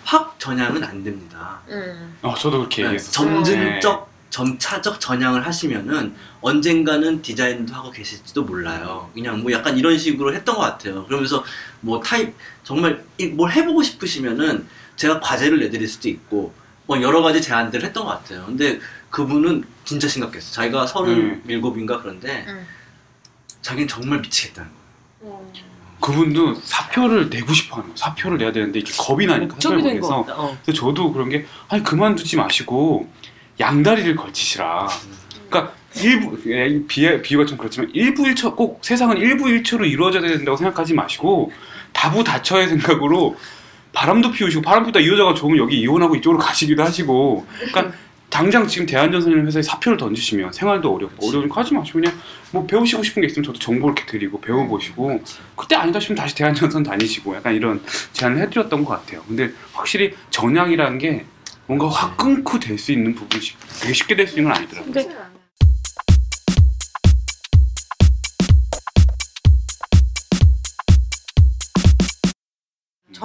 확 0.03 0.36
전향은 0.39 0.84
안 0.84 1.03
됩니다. 1.03 1.61
음. 1.70 2.16
어, 2.22 2.34
저도 2.36 2.57
그렇게 2.59 2.82
네, 2.84 2.88
얘기했어요. 2.89 3.11
점진적 3.11 4.14
점차적 4.30 4.99
전향을 4.99 5.45
하시면은 5.45 6.16
언젠가는 6.41 7.22
디자인도 7.22 7.74
하고 7.74 7.91
계실지도 7.91 8.43
몰라요. 8.43 9.11
그냥 9.14 9.41
뭐 9.43 9.51
약간 9.51 9.78
이런 9.78 9.97
식으로 9.97 10.34
했던 10.34 10.55
것 10.55 10.61
같아요. 10.61 11.05
그러면서 11.05 11.43
뭐 11.82 11.99
타입 12.01 12.34
정말 12.64 13.03
이- 13.20 13.28
뭘 13.28 13.51
해보고 13.51 13.84
싶으시면은 13.84 14.66
제가 14.95 15.20
과제를 15.20 15.59
내드릴 15.59 15.88
수도 15.88 16.09
있고 16.09 16.53
뭐 16.86 17.02
여러 17.02 17.22
가지 17.22 17.42
제안들을 17.42 17.86
했던 17.86 18.06
것 18.06 18.12
같아요. 18.12 18.46
근데 18.46 18.80
그분은 19.10 19.64
진짜 19.86 20.08
심각했어. 20.08 20.54
자기가 20.54 20.88
서른일곱인가 20.88 22.02
그런데 22.02 22.46
음. 22.48 22.66
자기는 23.62 23.88
정말 23.88 24.20
미치겠다는 24.20 24.70
거예요. 25.22 25.34
어. 25.36 25.52
그분도 26.02 26.56
사표를 26.56 27.30
내고 27.30 27.54
싶어 27.54 27.76
하는 27.76 27.88
거예요. 27.88 27.96
사표를 27.96 28.38
내야 28.38 28.52
되는데 28.52 28.80
이게 28.80 28.92
겁이 28.98 29.26
나니까 29.26 29.56
사표를 29.60 29.84
된거 29.84 30.24
같다. 30.24 30.42
어. 30.42 30.58
그래서 30.66 30.80
저도 30.82 31.14
그런 31.14 31.30
게 31.30 31.46
아니 31.70 31.82
그만두지 31.84 32.36
마시고 32.36 33.08
양다리를 33.60 34.16
걸치시라. 34.16 34.90
그러니까 35.50 35.74
일부 35.96 36.38
예, 36.48 36.82
비 36.88 37.22
비유가 37.22 37.46
좀 37.46 37.58
그렇지만 37.58 37.90
일부 37.94 38.28
일처 38.28 38.54
꼭 38.54 38.80
세상은 38.84 39.18
일부 39.18 39.48
일처로 39.48 39.86
이루어져야 39.86 40.24
된다고 40.24 40.58
생각하지 40.58 40.94
마시고 40.94 41.52
다부다처의 41.94 42.68
생각으로 42.70 43.38
바람도 43.94 44.32
피우시고 44.32 44.62
바람 44.62 44.84
피우다 44.84 45.00
이호자가 45.00 45.34
좋으면 45.34 45.58
여기 45.60 45.80
이혼하고 45.80 46.16
이쪽으로 46.16 46.39
가시기도 46.39 46.84
하시고. 46.84 47.46
그러니까 47.72 47.96
당장 48.30 48.68
지금 48.68 48.88
대한전선이라는 48.88 49.46
회사에 49.48 49.62
사표를 49.62 49.96
던지시면 49.98 50.52
생활도 50.54 50.91
어렵고 50.96 51.28
어려우니까 51.30 51.62
하지 51.62 51.76
마시고 51.76 52.00
그냥 52.02 52.18
뭐 52.52 52.66
배우시고 52.66 53.04
싶은 53.04 53.22
게 53.22 53.28
있으면 53.28 53.44
저도 53.46 53.60
정보 53.60 53.88
이렇게 53.88 54.08
드리고 54.08 54.41
배워보시고 54.41 55.22
그때 55.56 55.76
아니다 55.76 56.00
싶으면 56.00 56.18
다시 56.18 56.34
대한전선 56.34 56.82
다니시고 56.82 57.36
약간 57.36 57.54
이런 57.54 57.80
제안을 58.14 58.41
해드렸던 58.41 58.84
것 58.86 58.91
같아요. 59.06 59.22
근데 59.28 59.52
확실히 59.74 60.16
전향이라는 60.32 60.98
게 60.98 61.26
뭔가 61.68 61.88
확 61.89 62.18
끊고 62.18 62.60
될 62.60 62.80
수 62.80 62.91
있는 62.91 63.14
부분이 63.14 63.39
쉽- 63.41 63.56
되게 63.82 63.94
쉽게 63.94 64.16
될 64.16 64.28
수 64.28 64.39
있는 64.39 64.50
건 64.52 64.58
아니더라고요. 64.58 64.91
근데 64.91 65.16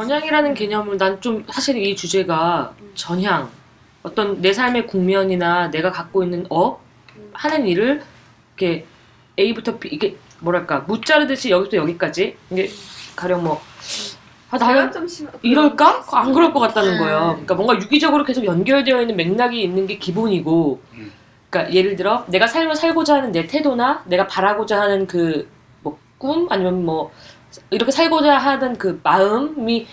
전향이라는 0.02 0.54
개념을 0.54 0.96
난 0.96 1.20
좀 1.20 1.44
사실 1.50 1.76
이 1.76 1.96
주제가 1.96 2.72
전향 2.94 3.50
어떤 4.04 4.40
내 4.40 4.52
삶의 4.52 4.86
국면이나 4.86 5.68
내가 5.72 5.90
갖고 5.90 6.22
있는 6.22 6.46
업 6.50 6.80
하는 7.32 7.66
일을 7.66 8.02
이렇게 8.56 8.86
A부터 9.38 9.78
B 9.78 9.88
이게 9.90 10.16
뭐랄까 10.38 10.80
무자르듯이 10.80 11.50
여기부터 11.50 11.78
여기까지 11.78 12.36
이게 12.50 12.70
가령 13.16 13.42
뭐 13.42 13.60
아, 14.50 14.56
나는 14.56 14.92
좀 14.92 15.06
심- 15.08 15.26
이럴까? 15.42 16.04
안 16.12 16.32
그럴 16.32 16.52
것 16.52 16.60
같다는 16.60 16.94
음. 16.94 16.98
거예요. 17.00 17.18
그러니까 17.32 17.54
뭔가 17.56 17.74
유기적으로 17.76 18.24
계속 18.24 18.44
연결되어 18.46 19.02
있는 19.02 19.14
맥락이 19.16 19.60
있는 19.60 19.86
게 19.86 19.98
기본이고, 19.98 20.80
음. 20.94 21.12
그러니까 21.50 21.74
예를 21.74 21.96
들어 21.96 22.24
내가 22.28 22.46
삶을 22.46 22.74
살고자 22.74 23.16
하는 23.16 23.30
내 23.32 23.46
태도나 23.46 24.02
내가 24.06 24.26
바라고자 24.26 24.80
하는 24.80 25.06
그 25.06 25.46
뭐 25.82 25.98
꿈 26.18 26.46
아니면 26.50 26.84
뭐 26.86 27.12
이렇게 27.70 27.90
살고자 27.92 28.36
하는 28.38 28.76
그 28.78 29.00
마음이 29.02 29.86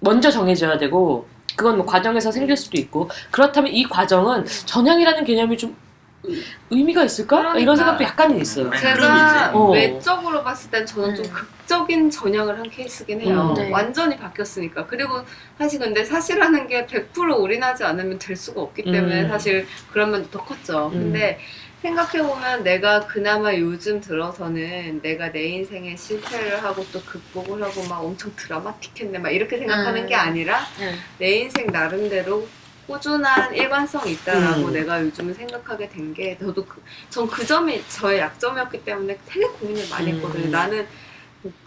먼저 0.00 0.30
정해져야 0.30 0.78
되고, 0.78 1.28
그건 1.56 1.76
뭐 1.76 1.84
과정에서 1.86 2.30
생길 2.32 2.56
수도 2.56 2.78
있고 2.78 3.10
그렇다면 3.30 3.72
이 3.72 3.84
과정은 3.84 4.46
전향이라는 4.46 5.24
개념이 5.24 5.58
좀 5.58 5.76
의- 6.22 6.42
의미가 6.70 7.04
있을까? 7.04 7.38
그러니까. 7.38 7.58
이런 7.60 7.76
생각도 7.76 8.04
약간은 8.04 8.40
있어요. 8.40 8.70
제가 8.70 9.50
어. 9.52 9.70
외적으로 9.70 10.42
봤을 10.42 10.70
땐 10.70 10.86
저는 10.86 11.16
좀 11.16 11.24
음. 11.26 11.30
극적인 11.32 12.10
전향을 12.10 12.58
한 12.58 12.70
케이스긴 12.70 13.20
해요. 13.22 13.48
음, 13.50 13.54
네. 13.54 13.70
완전히 13.70 14.16
바뀌었으니까. 14.16 14.86
그리고 14.86 15.20
사실 15.58 15.80
근데 15.80 16.04
사실하는 16.04 16.66
게 16.66 16.86
100% 16.86 17.38
올인하지 17.38 17.84
않으면 17.84 18.18
될 18.18 18.36
수가 18.36 18.60
없기 18.62 18.84
때문에 18.84 19.22
음. 19.22 19.28
사실 19.28 19.66
그러면 19.92 20.26
더 20.30 20.42
컸죠. 20.44 20.86
음. 20.94 21.00
근데 21.00 21.38
생각해보면 21.82 22.62
내가 22.62 23.06
그나마 23.06 23.54
요즘 23.54 24.00
들어서는 24.00 25.00
내가 25.02 25.32
내 25.32 25.44
인생에 25.44 25.96
실패를 25.96 26.62
하고 26.62 26.84
또 26.92 27.00
극복을 27.02 27.62
하고 27.62 27.82
막 27.88 28.00
엄청 28.04 28.32
드라마틱했네 28.36 29.18
막 29.18 29.30
이렇게 29.30 29.56
생각하는 29.58 30.02
음. 30.02 30.06
게 30.06 30.14
아니라 30.14 30.60
네. 30.78 30.94
내 31.18 31.30
인생 31.38 31.66
나름대로 31.68 32.46
꾸준한 32.86 33.54
일관성이 33.54 34.12
있다라고 34.12 34.66
음. 34.66 34.72
내가 34.72 35.00
요즘 35.00 35.32
생각하게 35.32 35.88
된 35.88 36.12
게 36.12 36.36
저도 36.38 36.64
그, 36.66 36.82
전 37.08 37.26
그 37.28 37.46
점이 37.46 37.82
저의 37.88 38.18
약점이었기 38.18 38.84
때문에 38.84 39.16
되게 39.26 39.46
고민을 39.46 39.88
많이 39.88 40.10
음. 40.12 40.16
했거든요. 40.16 40.50
나는 40.50 40.86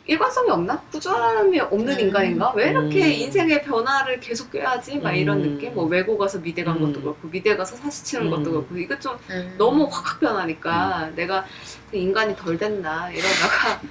일관성이 0.05 0.49
없나? 0.51 0.79
꾸준함이 0.91 1.59
없는 1.59 1.93
음. 1.95 1.99
인간인가? 1.99 2.53
왜 2.55 2.69
이렇게 2.69 3.05
음. 3.05 3.11
인생의 3.11 3.63
변화를 3.63 4.19
계속 4.19 4.51
껴야지? 4.51 4.99
막 4.99 5.13
이런 5.13 5.43
음. 5.43 5.53
느낌? 5.53 5.73
뭐 5.73 5.85
외고 5.85 6.17
가서 6.17 6.39
미대 6.39 6.63
간 6.63 6.77
음. 6.77 6.81
것도 6.81 7.01
그렇고 7.01 7.27
미대 7.29 7.55
가서 7.55 7.75
사시 7.75 8.03
치는 8.03 8.25
음. 8.27 8.29
것도 8.29 8.51
그렇고 8.51 8.77
이거 8.77 8.99
좀 8.99 9.17
음. 9.29 9.55
너무 9.57 9.85
확확 9.85 10.19
변하니까 10.19 11.11
내가 11.15 11.45
인간이 11.91 12.35
덜 12.35 12.57
됐나 12.57 13.09
이러다가 13.11 13.81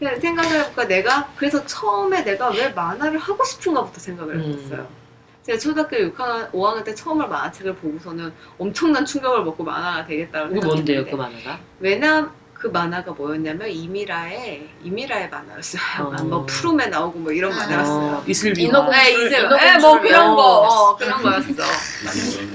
생각을 0.20 0.60
해보니까 0.60 0.86
내가 0.86 1.30
그래서 1.36 1.66
처음에 1.66 2.24
내가 2.24 2.50
왜 2.50 2.70
만화를 2.70 3.18
하고 3.18 3.44
싶은가부터 3.44 4.00
생각을 4.00 4.36
음. 4.36 4.52
해봤어요. 4.52 5.00
제가 5.42 5.58
초등학교 5.58 5.96
6학년, 5.96 6.50
5학년 6.52 6.84
때 6.84 6.94
처음으로 6.94 7.28
만화책을 7.28 7.74
보고서는 7.76 8.32
엄청난 8.58 9.04
충격을 9.04 9.42
먹고 9.44 9.64
만화가 9.64 10.06
되겠다고 10.06 10.56
이게 10.56 10.66
뭔데요, 10.66 11.04
그 11.04 11.10
생각했는데 11.10 11.44
만화가? 11.44 11.60
왜냐 11.80 12.39
그 12.60 12.66
만화가 12.66 13.12
뭐였냐면 13.12 13.70
이미라의 13.70 14.68
이미라의 14.82 15.30
만화였어요. 15.30 15.80
어. 16.18 16.24
뭐 16.24 16.44
푸름에 16.44 16.88
나오고 16.88 17.18
뭐 17.18 17.32
이런 17.32 17.56
만화였어요. 17.56 18.16
어, 18.18 18.24
이슬 18.26 18.52
비. 18.52 18.64
인어공주. 18.64 18.98
네, 18.98 19.10
이제 19.12 19.38
인어공주를 19.38 19.58
네, 19.72 19.78
뭐 19.78 20.00
그런. 20.00 20.36
거 20.36 20.42
어, 20.42 20.96
그런 20.96 21.22
거였어. 21.22 21.62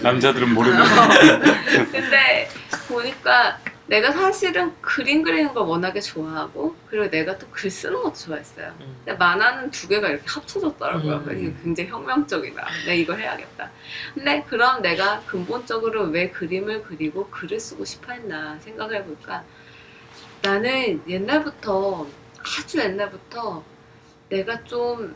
남자들은 0.04 0.54
모르는 0.54 0.78
근데 1.92 2.48
보니까 2.88 3.58
내가 3.88 4.12
사실은 4.12 4.74
그림 4.82 5.24
그리는 5.24 5.52
걸 5.54 5.64
워낙에 5.64 6.00
좋아하고 6.00 6.76
그리고 6.88 7.10
내가 7.10 7.36
또 7.40 7.48
글 7.52 7.72
쓰는 7.72 8.02
것도 8.04 8.14
좋아했어요. 8.14 8.74
음. 8.82 8.96
근데 9.04 9.18
만화는 9.18 9.72
두 9.72 9.88
개가 9.88 10.08
이렇게 10.10 10.24
합쳐졌더라고요. 10.28 11.16
음. 11.28 11.38
이게 11.40 11.54
굉장히 11.64 11.90
혁명적이다. 11.90 12.68
내가 12.86 12.94
이걸 12.94 13.20
해야겠다. 13.22 13.72
근데 14.14 14.44
그럼 14.48 14.84
내가 14.84 15.22
근본적으로 15.26 16.04
왜 16.04 16.30
그림을 16.30 16.84
그리고 16.84 17.28
글을 17.30 17.60
쓰고 17.60 17.86
싶어 17.86 18.12
했나 18.14 18.58
생각을 18.60 18.98
해볼까? 18.98 19.44
나는 20.46 21.02
옛날부터 21.08 22.06
아주 22.40 22.78
옛날부터 22.80 23.64
내가 24.30 24.64
좀 24.64 25.16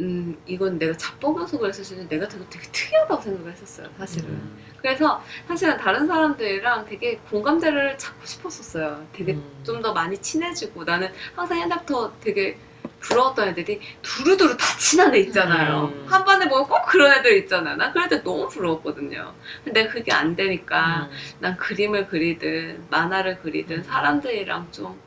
음, 0.00 0.36
이건 0.46 0.78
내가 0.78 0.96
자뻑여서 0.96 1.58
그랬을 1.58 1.84
수 1.84 1.94
있는데 1.94 2.16
내가 2.16 2.28
되게, 2.28 2.44
되게 2.50 2.68
특이하다고 2.70 3.22
생각을 3.22 3.52
했었어요, 3.52 3.88
사실은. 3.96 4.28
음. 4.30 4.58
그래서 4.82 5.22
사실은 5.46 5.78
다른 5.78 6.06
사람들이랑 6.06 6.86
되게 6.86 7.18
공감대를 7.30 7.96
찾고 7.96 8.26
싶었었어요. 8.26 9.06
되게 9.12 9.34
음. 9.34 9.60
좀더 9.62 9.92
많이 9.94 10.18
친해지고 10.18 10.84
나는 10.84 11.08
항상 11.34 11.60
옛날부터 11.60 12.12
되게 12.20 12.58
부러웠던 13.00 13.48
애들이 13.48 13.80
두루두루 14.02 14.56
다 14.56 14.64
친한 14.78 15.14
애 15.14 15.18
있잖아요. 15.18 15.92
음. 15.94 16.06
한 16.08 16.24
반에 16.24 16.48
보면 16.48 16.66
꼭 16.66 16.84
그런 16.86 17.12
애들 17.12 17.36
있잖아요. 17.38 17.76
난 17.76 17.92
그럴 17.92 18.08
때 18.08 18.22
너무 18.22 18.48
부러웠거든요. 18.48 19.34
근데 19.64 19.86
그게 19.86 20.12
안 20.12 20.34
되니까 20.34 21.08
음. 21.10 21.16
난 21.40 21.56
그림을 21.56 22.08
그리든 22.08 22.86
만화를 22.90 23.40
그리든 23.42 23.82
사람들이랑 23.84 24.68
좀 24.72 25.00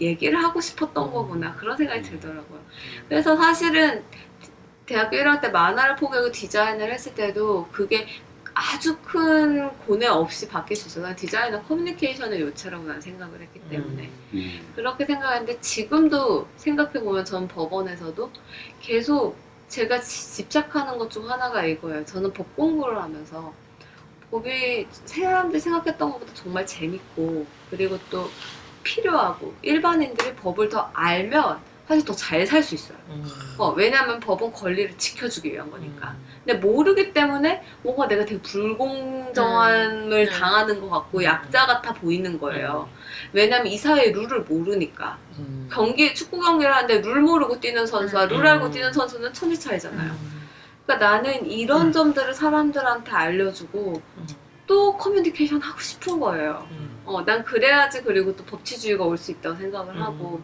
얘기를 0.00 0.42
하고 0.42 0.60
싶었던 0.60 1.12
거구나 1.12 1.54
그런 1.56 1.76
생각이 1.76 2.02
들더라고요. 2.02 2.60
그래서 3.08 3.36
사실은 3.36 4.04
대학교 4.86 5.16
1학년 5.16 5.40
때 5.40 5.48
만화를 5.48 5.96
포기하고 5.96 6.32
디자인을 6.32 6.92
했을 6.92 7.14
때도 7.14 7.68
그게 7.70 8.06
아주 8.54 8.96
큰 8.98 9.70
고뇌 9.86 10.06
없이 10.08 10.48
바뀔 10.48 10.76
수 10.76 10.88
있어요. 10.88 11.04
난 11.04 11.16
디자인은 11.16 11.62
커뮤니케이션의 11.64 12.40
요체라고 12.40 12.84
난 12.84 13.00
생각을 13.00 13.40
했기 13.40 13.60
때문에 13.68 14.10
음. 14.34 14.72
그렇게 14.74 15.04
생각했는데 15.06 15.60
지금도 15.60 16.46
생각해보면 16.56 17.24
전 17.24 17.46
법원에서도 17.48 18.30
계속 18.80 19.36
제가 19.68 20.00
지- 20.00 20.34
집착하는 20.36 20.98
것 20.98 21.08
중 21.08 21.30
하나가 21.30 21.64
이거예요. 21.64 22.04
저는 22.04 22.32
법 22.32 22.54
공부를 22.56 23.00
하면서 23.00 23.52
법이 24.30 24.86
사람들이 25.04 25.60
생각했던 25.60 26.12
것보다 26.12 26.32
정말 26.34 26.66
재밌고 26.66 27.46
그리고 27.70 27.98
또 28.10 28.28
필요하고 28.82 29.54
일반인들이 29.62 30.34
법을 30.36 30.68
더 30.68 30.90
알면 30.92 31.60
사실 31.90 32.04
더 32.04 32.14
잘 32.14 32.46
살 32.46 32.62
수 32.62 32.76
있어요. 32.76 32.96
음. 33.08 33.24
어, 33.58 33.70
왜냐하면 33.70 34.20
법은 34.20 34.52
권리를 34.52 34.96
지켜주기 34.96 35.52
위한 35.52 35.68
거니까. 35.72 36.14
근데 36.44 36.56
모르기 36.64 37.12
때문에 37.12 37.64
뭔가 37.82 38.06
내가 38.06 38.24
되게 38.24 38.40
불공정함을 38.42 40.28
음. 40.28 40.30
당하는 40.30 40.80
것 40.80 40.88
같고 40.88 41.24
약자 41.24 41.66
같아 41.66 41.92
보이는 41.92 42.38
거예요. 42.38 42.88
왜냐면 43.32 43.66
이 43.66 43.76
사회의 43.76 44.12
룰을 44.12 44.42
모르니까. 44.42 45.18
음. 45.40 45.68
경기 45.72 46.14
축구 46.14 46.38
경기를 46.40 46.72
하는데 46.72 47.00
룰 47.00 47.22
모르고 47.22 47.58
뛰는 47.58 47.84
선수와 47.84 48.26
룰 48.26 48.38
음. 48.38 48.46
알고 48.46 48.70
뛰는 48.70 48.92
선수는 48.92 49.32
천지 49.32 49.58
차이잖아요. 49.58 50.12
음. 50.12 50.48
그러니까 50.86 51.10
나는 51.10 51.44
이런 51.50 51.88
음. 51.88 51.92
점들을 51.92 52.32
사람들한테 52.34 53.10
알려주고 53.10 54.00
음. 54.18 54.26
또 54.68 54.96
커뮤니케이션 54.96 55.60
하고 55.60 55.80
싶은 55.80 56.20
거예요. 56.20 56.68
음. 56.70 57.00
어, 57.04 57.24
난 57.24 57.42
그래야지 57.44 58.02
그리고 58.04 58.36
또 58.36 58.44
법치주의가 58.44 59.02
올 59.04 59.16
수 59.18 59.32
있다고 59.32 59.56
생각을 59.56 59.96
음. 59.96 60.02
하고. 60.02 60.40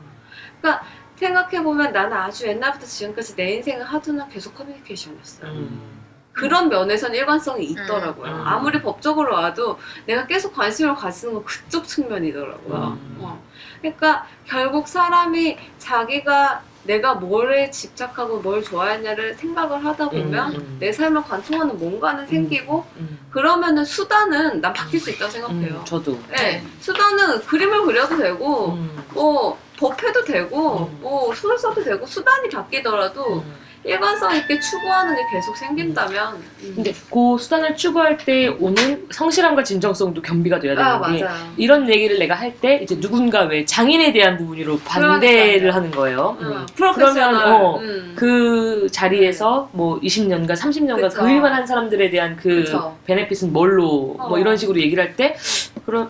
그러니까 0.61 0.85
생각해보면 1.17 1.93
나는 1.93 2.17
아주 2.17 2.47
옛날부터 2.47 2.87
지금까지 2.87 3.37
내 3.37 3.55
인생을 3.55 3.85
하도는 3.85 4.29
계속 4.29 4.55
커뮤니케이션이었어요. 4.55 5.51
음. 5.51 5.97
그런 6.33 6.69
면에서는 6.69 7.17
일관성이 7.17 7.65
있더라고요. 7.65 8.31
음. 8.31 8.43
아무리 8.45 8.83
법적으로 8.83 9.35
와도 9.35 9.79
내가 10.05 10.27
계속 10.27 10.55
관심을 10.55 10.95
가지는 10.95 11.35
건 11.35 11.45
그쪽 11.45 11.87
측면이더라고요. 11.89 12.77
음. 12.77 13.17
어. 13.21 13.43
그러니까 13.81 14.27
결국 14.45 14.87
사람이 14.87 15.57
자기가 15.79 16.63
내가 16.85 17.15
뭐에 17.15 17.71
집착하고 17.71 18.39
뭘 18.39 18.63
좋아했냐를 18.63 19.35
생각을 19.35 19.85
하다 19.85 20.09
보면 20.09 20.55
음, 20.55 20.61
음. 20.61 20.77
내 20.79 20.93
삶을 20.93 21.23
관통하는 21.23 21.79
뭔가는 21.79 22.27
생기고 22.27 22.85
음. 22.97 23.19
그러면은 23.31 23.85
수단은 23.85 24.61
난 24.61 24.73
바뀔 24.73 25.01
수 25.01 25.11
있다고 25.11 25.31
생각해요. 25.31 25.75
음, 25.75 25.85
저도. 25.85 26.19
네, 26.31 26.63
수단은 26.81 27.41
그림을 27.41 27.83
그려도 27.83 28.17
되고 28.17 28.73
음. 28.75 29.05
뭐 29.13 29.59
법해도 29.79 30.25
되고 30.25 30.89
음. 30.91 30.99
뭐 31.01 31.35
소설 31.35 31.59
써도 31.59 31.83
되고 31.83 32.07
수단이 32.07 32.49
바뀌더라도 32.49 33.37
음. 33.41 33.67
일관성 33.85 34.35
있게 34.35 34.59
추구하는 34.59 35.15
게 35.15 35.21
계속 35.33 35.57
생긴다면 35.57 36.35
음. 36.35 36.73
근데 36.75 36.93
그 37.09 37.37
수단을 37.39 37.77
추구할 37.77 38.17
때 38.17 38.49
오는 38.49 39.07
성실함과 39.13 39.63
진정성도 39.63 40.23
겸비가 40.23 40.59
돼야 40.59 40.73
아 40.77 41.01
되는 41.07 41.19
게 41.19 41.25
맞아요. 41.25 41.53
이런 41.57 41.89
얘기를 41.89 42.19
내가 42.19 42.35
할 42.35 42.53
때 42.61 42.81
이제 42.83 42.99
누군가 42.99 43.43
왜 43.43 43.65
장인에 43.65 44.13
대한 44.13 44.39
부분으로 44.39 44.81
반대를 44.81 45.71
그러니까요. 45.71 45.73
하는 45.73 45.91
거예요. 45.93 46.37
음, 46.41 46.47
음. 46.47 46.67
그러면, 46.75 47.37
어, 47.53 47.79
음. 47.79 48.15
그 48.17 48.89
자리에서 48.91 49.69
뭐 49.73 50.01
20년간 50.01 50.57
30년간 50.57 51.03
그쵸. 51.03 51.21
그 51.23 51.31
일만 51.31 51.53
한 51.53 51.65
사람들에 51.65 52.11
대한 52.11 52.35
그 52.35 52.63
그쵸. 52.65 52.97
베네핏은 53.05 53.53
뭘로 53.53 54.17
어. 54.19 54.29
뭐 54.31 54.39
이런 54.41 54.57
식으로 54.57 54.81
얘기를 54.81 55.05
할 55.05 55.15
때 55.15 55.37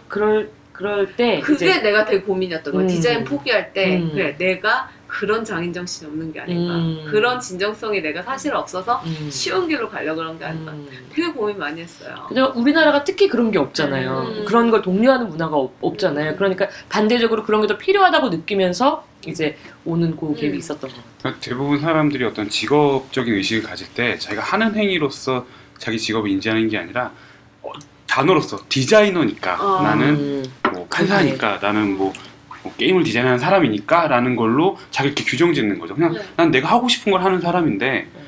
그럴 0.09 0.49
그럴 0.77 1.14
때 1.16 1.41
그게 1.41 1.70
이제 1.70 1.81
내가 1.83 2.05
되게 2.05 2.20
고민이었던 2.22 2.72
거야. 2.72 2.83
음. 2.85 2.87
디자인 2.87 3.24
포기할 3.24 3.72
때 3.72 3.97
음. 3.99 4.11
그래 4.12 4.37
내가 4.39 4.91
그런 5.07 5.45
장인 5.45 5.72
정신이 5.72 6.11
없는 6.11 6.33
게 6.33 6.41
아닌가. 6.41 6.74
음. 6.74 7.07
그런 7.09 7.41
진정성이 7.41 8.03
내가 8.03 8.22
사실 8.22 8.53
없어서 8.55 9.03
음. 9.07 9.29
쉬운 9.31 9.66
길로 9.68 9.89
가려고 9.89 10.18
그런 10.18 10.39
게 10.39 10.45
아닌가. 10.45 10.72
음. 10.72 10.87
되게 11.14 11.29
고민 11.33 11.59
많이 11.59 11.81
했어요. 11.81 12.27
근데 12.29 12.43
우리나라가 12.43 13.05
특히 13.05 13.29
그런 13.29 13.51
게 13.51 13.59
없잖아요. 13.59 14.35
음. 14.41 14.45
그런 14.45 14.70
걸 14.70 14.83
독려하는 14.83 15.29
문화가 15.31 15.57
없, 15.57 15.72
없잖아요. 15.81 16.37
그러니까 16.37 16.68
반대적으로 16.89 17.45
그런 17.45 17.62
게 17.62 17.66
더 17.66 17.79
필요하다고 17.79 18.29
느끼면서 18.29 19.07
이제 19.27 19.57
오는 19.85 20.14
그 20.16 20.35
갭이 20.35 20.51
음. 20.51 20.55
있었던 20.57 20.81
것 20.91 20.97
같아요. 20.97 21.05
그러니까 21.20 21.41
대부분 21.41 21.81
사람들이 21.81 22.24
어떤 22.24 22.49
직업적인 22.51 23.33
의식을 23.35 23.62
가질 23.68 23.89
때 23.95 24.18
자기가 24.18 24.43
하는 24.43 24.74
행위로서 24.74 25.47
자기 25.79 25.99
직업을 25.99 26.29
인지하는 26.31 26.68
게 26.68 26.79
아니라 26.79 27.12
어, 27.62 27.72
단어로서 28.07 28.59
디자이너니까 28.68 29.55
어. 29.61 29.83
나는 29.83 30.09
음. 30.16 30.45
뭐 30.87 30.89
판사니까 30.89 31.59
나는 31.61 31.97
뭐, 31.97 32.12
뭐 32.62 32.74
게임을 32.76 33.03
디자인하는 33.05 33.39
사람이니까 33.39 34.09
라는 34.09 34.37
걸로 34.37 34.78
자기 34.91 35.09
이렇게 35.09 35.24
규정 35.24 35.53
짓는 35.53 35.78
거죠. 35.78 35.95
그냥 35.95 36.12
네. 36.12 36.20
난 36.37 36.51
내가 36.51 36.68
하고 36.68 36.89
싶은 36.89 37.12
걸 37.12 37.22
하는 37.22 37.41
사람인데 37.41 38.09
음. 38.14 38.20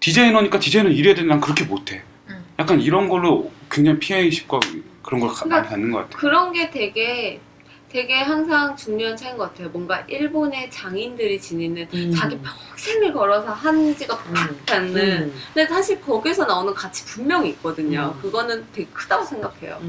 디자이너니까 0.00 0.58
디자이너 0.60 0.90
이래야 0.90 1.14
되는데 1.14 1.34
난 1.34 1.40
그렇게 1.40 1.64
못해. 1.64 2.02
음. 2.28 2.44
약간 2.58 2.80
이런 2.80 3.08
걸로 3.08 3.50
굉장히 3.70 3.98
피해의식과 3.98 4.60
그런 5.02 5.20
걸 5.20 5.30
가- 5.30 5.46
많이 5.46 5.66
갖는 5.68 5.90
것 5.90 5.98
같아요. 5.98 6.16
그런 6.18 6.52
게 6.52 6.70
되게 6.70 7.40
되게 7.88 8.14
항상 8.20 8.74
중요한 8.74 9.16
차이인 9.16 9.36
것 9.36 9.44
같아요. 9.50 9.68
뭔가 9.68 10.00
일본의 10.08 10.68
장인들이 10.68 11.40
지니는 11.40 11.86
음. 11.94 12.12
자기 12.12 12.36
평생을 12.38 13.12
걸어서 13.12 13.52
한팍 13.52 14.26
음. 14.30 14.60
닿는 14.66 14.96
음. 15.22 15.34
근데 15.54 15.68
사실 15.68 16.00
거기서 16.00 16.44
나오는 16.44 16.74
가치 16.74 17.04
분명히 17.04 17.50
있거든요. 17.50 18.12
음. 18.16 18.20
그거는 18.20 18.64
되게 18.72 18.88
크다고 18.92 19.24
생각해요. 19.24 19.80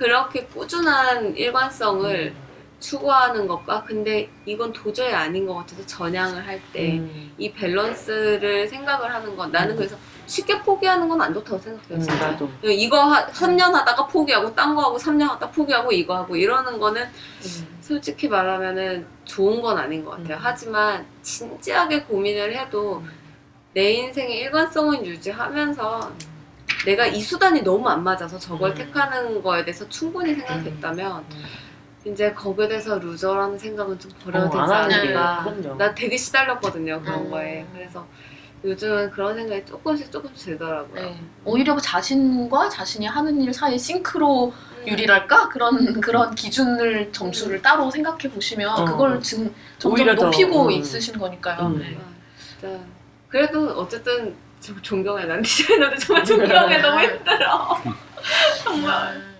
음. 0.00 0.04
그렇게 0.04 0.44
꾸준한 0.46 1.36
일관성을 1.36 2.34
추구하는 2.80 3.46
것과 3.46 3.84
근데 3.84 4.30
이건 4.46 4.72
도저히 4.72 5.12
아닌 5.12 5.46
것 5.46 5.54
같아서 5.54 5.84
전향을 5.86 6.46
할 6.46 6.58
때 6.72 6.96
이 7.36 7.48
음. 7.48 7.54
밸런스를 7.54 8.66
생각을 8.68 9.12
하는 9.12 9.36
건 9.36 9.52
나는 9.52 9.76
그래서 9.76 9.96
쉽게 10.26 10.60
포기하는 10.62 11.06
건 11.08 11.20
안 11.20 11.34
좋다고 11.34 11.58
생각해요. 11.58 11.98
음, 11.98 12.00
진짜. 12.00 12.30
나도. 12.30 12.48
이거 12.62 13.02
하, 13.02 13.26
3년 13.26 13.72
하다가 13.72 14.06
포기하고 14.06 14.54
딴 14.54 14.74
거 14.74 14.82
하고 14.82 14.96
3년 14.96 15.28
하다 15.28 15.50
포기하고 15.50 15.92
이거 15.92 16.16
하고 16.16 16.34
이러는 16.36 16.78
거는 16.78 17.06
솔직히 17.82 18.28
말하면은 18.28 19.06
좋은 19.26 19.60
건 19.60 19.76
아닌 19.76 20.02
것 20.04 20.12
같아요. 20.12 20.36
음. 20.36 20.40
하지만 20.40 21.06
진지하게 21.22 22.04
고민을 22.04 22.56
해도 22.56 23.02
내 23.74 23.90
인생의 23.92 24.38
일관성은 24.38 25.04
유지하면서 25.04 26.12
내가 26.84 27.06
이 27.06 27.20
수단이 27.20 27.62
너무 27.62 27.88
안 27.88 28.02
맞아서 28.02 28.38
저걸 28.38 28.70
음. 28.70 28.74
택하는 28.74 29.42
거에 29.42 29.64
대해서 29.64 29.88
충분히 29.88 30.34
생각했다면 30.34 31.24
음. 31.30 31.44
이제 32.06 32.32
거기에 32.32 32.68
대해서 32.68 32.98
루저라는 32.98 33.58
생각은 33.58 33.98
좀 33.98 34.10
버려야 34.24 34.44
어, 34.44 34.50
되지 34.50 34.72
않을까. 34.72 35.44
그럼요. 35.44 35.76
나 35.76 35.94
되게 35.94 36.16
시달렸거든요 36.16 37.02
그런 37.02 37.26
음. 37.26 37.30
거에. 37.30 37.66
그래서 37.72 38.06
요즘은 38.64 39.10
그런 39.10 39.34
생각이 39.34 39.64
조금씩 39.66 40.10
조금씩 40.10 40.46
들더라고요. 40.46 40.94
네. 40.94 41.20
오히려 41.44 41.74
그 41.74 41.80
자신과 41.80 42.68
자신이 42.68 43.06
하는 43.06 43.40
일 43.40 43.52
사이에 43.52 43.76
싱크로 43.76 44.46
음. 44.46 44.88
유리랄까 44.88 45.48
그런 45.48 46.00
그런 46.00 46.34
기준을 46.34 47.12
점수를 47.12 47.60
따로 47.62 47.90
생각해 47.90 48.30
보시면 48.30 48.80
어. 48.80 48.84
그걸 48.84 49.20
지금 49.20 49.54
점점 49.78 50.14
높이고 50.14 50.66
음. 50.66 50.70
있으신 50.70 51.18
거니까요. 51.18 51.66
음. 51.66 51.78
네. 51.78 51.98
아, 51.98 52.10
진짜. 52.38 52.80
그래도 53.28 53.80
어쨌든 53.80 54.34
좀 54.60 54.80
존경해. 54.82 55.24
난 55.26 55.42
디자이너들 55.42 55.98
정말 55.98 56.24
존경해. 56.24 56.78
너무 56.78 57.00
힘들어. 57.02 57.82
정말. 58.62 59.30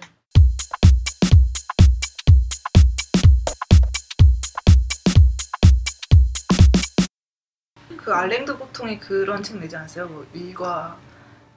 그 7.96 8.12
알랭드 8.14 8.56
보통이 8.56 8.98
그런 8.98 9.42
책 9.42 9.58
내지 9.58 9.76
않았어요? 9.76 10.06
뭐 10.08 10.26
일과 10.32 10.96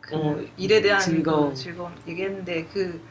그 0.01 0.15
어, 0.15 0.41
일에 0.57 0.81
대한 0.81 0.99
즐거움. 0.99 1.49
그 1.51 1.55
즐거움 1.55 1.95
얘기했는데 2.07 2.65
그 2.65 3.01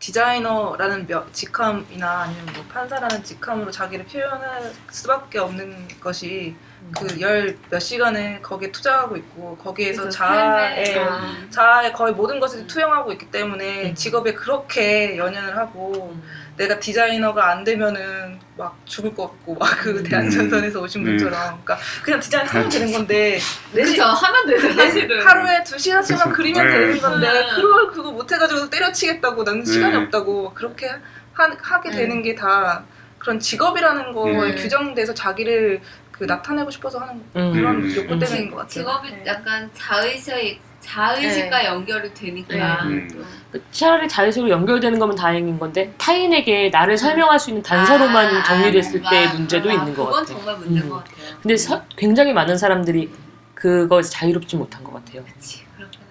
디자이너라는 0.00 1.06
몇- 1.06 1.32
직함이나 1.32 2.22
아니면 2.22 2.46
뭐 2.54 2.64
판사라는 2.64 3.22
직함으로 3.22 3.70
자기를 3.70 4.06
표현할 4.06 4.72
수밖에 4.90 5.38
없는 5.38 5.88
것이 6.00 6.56
그 6.96 7.20
열 7.20 7.56
몇 7.70 7.78
시간을 7.78 8.42
거기에 8.42 8.72
투자하고 8.72 9.16
있고 9.16 9.56
거기에서 9.58 10.02
그래서 10.02 10.16
자아의 10.18 10.86
삶에- 10.86 10.98
아. 11.08 11.34
자아의 11.50 11.92
거의 11.92 12.12
모든 12.14 12.40
것을 12.40 12.66
투영하고 12.66 13.12
있기 13.12 13.30
때문에 13.30 13.90
음. 13.90 13.94
직업에 13.94 14.32
그렇게 14.34 15.16
연연을 15.16 15.56
하고 15.56 16.10
음. 16.14 16.22
내가 16.56 16.78
디자이너가 16.80 17.50
안 17.52 17.64
되면은 17.64 18.38
막 18.56 18.76
죽을 18.84 19.14
것 19.14 19.28
같고 19.28 19.54
막그 19.54 19.90
음. 19.98 20.02
대한전선에서 20.02 20.80
오신 20.80 21.04
분처럼 21.04 21.38
그러니까 21.64 21.78
그냥 22.02 22.20
디자인 22.20 22.46
하면 22.46 22.68
되는 22.68 22.92
건데 22.92 23.38
내 23.72 23.84
시- 23.84 23.92
그쵸. 23.92 24.04
하면 24.04 24.46
되죠, 24.46 24.72
사실은. 24.72 25.26
하루에 25.26 25.62
두 25.64 25.78
시간씩만 25.78 26.32
그리면 26.32 26.66
네. 26.66 26.72
되는 26.72 26.98
건데 27.00 27.28
음. 27.28 27.54
그걸 27.62 27.86
그거 27.92 28.10
못해가지고 28.10 28.68
때려치겠다고 28.68 29.42
나는 29.44 29.64
시간이 29.64 29.92
네. 29.96 29.98
없다고 30.04 30.44
막 30.44 30.54
그렇게 30.54 30.88
하, 31.32 31.44
하게 31.62 31.90
음. 31.90 31.94
되는 31.94 32.22
게 32.22 32.34
다 32.34 32.82
그런 33.18 33.38
직업이라는 33.38 34.12
거에 34.14 34.32
음. 34.50 34.56
규정돼서 34.56 35.12
자기를 35.12 35.80
그 36.20 36.26
나타내고 36.26 36.70
싶어서 36.70 36.98
하는 36.98 37.14
음. 37.34 37.52
그런 37.54 37.76
음. 37.76 37.96
욕구 37.96 38.12
음. 38.12 38.18
때문인 38.18 38.50
것 38.50 38.56
같아요. 38.58 38.68
직업이 38.68 39.10
네. 39.10 39.24
약간 39.26 39.70
자의식, 39.72 40.60
자의식과 40.80 41.64
연결이 41.64 42.12
되니까. 42.12 42.84
네. 42.84 43.08
또. 43.08 43.20
그 43.50 43.62
차라리 43.72 44.06
자의식으로 44.06 44.50
연결되는 44.50 44.98
거면 44.98 45.16
다행인 45.16 45.58
건데 45.58 45.94
타인에게 45.96 46.68
나를 46.68 46.98
설명할 46.98 47.40
수 47.40 47.48
있는 47.48 47.62
단서로만 47.62 48.26
아, 48.36 48.52
했을 48.54 49.00
뭔가, 49.00 49.10
때의 49.10 49.28
문제도 49.32 49.70
아, 49.70 49.72
있는 49.72 49.94
것 49.94 50.04
그건 50.04 50.20
같아요. 50.20 50.36
정말 50.36 50.56
문제인 50.58 50.82
음. 50.84 50.88
것 50.90 50.96
같아요. 50.96 51.16
근데 51.40 51.56
서- 51.56 51.84
굉장히 51.96 52.34
많은 52.34 52.58
사람들이 52.58 53.10
그거에서 53.54 54.10
자유롭지 54.10 54.56
못한 54.56 54.84
것 54.84 54.92
같아요. 54.92 55.24
그치. 55.24 55.62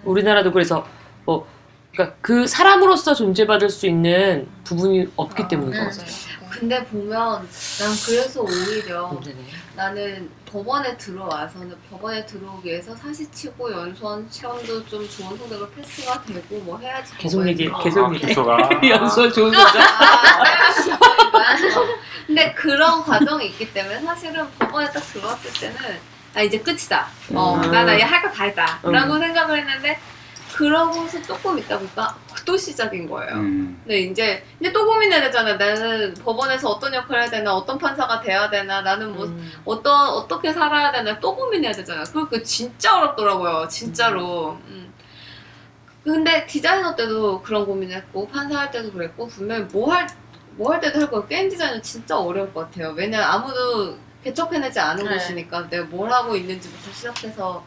우리나라도 0.02 0.50
그래서 0.50 0.84
뭐 1.24 1.46
그러니까 1.92 2.16
그 2.20 2.48
사람으로서 2.48 3.14
존재받을 3.14 3.68
수 3.70 3.86
있는 3.86 4.48
부분이 4.64 5.06
없기 5.14 5.44
아, 5.44 5.48
때문인 5.48 5.72
것 5.72 5.78
음. 5.78 5.88
같아요. 5.88 6.06
근데 6.60 6.84
보면 6.84 7.48
난 7.78 7.96
그래서 8.04 8.42
오히려 8.42 9.06
문제네. 9.08 9.38
나는 9.74 10.30
법원에 10.44 10.94
들어와서는 10.98 11.74
법원에 11.90 12.26
들어오기 12.26 12.68
위해서 12.68 12.94
사시치고 12.94 13.72
연수원 13.72 14.28
시험도 14.30 14.84
좀 14.86 15.08
좋은 15.08 15.38
성적으로 15.38 15.70
패스가 15.70 16.22
되고 16.24 16.58
뭐 16.58 16.76
해야지 16.78 17.16
계속 17.16 17.38
법원에 17.38 17.50
얘기해. 17.52 17.68
들어와. 17.70 17.82
계속 17.82 18.04
아, 18.04 18.14
얘기해. 18.14 18.28
기소가 18.28 18.58
연수원 18.90 19.32
좋은 19.32 19.50
거죠? 19.52 19.78
아, 19.78 20.44
근데 22.26 22.52
그런 22.52 23.02
과정이 23.04 23.46
있기 23.46 23.72
때문에 23.72 24.00
사실은 24.02 24.46
법원에 24.58 24.90
딱 24.92 25.00
들어왔을 25.00 25.50
때는 25.60 25.98
아 26.34 26.42
이제 26.42 26.58
끝이다. 26.60 27.06
어, 27.34 27.54
음. 27.56 27.70
나나 27.72 27.94
이제 27.94 28.04
할 28.04 28.22
거 28.22 28.30
다 28.32 28.44
했다. 28.44 28.78
음. 28.84 28.92
라고 28.92 29.18
생각을 29.18 29.58
했는데 29.58 29.98
그러고서 30.60 31.22
조금 31.22 31.58
있다 31.58 31.78
보니까 31.78 32.14
또 32.44 32.54
시작인 32.54 33.08
거예요. 33.08 33.32
음. 33.32 33.80
근데 33.82 34.00
이제 34.00 34.44
이제 34.60 34.70
또 34.70 34.84
고민해야 34.84 35.22
되잖아. 35.22 35.54
나는 35.54 36.12
법원에서 36.12 36.68
어떤 36.68 36.92
역할을 36.92 37.22
해야 37.22 37.30
되나, 37.30 37.54
어떤 37.54 37.78
판사가 37.78 38.20
돼야 38.20 38.50
되나, 38.50 38.82
나는 38.82 39.16
뭐 39.16 39.24
음. 39.24 39.50
어떤 39.64 40.10
어떻게 40.10 40.52
살아야 40.52 40.92
되나 40.92 41.18
또 41.18 41.34
고민해야 41.34 41.72
되잖아. 41.72 42.04
그그 42.04 42.42
진짜 42.42 42.98
어렵더라고요. 42.98 43.68
진짜로. 43.68 44.58
음. 44.66 44.92
근데 46.04 46.44
디자이너 46.44 46.94
때도 46.94 47.40
그런 47.40 47.64
고민했고 47.64 48.28
판사 48.28 48.58
할 48.58 48.70
때도 48.70 48.92
그랬고 48.92 49.28
분명히 49.28 49.62
뭐할뭐할 49.64 50.78
때도 50.82 51.00
할 51.00 51.10
거고 51.10 51.26
게임 51.26 51.48
디자인은 51.48 51.80
진짜 51.82 52.18
어려울 52.18 52.52
것 52.52 52.66
같아요. 52.66 52.92
왜냐면 52.94 53.26
아무도 53.26 53.96
개척해내지 54.22 54.78
않은 54.78 55.04
네. 55.06 55.14
곳이니까 55.14 55.70
내가 55.70 55.86
뭘 55.86 56.12
하고 56.12 56.36
있는지부터 56.36 56.92
시작해서. 56.92 57.64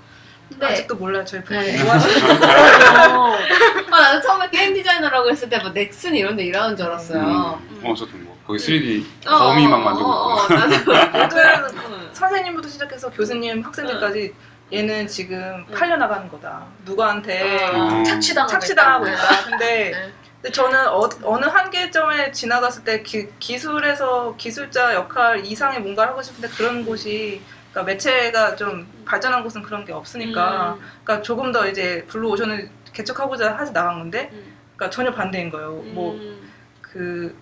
근데 0.49 0.65
아직도 0.67 0.95
몰라요 0.95 1.25
저희 1.25 1.43
부모님 1.43 1.71
네. 1.75 1.83
뭐 1.83 1.93
하시는지 1.93 2.25
어. 2.25 3.35
아, 3.91 4.01
나는 4.01 4.21
처음에 4.21 4.49
게임 4.49 4.73
디자이너라고 4.73 5.29
했을 5.29 5.49
때 5.49 5.57
뭐 5.59 5.71
넥슨 5.71 6.15
이런 6.15 6.35
데 6.35 6.43
일하는 6.45 6.75
줄 6.75 6.85
알았어요. 6.87 7.59
음. 7.69 7.81
어 7.83 7.93
저도 7.95 8.11
뭐 8.17 8.37
거기 8.45 8.59
3D 8.59 9.05
어, 9.27 9.37
거미 9.37 9.67
막 9.67 9.75
어, 9.77 9.79
만들고 9.79 10.09
어, 10.09 10.33
어, 10.33 10.43
있고 10.43 10.91
모든 11.17 11.39
응. 11.77 12.09
선생님부터 12.13 12.67
시작해서 12.69 13.09
교수님 13.09 13.61
학생들까지 13.63 14.33
얘는 14.71 15.07
지금 15.07 15.65
팔려 15.73 15.95
나가는 15.97 16.27
거다 16.29 16.65
누구한테 16.85 17.63
어. 17.73 18.03
착취당하고 18.03 18.51
착취당하고 18.51 19.07
있다. 19.07 19.15
있다 19.15 19.43
근데 19.49 19.91
네. 19.91 20.11
근데 20.41 20.51
저는 20.51 20.87
어, 20.89 21.09
어느 21.23 21.45
한계점에 21.45 22.31
지나갔을 22.33 22.83
때 22.83 23.01
기, 23.03 23.27
기술에서 23.39 24.35
기술자 24.37 24.93
역할 24.93 25.45
이상의 25.45 25.79
뭔가를 25.79 26.11
하고 26.11 26.21
싶은데 26.21 26.49
그런 26.49 26.83
곳이 26.85 27.41
그러니까 27.73 27.83
매체가 27.83 28.55
좀 28.55 28.87
발전한 29.03 29.43
곳은 29.43 29.63
그런 29.63 29.83
게 29.83 29.91
없으니까 29.91 30.75
음. 30.75 30.81
그러니까 31.03 31.23
조금 31.23 31.51
더 31.51 31.67
이제 31.67 32.05
blue 32.07 32.29
ocean을 32.29 32.69
개척하고자 32.93 33.57
하지 33.57 33.73
나간 33.73 33.99
건데 33.99 34.29
음. 34.31 34.53
그러니까 34.75 34.95
전혀 34.95 35.11
반대인 35.11 35.49
거예요. 35.49 35.71
뭐 35.87 36.13
음. 36.13 36.49
그 36.81 37.35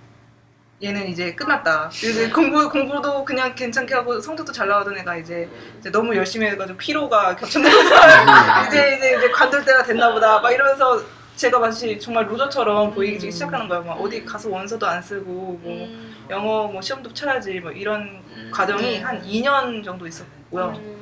얘는 0.81 1.09
이제 1.09 1.35
끝났다. 1.35 1.89
이제 1.93 2.29
공부 2.29 2.67
공부도 2.69 3.23
그냥 3.25 3.53
괜찮게 3.53 3.93
하고 3.93 4.19
성적도 4.19 4.51
잘 4.51 4.67
나오던 4.67 4.97
애가 4.97 5.17
이제, 5.17 5.47
이제 5.79 5.91
너무 5.91 6.15
열심히 6.15 6.47
해가지고 6.47 6.77
피로가 6.79 7.35
겹쳤나 7.35 7.69
보다. 7.69 8.65
이제 8.67 8.95
이제 8.95 9.17
이제 9.17 9.29
관둘 9.29 9.63
때가 9.63 9.83
됐나 9.83 10.11
보다. 10.11 10.39
막 10.39 10.51
이러면서 10.51 11.03
제가 11.35 11.59
마치 11.59 11.99
정말 11.99 12.25
loser처럼 12.25 12.93
보이기 12.93 13.27
음. 13.27 13.31
시작하는 13.31 13.67
거예요. 13.67 13.83
막 13.83 13.93
어디 14.01 14.25
가서 14.25 14.49
원서도 14.49 14.87
안 14.87 15.01
쓰고 15.01 15.59
뭐 15.61 15.61
음. 15.65 16.10
영어 16.31 16.67
뭐 16.67 16.81
시험도 16.81 17.13
쳐야지 17.13 17.59
뭐 17.59 17.71
이런 17.71 18.01
음. 18.35 18.49
과정이 18.51 18.99
한 18.99 19.21
2년 19.21 19.83
정도 19.83 20.07
있었고요. 20.07 20.73
음. 20.77 20.95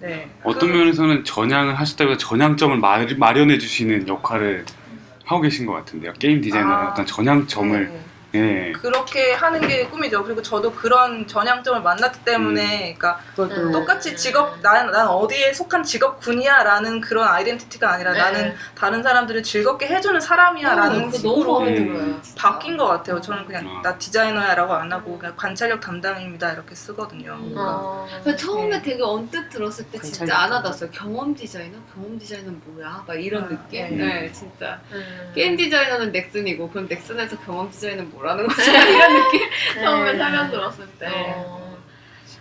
네. 0.00 0.28
어떤 0.42 0.72
그- 0.72 0.76
면에서는 0.76 1.24
전향을 1.24 1.78
하셨다기보다 1.78 2.18
전향점을 2.18 2.76
마, 2.78 2.98
마련해 3.16 3.58
주시는 3.58 4.08
역할을 4.08 4.66
하고 5.24 5.40
계신 5.42 5.64
것 5.64 5.72
같은데요. 5.74 6.12
게임 6.14 6.40
디자이너는 6.40 6.74
아. 6.74 6.90
어떤 6.90 7.06
전향점을 7.06 7.88
네. 7.88 8.00
예. 8.34 8.72
그렇게 8.72 9.32
하는 9.32 9.60
게 9.66 9.86
꿈이죠. 9.86 10.24
그리고 10.24 10.40
저도 10.42 10.72
그런 10.72 11.26
전향점을 11.26 11.82
만났기 11.82 12.24
때문에, 12.24 12.94
그러니까 12.96 13.20
그것도 13.36 13.54
음. 13.54 13.72
똑같이 13.72 14.16
직업 14.16 14.60
난, 14.62 14.90
난 14.90 15.06
어디에 15.08 15.52
속한 15.52 15.82
직업군이야라는 15.82 17.00
그런 17.00 17.28
아이덴티티가 17.28 17.90
아니라 17.90 18.12
네. 18.12 18.18
나는 18.18 18.54
다른 18.74 19.02
사람들을 19.02 19.42
즐겁게 19.42 19.86
해주는 19.86 20.20
사람이야라는 20.20 21.10
그거 21.10 21.28
너무 21.28 21.40
식으로 21.40 21.58
마음에 21.60 21.78
음. 21.78 21.92
들어요. 21.92 22.22
진짜. 22.22 22.42
바뀐 22.42 22.76
것 22.76 22.86
같아요. 22.86 23.20
저는 23.20 23.44
그냥 23.46 23.68
아. 23.68 23.82
나 23.82 23.98
디자이너야라고 23.98 24.72
안 24.72 24.90
하고 24.92 25.18
그냥 25.18 25.34
관찰력 25.36 25.80
담당입니다 25.80 26.52
이렇게 26.52 26.74
쓰거든요. 26.74 27.32
음. 27.34 27.50
그러니까 27.50 27.76
어. 27.76 28.08
그 28.24 28.36
처음에 28.36 28.78
네. 28.78 28.82
되게 28.82 29.02
언뜻 29.02 29.50
들었을 29.50 29.84
때 29.90 29.98
진짜 30.00 30.20
관찰력. 30.20 30.38
안 30.42 30.52
와닿았어요. 30.52 30.90
경험 30.90 31.34
디자이너? 31.34 31.76
경험 31.94 32.18
디자이너는 32.18 32.62
뭐야? 32.64 33.04
막 33.06 33.14
이런 33.22 33.44
아, 33.44 33.48
느낌? 33.48 33.98
네. 33.98 34.20
네, 34.22 34.32
진짜. 34.32 34.80
음. 34.92 35.32
게임 35.34 35.56
디자이너는 35.56 36.12
넥슨이고 36.12 36.70
그럼 36.70 36.86
넥슨에서 36.88 37.36
경험 37.40 37.70
디자이너는 37.70 38.10
뭐 38.10 38.21
라는 38.22 38.46
거지? 38.46 38.70
이런 38.70 39.14
느낌? 39.14 39.40
처음에 39.82 40.12
네. 40.12 40.18
설명 40.18 40.50
들었을 40.50 40.86
때. 40.98 41.06
어. 41.36 41.76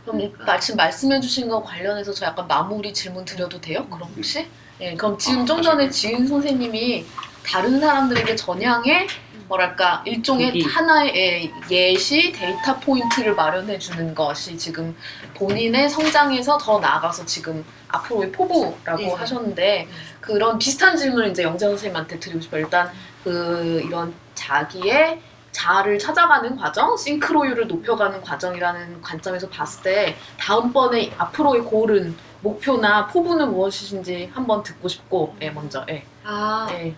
그럼 0.06 0.34
마침 0.46 0.76
말씀해주신 0.76 1.48
거 1.48 1.62
관련해서 1.62 2.12
저 2.14 2.26
약간 2.26 2.48
마무리 2.48 2.94
질문 2.94 3.24
드려도 3.24 3.62
돼요? 3.62 3.86
그럼 3.88 4.12
혹시? 4.16 4.48
네, 4.80 4.96
그럼 4.96 5.18
지금 5.18 5.44
아, 5.44 5.46
좀 5.46 5.62
전에 5.62 5.86
하시고요. 5.86 5.92
지은 5.92 6.28
선생님이 6.28 7.06
다른 7.46 7.80
사람들에게 7.80 8.36
전향의 8.36 9.08
뭐랄까 9.48 10.02
일종의 10.06 10.54
계기. 10.54 10.66
하나의 10.66 11.52
예, 11.72 11.92
예시 11.94 12.32
data 12.32 12.80
point를 12.80 13.36
마련해 13.36 13.78
주는 13.78 14.16
것이 14.16 14.58
지금 14.58 14.96
본인의 15.36 15.90
성장에서 15.90 16.58
더 16.58 16.80
나아가서 16.80 17.26
지금 17.26 17.64
앞으로의 17.90 18.32
포부라고 18.32 18.98
네. 18.98 19.14
하셨는데 19.14 19.88
그런 20.22 20.58
비슷한 20.58 20.96
질문을 20.96 21.32
이제 21.32 21.44
영재 21.44 21.66
선생님한테 21.66 22.20
드리고 22.20 22.40
싶어요. 22.42 22.62
일단 22.62 22.92
그 23.24 23.82
이런 23.86 24.14
자기의 24.34 25.20
자아를 25.52 26.00
찾아가는 26.00 26.56
과정, 26.56 26.96
싱크로율을 26.96 27.68
높여가는 27.68 28.22
과정이라는 28.22 29.02
관점에서 29.02 29.50
봤을 29.50 29.84
때 29.84 30.16
다음번에 30.38 31.14
앞으로의 31.18 31.62
골은 31.64 32.16
목표나 32.42 33.08
포부는 33.08 33.52
무엇이신지 33.52 34.32
한번 34.34 34.64
듣고 34.64 34.88
싶고, 34.88 35.36
예, 35.42 35.50
먼저, 35.50 35.86
예, 35.90 36.04
아, 36.24 36.68
예. 36.72 36.96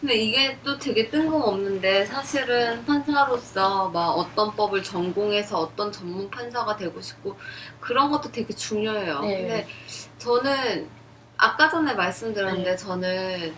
근데 0.00 0.14
이게 0.14 0.58
또 0.64 0.78
되게 0.78 1.10
뜬금없는데 1.10 2.06
사실은 2.06 2.82
판사로서 2.86 3.90
막 3.90 4.08
어떤 4.12 4.50
법을 4.56 4.82
전공해서 4.82 5.58
어떤 5.58 5.92
전문 5.92 6.30
판사가 6.30 6.74
되고 6.74 6.98
싶고 7.02 7.36
그런 7.80 8.10
것도 8.10 8.32
되게 8.32 8.54
중요해요. 8.54 9.20
네. 9.20 9.36
근데 9.36 9.68
저는 10.16 10.88
아까 11.36 11.68
전에 11.68 11.90
네. 11.90 11.96
말씀드렸는데 11.96 12.76
저는 12.76 13.54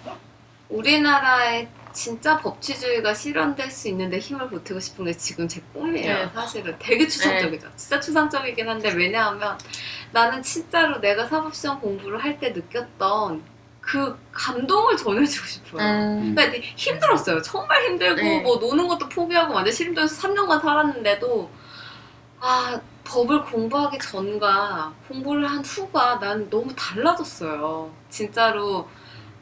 우리나라의 0.69 1.69
진짜 1.93 2.39
법치주의가 2.39 3.15
실현될 3.15 3.71
수 3.71 3.89
있는데 3.89 4.19
힘을 4.19 4.49
보태고 4.49 4.81
싶은 4.81 5.05
게 5.05 5.13
지금 5.13 5.47
제 5.49 5.61
꿈이에요. 5.73 6.15
네. 6.27 6.31
사실은 6.35 6.77
되게 6.79 7.07
추상적이죠. 7.07 7.69
진짜 7.77 8.01
추상적이긴 8.01 8.69
한데 8.69 8.91
왜냐하면 8.93 9.59
나는 10.13 10.43
진짜로 10.43 11.01
내가 11.01 11.27
사법시험 11.27 11.81
공부를 11.81 12.19
할 12.23 12.39
때 12.39 12.51
느꼈던 12.51 13.43
그 13.81 14.17
감동을 14.33 14.97
전해주고 14.97 15.47
싶어요. 15.47 15.83
음, 15.83 16.35
그러니까 16.35 16.67
힘들었어요. 16.77 17.43
정말 17.43 17.85
힘들고 17.85 18.23
네. 18.23 18.41
뭐 18.41 18.57
노는 18.57 18.87
것도 18.89 19.09
포기하고 19.09 19.55
완전 19.55 19.73
실림도에서 19.75 20.29
3년간 20.29 20.63
살았는데도 20.63 21.51
아 22.41 22.81
법을 23.05 23.45
공부하기 23.45 23.99
전과 23.99 24.95
공부를 25.09 25.49
한 25.51 25.65
후가 25.65 26.19
난 26.21 26.49
너무 26.49 26.73
달라졌어요. 26.77 27.91
진짜로 28.09 28.89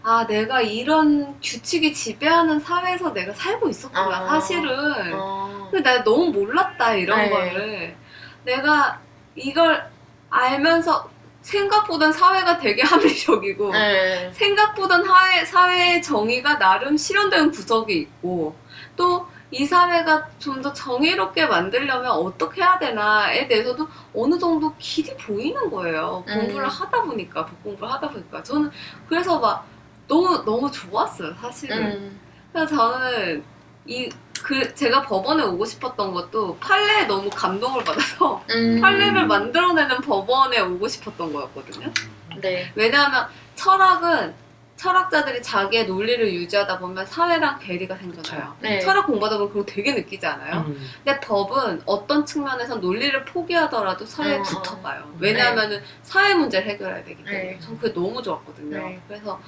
아 0.03 0.27
내가 0.27 0.61
이런 0.61 1.39
규칙이 1.43 1.93
지배하는 1.93 2.61
사회에서 2.61 3.13
내가 3.13 3.33
살고 3.33 3.69
있었구나 3.69 4.21
아. 4.21 4.27
사실은. 4.27 5.13
어, 5.15 5.69
근데 5.71 5.91
내가 5.91 6.05
너무 6.05 6.31
몰랐다 6.31 6.95
이런 6.95 7.19
네. 7.19 7.31
거를 7.31 7.97
내가 8.45 9.01
이걸 9.37 9.89
알면서 10.31 11.11
생각보단 11.43 12.13
사회가 12.13 12.59
되게 12.59 12.83
합리적이고 12.85 13.75
예, 13.75 14.31
생각보단 14.35 15.05
사회, 15.05 15.45
사회의 15.45 16.03
정의가 16.03 16.59
나름 16.59 16.97
실현되는 16.97 17.51
구석이 17.51 17.95
있고 17.95 18.55
또 18.97 19.27
이 19.53 19.67
사회가 19.67 20.29
좀 20.39 20.61
더 20.63 20.73
정의롭게 20.73 21.47
만들려면 21.47 22.11
어떻게 22.11 22.61
해야 22.61 22.79
되나에 22.79 23.49
대해서도 23.49 23.89
어느 24.15 24.39
정도 24.39 24.75
길이 24.79 25.17
보이는 25.17 25.71
거예요. 25.71 26.23
음. 26.29 26.35
공부를 26.41 26.69
하다 26.69 27.03
보니까 27.03 27.47
법 27.47 27.63
공부를 27.65 27.91
하다 27.91 28.11
보니까 28.11 28.43
저는 28.43 28.71
그래서 29.09 29.39
막 29.41 29.67
너무 30.11 30.45
너무 30.45 30.71
좋았어요 30.71 31.35
사실은. 31.41 31.79
음, 31.79 32.21
그래서 32.53 32.77
저는 32.77 33.43
이 33.87 34.11
그 34.43 34.75
제가 34.75 35.03
법원에 35.03 35.43
오고 35.43 35.65
싶었던 35.65 36.13
것도 36.13 36.57
판례에 36.59 37.05
너무 37.05 37.29
감동을 37.31 37.85
받아서 37.85 38.43
음, 38.51 38.81
판례를 38.81 39.27
만들어내는 39.27 39.99
법원에 40.01 40.61
오고 40.61 40.89
싶었던 40.89 41.33
거였거든요. 41.33 41.93
네, 42.41 42.73
왜냐하면 42.75 43.29
철학은 43.55 44.35
철학자들이 44.77 45.43
자기의 45.43 45.87
논리를 45.87 46.27
유지하다 46.33 46.79
보면 46.79 47.05
사회랑 47.05 47.59
괴리가 47.59 47.97
생겨나요. 47.97 48.57
네. 48.61 48.81
철학 48.81 49.07
공부하다 49.07 49.37
보면 49.37 49.53
그거 49.53 49.65
되게 49.67 49.93
느끼지 49.93 50.25
않아요? 50.27 50.65
음. 50.69 50.89
근데 51.05 51.21
법은 51.21 51.83
어떤 51.85 52.25
측면에서 52.25 52.77
논리를 52.77 53.23
포기하더라도 53.27 54.07
사회에 54.07 54.39
음, 54.39 54.43
붙어가요. 54.43 55.03
음. 55.05 55.17
왜냐하면 55.21 55.73
은 55.73 55.83
사회 56.03 56.33
문제를 56.33 56.67
해결해야 56.71 57.05
되기 57.05 57.23
때문에. 57.23 57.43
네. 57.43 57.59
전 57.61 57.79
그게 57.79 57.93
너무 57.93 58.23
좋았거든요. 58.23 58.79
네. 58.79 59.03
그래서 59.07 59.39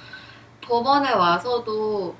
법원에 0.67 1.11
와서도 1.13 2.15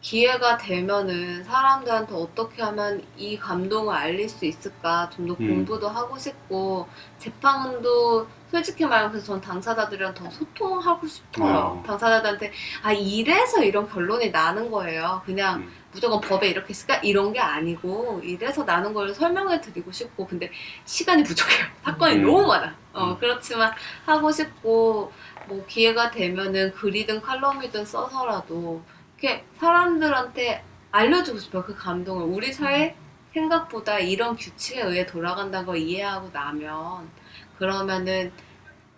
기회가 0.00 0.56
되면은 0.58 1.44
사람들한테 1.44 2.12
어떻게 2.14 2.60
하면 2.62 3.04
이 3.16 3.38
감동을 3.38 3.94
알릴 3.94 4.28
수 4.28 4.44
있을까 4.44 5.08
좀 5.10 5.28
더 5.28 5.34
음. 5.38 5.48
공부도 5.48 5.88
하고 5.88 6.18
싶고 6.18 6.88
재판도 7.18 8.26
솔직히 8.50 8.84
말하면 8.84 9.22
전 9.22 9.40
당사자들이랑 9.40 10.12
더 10.14 10.28
소통하고 10.28 11.06
싶어요. 11.06 11.78
어. 11.80 11.82
당사자들한테 11.86 12.52
아 12.82 12.92
이래서 12.92 13.62
이런 13.62 13.88
결론이 13.88 14.30
나는 14.30 14.70
거예요. 14.72 15.22
그냥 15.24 15.60
음. 15.60 15.72
무조건 15.92 16.20
법에 16.20 16.48
이렇게 16.48 16.72
있을까 16.72 16.96
이런 16.96 17.32
게 17.32 17.38
아니고 17.38 18.20
이래서 18.24 18.64
나는 18.64 18.92
걸 18.92 19.14
설명해 19.14 19.60
드리고 19.60 19.92
싶고 19.92 20.26
근데 20.26 20.50
시간이 20.84 21.22
부족해요. 21.22 21.64
사건이 21.84 22.16
음. 22.16 22.22
너무 22.24 22.46
많아. 22.48 22.74
어 22.92 23.04
음. 23.12 23.18
그렇지만 23.20 23.72
하고 24.04 24.32
싶고 24.32 25.12
뭐 25.54 25.66
기회가 25.66 26.10
되면은 26.10 26.72
글이든 26.72 27.20
칼럼이든 27.20 27.84
써서라도 27.84 28.82
이렇게 29.18 29.44
사람들한테 29.58 30.64
알려주고 30.90 31.38
싶어요. 31.38 31.64
그 31.64 31.74
감동을 31.74 32.24
우리 32.24 32.52
사회 32.52 32.96
생각보다 33.32 33.98
이런 33.98 34.36
규칙에 34.36 34.82
의해 34.82 35.06
돌아간다는 35.06 35.66
걸 35.66 35.78
이해하고 35.78 36.30
나면 36.32 37.08
그러면은 37.58 38.32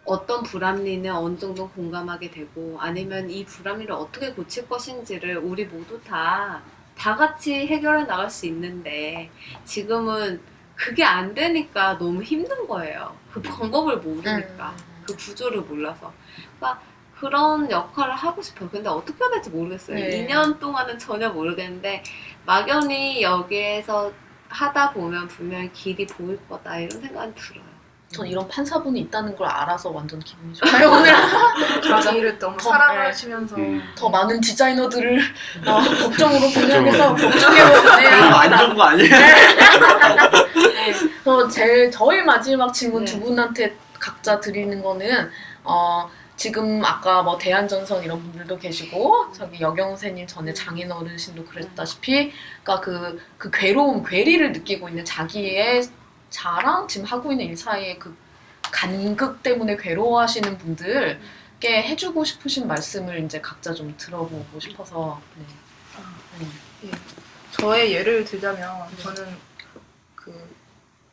어떤 0.05 0.43
불합리는 0.43 1.11
어느 1.15 1.39
정도 1.39 1.69
공감하게 1.71 2.31
되고 2.31 2.77
아니면 2.81 3.31
이 3.31 3.45
불합리를 3.45 3.93
어떻게 3.95 4.33
고칠 4.33 4.69
것인지를 4.69 5.39
우리 5.39 5.65
모두 5.65 6.01
다 6.03 6.63
다 6.97 7.17
같이 7.17 7.67
해결해 7.67 8.05
나갈 8.05 8.31
수 8.31 8.47
있는데 8.47 9.31
지금은 9.65 10.41
그게 10.75 11.05
안 11.05 11.35
되니까 11.35 11.99
너무 11.99 12.23
힘든 12.23 12.67
거예요. 12.67 13.17
그 13.33 13.41
방법을 13.43 13.99
모르니까 13.99 14.75
그 15.07 15.15
구조를 15.17 15.63
몰라서 15.63 16.13
그러니까 16.59 16.81
그런 17.19 17.71
역할을 17.71 18.15
하고 18.15 18.43
싶어요. 18.43 18.69
근데 18.71 18.89
어떻게 18.89 19.23
해야 19.25 19.31
될지 19.31 19.51
모르겠어요. 19.51 19.97
네. 19.97 20.27
2년 20.27 20.59
동안은 20.59 20.99
전혀 20.99 21.31
모르겠는데 21.31 22.03
막연히 22.45 23.23
여기에서 23.23 24.13
하다 24.49 24.93
보면 24.93 25.29
분명히 25.29 25.73
길이 25.73 26.07
보일 26.07 26.39
거다 26.49 26.79
이런 26.79 27.01
생각이 27.01 27.33
들어요. 27.35 27.75
전 28.09 28.27
이런 28.27 28.47
판사분이 28.47 29.01
있다는 29.01 29.35
걸 29.35 29.49
알아서 29.49 29.91
완전 29.91 30.21
기분이 30.21 30.55
좋아요. 30.55 30.91
오늘 30.91 31.13
자기를 31.83 32.39
너무 32.39 32.57
더, 32.57 32.71
사랑하시면서 32.71 33.57
음. 33.57 33.83
더 33.97 34.09
많은 34.09 34.41
디자이너들을 34.41 35.21
어, 35.67 35.81
법정으로 35.81 36.49
보내서 36.51 37.15
법정으로 37.17 37.83
보내야 37.83 38.35
안 38.37 38.59
좋은 38.59 38.75
거 38.77 38.83
아니에요? 38.85 39.11
네. 39.11 40.93
어, 41.25 41.49
제일 41.49 41.91
저희 41.91 42.23
마지막 42.23 42.73
질문 42.73 43.05
네. 43.05 43.13
두 43.13 43.21
분한테 43.21 43.77
각자 44.05 44.39
드리는 44.39 44.83
거는 44.83 45.31
어 45.65 46.11
지금 46.37 46.85
아까 46.85 47.23
뭐 47.23 47.39
대한전성 47.39 48.05
이런 48.05 48.21
분들도 48.21 48.59
계시고 48.59 49.33
저기 49.33 49.63
여경세님 49.63 50.27
전에 50.27 50.53
장인 50.53 50.93
어르신도 50.93 51.47
그랬다시피 51.47 52.33
그러니까 52.63 52.81
그, 52.85 53.23
그 53.39 53.51
괴로움 53.51 54.05
괴리를 54.05 54.53
느끼고 54.53 54.91
있는 54.91 55.07
자기의 55.07 55.89
자랑 56.29 56.87
지금 56.87 57.07
하고 57.07 57.33
있는 57.33 57.47
일 57.47 57.57
사이에 57.57 57.97
그 57.97 58.15
간극 58.63 59.43
때문에 59.43 59.77
괴로워하시는 59.79 60.59
분들께 60.59 61.83
해주고 61.83 62.25
싶으신 62.25 62.67
말씀을 62.67 63.25
이제 63.25 63.41
각자 63.41 63.73
좀 63.73 63.95
들어보고 63.97 64.61
싶어서 64.61 65.23
네. 65.39 65.47
음. 66.41 66.93
저의 67.53 67.93
예를 67.93 68.25
들자면 68.25 68.71
저는 68.99 69.25
그 70.15 70.55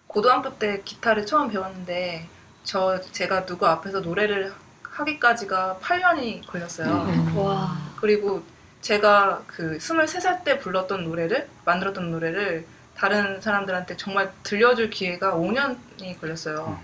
고등학교 0.08 0.58
때 0.58 0.82
기타를 0.84 1.26
처음 1.26 1.50
배웠는데 1.50 2.28
저 2.64 3.00
제가 3.12 3.46
누구 3.46 3.66
앞에서 3.68 4.00
노래를 4.02 4.54
하기까지가 4.84 5.80
8년이 5.82 6.46
걸렸어요. 6.46 6.88
음. 6.88 7.38
와. 7.38 7.78
그리고 8.00 8.44
제가 8.82 9.44
그 9.48 9.78
23살 9.78 10.44
때 10.44 10.60
불렀던 10.60 11.04
노래를 11.04 11.48
만들었던 11.66 12.12
노래를 12.12 12.66
다른 12.96 13.40
사람들한테 13.42 13.98
정말 13.98 14.32
들려줄 14.44 14.90
기회가 14.90 15.34
5년이 15.34 16.20
걸렸어요. 16.20 16.80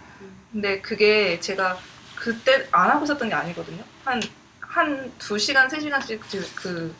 근데 0.51 0.81
그게 0.81 1.39
제가 1.39 1.77
그때 2.15 2.67
안 2.71 2.89
하고 2.89 3.03
있었던 3.03 3.29
게 3.29 3.35
아니거든요. 3.35 3.83
한한두 4.61 5.37
시간 5.37 5.69
세 5.69 5.79
시간씩 5.79 6.21
그 6.55 6.93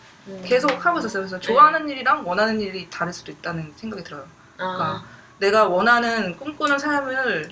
계속 0.46 0.86
하고 0.86 1.00
있었어요. 1.00 1.22
그래서 1.22 1.40
좋아하는 1.40 1.88
일이랑 1.90 2.28
원하는 2.28 2.60
일이 2.60 2.90
다를 2.90 3.14
수도 3.14 3.32
있다는 3.32 3.74
생각이 3.76 4.04
들어요. 4.04 4.26
아, 4.58 5.06
내가 5.40 5.66
원하는 5.68 6.36
꿈꾸는 6.38 6.78
삶을 6.78 7.50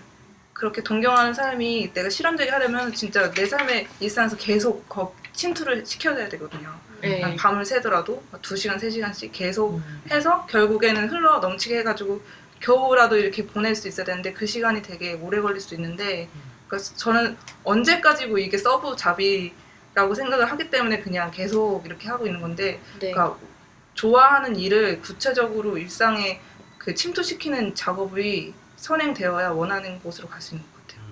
그렇게 0.55 0.81
동경하는 0.81 1.33
삶이 1.33 1.91
내가 1.93 2.09
실현되게 2.09 2.49
하려면 2.49 2.93
진짜 2.93 3.29
내 3.31 3.45
삶의 3.45 3.87
일상에서 3.99 4.37
계속 4.37 4.87
거- 4.87 5.13
침투를 5.33 5.85
시켜야 5.85 6.29
되거든요. 6.29 6.73
네. 7.01 7.21
한 7.21 7.35
밤을 7.35 7.65
새더라도 7.65 8.23
두 8.41 8.55
시간 8.55 8.79
세 8.79 8.89
시간씩 8.89 9.33
계속 9.33 9.75
음. 9.75 10.01
해서 10.09 10.45
결국에는 10.49 11.09
흘러 11.09 11.39
넘치게 11.39 11.79
해가지고 11.79 12.21
겨우라도 12.61 13.17
이렇게 13.17 13.45
보낼 13.45 13.75
수 13.75 13.89
있어야 13.89 14.05
되는데 14.05 14.31
그 14.31 14.45
시간이 14.45 14.81
되게 14.81 15.13
오래 15.15 15.41
걸릴 15.41 15.59
수 15.59 15.75
있는데 15.75 16.29
그래서 16.69 16.95
저는 16.95 17.35
언제까지고 17.65 18.37
이게 18.37 18.57
sub 18.57 18.95
job이라고 18.95 20.15
생각을 20.15 20.49
하기 20.51 20.69
때문에 20.69 21.01
그냥 21.01 21.31
계속 21.31 21.85
이렇게 21.85 22.07
하고 22.07 22.25
있는 22.27 22.39
건데 22.39 22.79
네. 23.01 23.11
그러니까 23.11 23.37
좋아하는 23.93 24.55
일을 24.55 25.01
구체적으로 25.01 25.77
일상에 25.77 26.39
그 26.77 26.95
침투시키는 26.95 27.75
작업이 27.75 28.53
선행되어야 28.85 29.49
원하는 29.49 29.99
곳으로 29.99 30.27
갈 30.27 30.39
수 30.41 30.53
있는 30.55 30.67
것 30.71 30.87
같아요. 30.87 31.05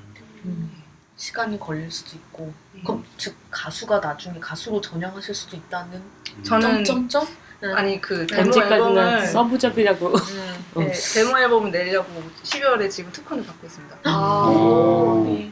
음. 0.46 0.84
시간이 1.18 1.60
걸릴 1.60 1.90
수도 1.92 2.16
있고 2.18 2.54
그럼 2.84 3.04
즉 3.18 3.36
가수가 3.50 4.00
나중에 4.00 4.40
가수로 4.40 4.80
전향하실 4.82 5.34
수도 5.34 5.58
있다는 5.58 6.02
저는 6.44 6.84
점점점 6.84 7.28
아니 7.76 8.00
그 8.02 8.28
데모 8.28 8.42
언제까지나 8.44 8.76
앨범을 8.76 9.28
서브잡이라고. 9.28 10.08
음. 10.10 10.64
네, 10.76 10.92
데모 10.92 11.38
앨범을 11.40 11.72
내려고 11.72 12.22
12월에 12.44 12.90
지금 12.92 13.12
특허를 13.12 13.44
받고 13.46 13.66
있습니다. 13.66 13.98
아. 14.04 14.48
오. 14.50 15.24
네. 15.26 15.52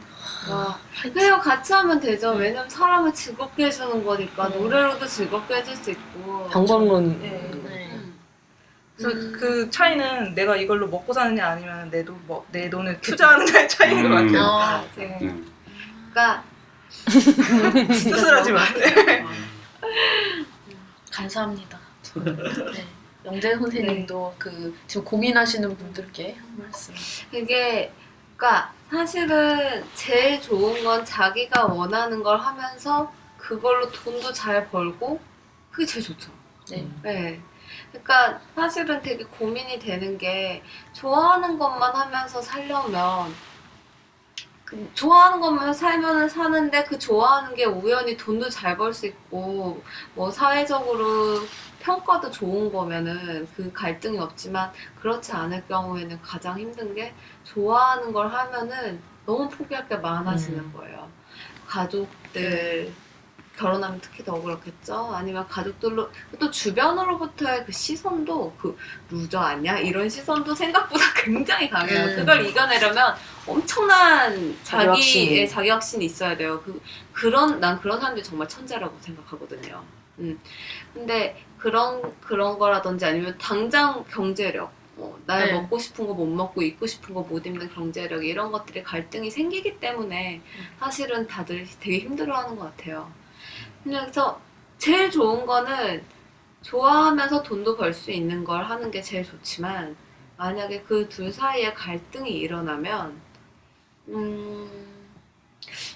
와. 0.50 0.78
그냥 1.02 1.40
같이 1.40 1.72
하면 1.72 1.98
되죠. 1.98 2.32
왜냐면 2.32 2.68
사람을 2.68 3.14
즐겁게 3.14 3.66
해주는 3.66 4.04
거니까 4.04 4.48
음. 4.48 4.58
노래로도 4.58 5.06
즐겁게 5.06 5.56
해줄 5.56 5.74
수 5.76 5.90
있고. 5.90 6.48
방법론. 6.50 7.20
네. 7.20 7.50
네. 7.64 7.81
음. 9.08 9.12
그래서 9.12 9.26
음. 9.28 9.32
그 9.32 9.70
차이는 9.70 10.34
내가 10.34 10.56
이걸로 10.56 10.86
먹고 10.88 11.12
사느냐 11.12 11.48
아니면 11.48 11.90
내, 11.90 12.04
돈, 12.04 12.18
뭐, 12.26 12.46
내 12.50 12.68
돈을 12.68 13.00
투자하느냐의 13.00 13.68
차이인 13.68 14.02
것 14.02 14.08
음. 14.08 14.32
같아요. 14.32 14.42
아, 14.44 14.84
네. 14.96 15.18
네. 15.20 15.34
그러니까 16.12 16.44
수술하지 17.94 18.52
마. 18.52 18.72
네. 18.74 19.24
감사합니다. 21.10 21.78
네. 22.24 22.86
영재 23.24 23.54
선생님도 23.56 24.34
그 24.38 24.76
지금 24.86 25.04
고민하시는 25.04 25.76
분들께 25.76 26.34
한 26.34 26.58
말씀. 26.58 26.94
그게 27.30 27.92
그러니까 28.36 28.72
사실은 28.90 29.84
제일 29.94 30.40
좋은 30.40 30.82
건 30.82 31.04
자기가 31.04 31.66
원하는 31.66 32.22
걸 32.22 32.38
하면서 32.38 33.12
그걸로 33.38 33.90
돈도 33.90 34.32
잘 34.32 34.68
벌고 34.68 35.20
그게 35.70 35.86
제일 35.86 36.04
좋죠. 36.04 36.30
네. 36.70 36.86
네. 37.02 37.40
그러니까 37.92 38.40
사실은 38.54 39.00
되게 39.02 39.24
고민이 39.24 39.78
되는 39.78 40.16
게 40.18 40.62
좋아하는 40.92 41.58
것만 41.58 41.94
하면서 41.94 42.40
살려면 42.40 43.32
그 44.64 44.90
좋아하는 44.94 45.40
것만 45.40 45.74
살면은 45.74 46.28
사는데 46.28 46.84
그 46.84 46.98
좋아하는 46.98 47.54
게 47.54 47.66
우연히 47.66 48.16
돈도 48.16 48.48
잘 48.48 48.76
벌 48.78 48.94
수 48.94 49.06
있고 49.06 49.82
뭐 50.14 50.30
사회적으로 50.30 51.40
평가도 51.80 52.30
좋은 52.30 52.72
거면은 52.72 53.46
그 53.56 53.70
갈등이 53.72 54.18
없지만 54.18 54.72
그렇지 55.00 55.32
않을 55.32 55.66
경우에는 55.68 56.22
가장 56.22 56.58
힘든 56.58 56.94
게 56.94 57.12
좋아하는 57.44 58.12
걸 58.12 58.28
하면은 58.28 59.02
너무 59.26 59.48
포기할 59.48 59.86
게 59.88 59.96
많아지는 59.96 60.58
음. 60.60 60.72
거예요. 60.72 61.10
가족들 61.66 62.92
결혼하면 63.62 64.00
특히 64.00 64.24
더 64.24 64.40
그렇겠죠. 64.40 65.12
아니면 65.14 65.46
가족들로 65.48 66.10
또 66.38 66.50
주변으로부터의 66.50 67.64
그 67.64 67.70
시선도 67.72 68.54
그 68.58 68.76
loser 69.10 69.38
아니야 69.38 69.78
이런 69.78 70.08
시선도 70.08 70.52
생각보다 70.54 71.04
굉장히 71.22 71.70
강해요. 71.70 72.00
음. 72.06 72.16
그걸 72.16 72.44
이겨내려면 72.44 73.14
엄청난 73.46 74.56
자기. 74.64 74.86
자기의 74.86 75.48
자기 75.48 75.70
확신이 75.70 76.04
있어야 76.06 76.36
돼요. 76.36 76.60
그 76.64 76.80
그런 77.12 77.60
난 77.60 77.80
그런 77.80 78.00
사람들이 78.00 78.24
정말 78.24 78.48
천재라고 78.48 78.96
생각하거든요. 79.00 79.82
음. 80.18 80.38
근데 80.92 81.40
그런 81.58 82.02
그런 82.20 82.58
거라든지 82.58 83.04
아니면 83.04 83.36
당장 83.40 84.04
경제력, 84.10 84.72
어, 84.96 85.16
날 85.26 85.46
네. 85.46 85.52
먹고 85.52 85.78
싶은 85.78 86.06
거 86.06 86.12
못 86.14 86.26
먹고 86.26 86.62
입고 86.62 86.86
싶은 86.86 87.14
거 87.14 87.22
못 87.22 87.46
입는 87.46 87.72
경제력 87.72 88.24
이런 88.24 88.50
것들이 88.50 88.82
갈등이 88.82 89.30
생기기 89.30 89.78
때문에 89.78 90.42
사실은 90.80 91.26
다들 91.28 91.66
되게 91.80 92.00
힘들어하는 92.00 92.56
것 92.56 92.76
같아요. 92.76 93.10
그래서 93.84 94.40
제일 94.78 95.10
좋은 95.10 95.46
거는 95.46 96.02
좋아하면서 96.62 97.42
돈도 97.42 97.76
벌 97.76 97.92
수 97.92 98.10
있는 98.10 98.44
걸 98.44 98.64
하는 98.64 98.90
게 98.90 99.02
제일 99.02 99.24
좋지만 99.24 99.96
만약에 100.36 100.82
그 100.82 101.08
둘 101.08 101.32
사이에 101.32 101.72
갈등이 101.74 102.30
일어나면 102.30 103.20
음, 104.08 104.70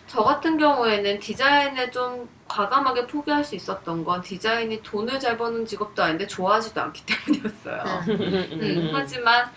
저 0.07 0.23
같은 0.23 0.57
경우에는 0.59 1.19
디자인을 1.21 1.91
좀 1.91 2.29
과감하게 2.49 3.07
포기할 3.07 3.45
수 3.45 3.55
있었던 3.57 4.05
건 4.05 4.23
디자인이 4.23 4.83
돈을 4.83 5.19
잘 5.19 5.37
버는 5.37 5.67
직업도 5.67 6.03
아닌데 6.03 6.27
좋아하지도 6.27 6.81
않기 6.81 7.05
때문이었어요. 7.07 7.83
음, 8.09 8.91
하지만 8.93 9.51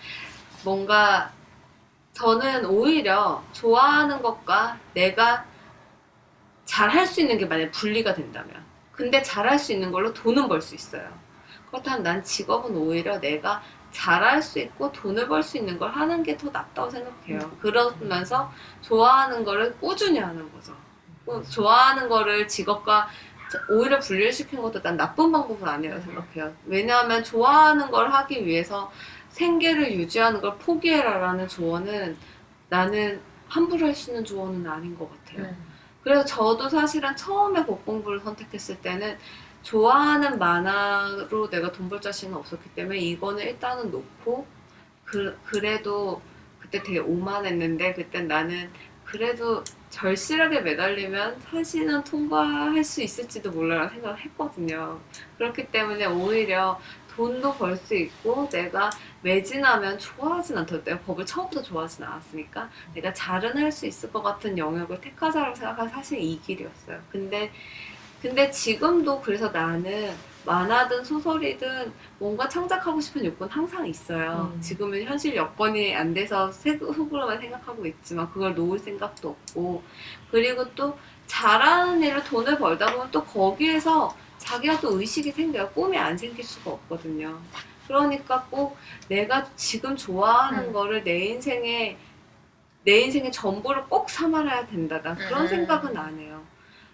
뭔가 0.64 1.32
저는 2.12 2.66
오히려 2.66 3.42
좋아하는 3.52 4.20
것과 4.20 4.78
내가 4.94 5.44
잘 6.70 6.88
할 6.90 7.04
수 7.06 7.20
있는 7.20 7.36
게 7.36 7.46
만약 7.46 7.72
분리가 7.72 8.14
된다면 8.14 8.54
근데 8.92 9.20
잘 9.22 9.46
할 9.48 9.58
수 9.58 9.72
있는 9.72 9.90
걸로 9.90 10.12
돈은 10.12 10.46
벌 10.48 10.60
수 10.62 10.74
있어요. 10.76 11.02
그렇다면 11.70 12.02
난 12.04 12.22
직업은 12.22 12.76
오히려 12.76 13.18
내가 13.20 13.60
잘할 13.90 14.40
수 14.42 14.58
있고 14.60 14.92
돈을 14.92 15.26
벌 15.26 15.42
수 15.42 15.56
있는 15.58 15.78
걸 15.78 15.90
하는 15.90 16.22
게 16.22 16.36
더 16.36 16.48
낫다고 16.50 16.88
생각해요. 16.90 17.38
그러면서 17.60 18.52
좋아하는 18.82 19.42
거를 19.44 19.74
꾸준히 19.78 20.18
하는 20.20 20.50
거죠. 20.52 20.76
어, 21.26 21.42
좋아하는 21.42 22.08
거를 22.08 22.46
직업과 22.46 23.08
오히려 23.68 23.98
분리를 23.98 24.32
시키는 24.32 24.62
것도 24.62 24.80
난 24.80 24.96
나쁜 24.96 25.32
방법은 25.32 25.66
아니라고 25.66 26.00
생각해요. 26.02 26.52
왜냐하면 26.66 27.24
좋아하는 27.24 27.90
걸 27.90 28.10
하기 28.12 28.46
위해서 28.46 28.92
생계를 29.30 29.92
유지하는 29.94 30.40
걸 30.40 30.56
포기해라라는 30.58 31.48
조언은 31.48 32.16
나는 32.68 33.20
함부로 33.48 33.86
할 33.86 33.94
수 33.94 34.10
있는 34.10 34.24
조언은 34.24 34.64
아닌 34.68 34.96
것 34.96 35.10
같아요. 35.10 35.46
그래서 36.02 36.24
저도 36.24 36.68
사실은 36.68 37.14
처음에 37.16 37.62
곡 37.64 37.84
공부를 37.84 38.20
선택했을 38.20 38.80
때는 38.80 39.18
좋아하는 39.62 40.38
만화로 40.38 41.50
내가 41.50 41.70
돈 41.72 41.88
벌 41.88 42.00
자신은 42.00 42.34
없었기 42.36 42.70
때문에 42.74 42.98
이거는 42.98 43.42
일단은 43.44 43.90
놓고 43.90 44.46
그, 45.04 45.38
그래도 45.44 46.22
그때 46.60 46.82
되게 46.82 46.98
오만했는데 47.00 47.94
그때 47.94 48.22
나는 48.22 48.70
그래도 49.04 49.64
절실하게 49.90 50.60
매달리면 50.60 51.40
사실은 51.50 52.04
통과할 52.04 52.84
수 52.84 53.02
있을지도 53.02 53.50
몰라라는 53.50 53.90
생각을 53.90 54.18
했거든요. 54.20 55.00
그렇기 55.36 55.66
때문에 55.72 56.06
오히려 56.06 56.80
돈도 57.20 57.52
벌 57.54 57.76
수 57.76 57.94
있고 57.94 58.48
내가 58.48 58.88
매진하면 59.20 59.98
좋아하진 59.98 60.56
않더 60.56 60.82
내가 60.82 60.98
법을 61.00 61.26
처음부터 61.26 61.62
좋아하진 61.62 62.02
않았으니까 62.04 62.70
내가 62.94 63.12
잘은 63.12 63.58
할 63.58 63.70
수 63.70 63.84
있을 63.86 64.10
것 64.10 64.22
같은 64.22 64.56
영역을 64.56 65.00
택하자라고 65.02 65.54
생각한 65.54 65.88
사실 65.90 66.18
이 66.18 66.40
길이었어요. 66.40 66.98
근데 67.12 67.52
근데 68.22 68.50
지금도 68.50 69.20
그래서 69.20 69.48
나는 69.50 70.14
만화든 70.46 71.04
소설이든 71.04 71.92
뭔가 72.18 72.48
창작하고 72.48 73.00
싶은 73.00 73.24
욕구는 73.26 73.52
항상 73.52 73.86
있어요. 73.86 74.50
음. 74.54 74.60
지금은 74.60 75.04
현실 75.04 75.36
여건이 75.36 75.94
안 75.94 76.14
돼서 76.14 76.50
세- 76.50 76.78
속으로만 76.78 77.38
생각하고 77.40 77.86
있지만 77.86 78.30
그걸 78.32 78.54
놓을 78.54 78.78
생각도 78.78 79.28
없고 79.30 79.82
그리고 80.30 80.64
또 80.74 80.98
잘하는 81.26 82.02
일을 82.02 82.24
돈을 82.24 82.58
벌다 82.58 82.90
보면 82.92 83.10
또 83.10 83.22
거기에서 83.24 84.14
자기가 84.40 84.80
또 84.80 84.98
의식이 84.98 85.32
생겨요. 85.32 85.68
꿈이 85.70 85.96
안 85.96 86.16
생길 86.16 86.44
수가 86.44 86.72
없거든요. 86.72 87.38
그러니까 87.86 88.46
꼭 88.50 88.76
내가 89.08 89.46
지금 89.56 89.96
좋아하는 89.96 90.68
음. 90.68 90.72
거를 90.72 91.04
내 91.04 91.26
인생에 91.26 91.96
내 92.84 93.00
인생의 93.00 93.30
전부를 93.32 93.84
꼭 93.84 94.08
삼아야 94.08 94.66
된다. 94.66 95.00
난 95.02 95.14
그런 95.16 95.42
음. 95.42 95.48
생각은 95.48 95.96
안 95.96 96.18
해요. 96.18 96.42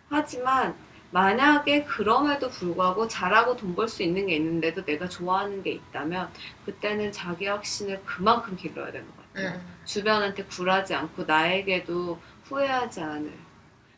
하지만 0.08 0.74
만약에 1.12 1.84
그럼에도 1.84 2.48
불구하고 2.50 3.06
잘하고 3.06 3.56
돈 3.56 3.74
벌 3.74 3.88
수 3.88 4.02
있는 4.02 4.26
게 4.26 4.36
있는데도 4.36 4.84
내가 4.84 5.08
좋아하는 5.08 5.62
게 5.62 5.70
있다면 5.70 6.30
그때는 6.64 7.12
자기 7.12 7.46
확신을 7.46 8.02
그만큼 8.04 8.56
길러야 8.56 8.90
되는 8.90 9.06
것 9.06 9.32
같아요. 9.32 9.50
음. 9.54 9.66
주변한테 9.84 10.44
굴하지 10.44 10.94
않고 10.94 11.24
나에게도 11.24 12.18
후회하지 12.44 13.00
않을. 13.00 13.32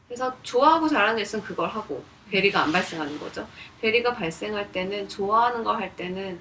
그래서 0.07 0.37
좋아하고 0.43 0.89
잘하는 0.89 1.17
일 1.19 1.23
있으면 1.23 1.45
그걸 1.45 1.69
하고 1.69 2.05
괴리가 2.31 2.63
안 2.65 2.73
발생하는 2.73 3.19
거죠. 3.19 3.49
괴리가 3.81 4.15
발생할 4.15 4.73
때는 4.73 5.09
좋아하는 5.09 5.65
걸 5.65 5.77
할 5.81 5.95
때는 5.97 6.41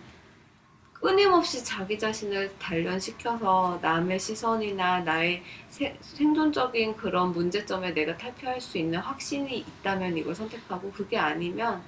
끊임없이 0.94 1.64
자기 1.64 1.98
자신을 2.00 2.58
단련시켜서 2.58 3.80
남의 3.82 4.20
시선이나 4.20 5.02
나의 5.02 5.44
세- 5.70 5.98
생존적인 6.02 6.98
그런 6.98 7.32
문제점에 7.34 7.92
내가 7.94 8.18
탈피할 8.18 8.60
수 8.60 8.78
있는 8.80 9.00
확신이 9.00 9.60
있다면 9.60 10.18
이걸 10.18 10.34
선택하고 10.36 10.92
그게 10.92 11.18
아니면 11.18 11.84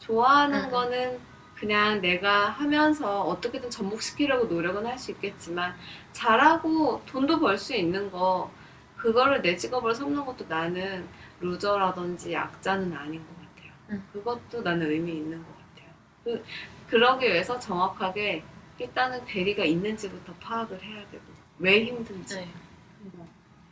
좋아하는 0.00 0.64
음. 0.66 0.70
거는 0.70 1.20
그냥 1.54 2.00
내가 2.00 2.50
하면서 2.50 3.22
어떻게든 3.22 3.70
접목시키려고 3.70 4.46
노력은 4.46 4.86
할 4.86 4.98
수 4.98 5.12
있겠지만 5.12 5.74
잘하고 6.12 7.02
돈도 7.06 7.38
벌 7.40 7.58
수 7.58 7.74
있는 7.74 8.10
거 8.10 8.50
그거를 8.96 9.42
내 9.42 9.56
직업으로 9.56 9.94
삼는 9.94 10.24
것도 10.24 10.46
나는 10.48 11.08
루저라든지 11.42 12.32
약자는 12.32 12.92
아닌 12.96 13.20
것 13.26 13.36
같아요. 13.36 13.72
음. 13.90 14.08
그것도 14.12 14.62
나는 14.62 14.90
의미 14.90 15.12
있는 15.12 15.38
것 15.44 15.48
같아요. 15.58 15.90
그, 16.24 16.44
그러기 16.88 17.26
위해서 17.26 17.58
정확하게 17.58 18.42
일단은 18.78 19.24
괴리가 19.26 19.64
있는지부터 19.64 20.32
파악을 20.40 20.82
해야 20.82 21.08
되고 21.10 21.22
왜 21.58 21.84
힘든지. 21.84 22.36
네. 22.36 22.48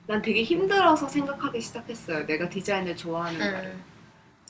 난 0.07 0.21
되게 0.21 0.43
힘들어서 0.43 1.09
생각하기 1.09 1.61
시작했어요. 1.61 2.27
내가 2.27 2.49
디자인을 2.49 2.97
좋아하는 2.97 3.39
거를. 3.39 3.71
음. 3.71 3.85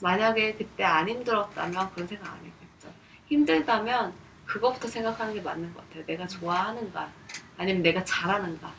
만약에 0.03 0.55
그때 0.55 0.83
안 0.85 1.09
힘들었다면 1.09 1.91
그런 1.93 2.09
생각 2.09 2.33
안 2.33 2.39
했겠죠. 2.39 2.89
힘들다면 3.27 4.15
그것부터 4.47 4.89
생각하는 4.89 5.35
게 5.35 5.41
맞는 5.41 5.73
것 5.75 5.87
같아요. 5.87 6.07
내가 6.07 6.27
좋아하는가, 6.27 7.11
아니면 7.59 7.83
내가 7.83 8.03
잘하는가. 8.03 8.73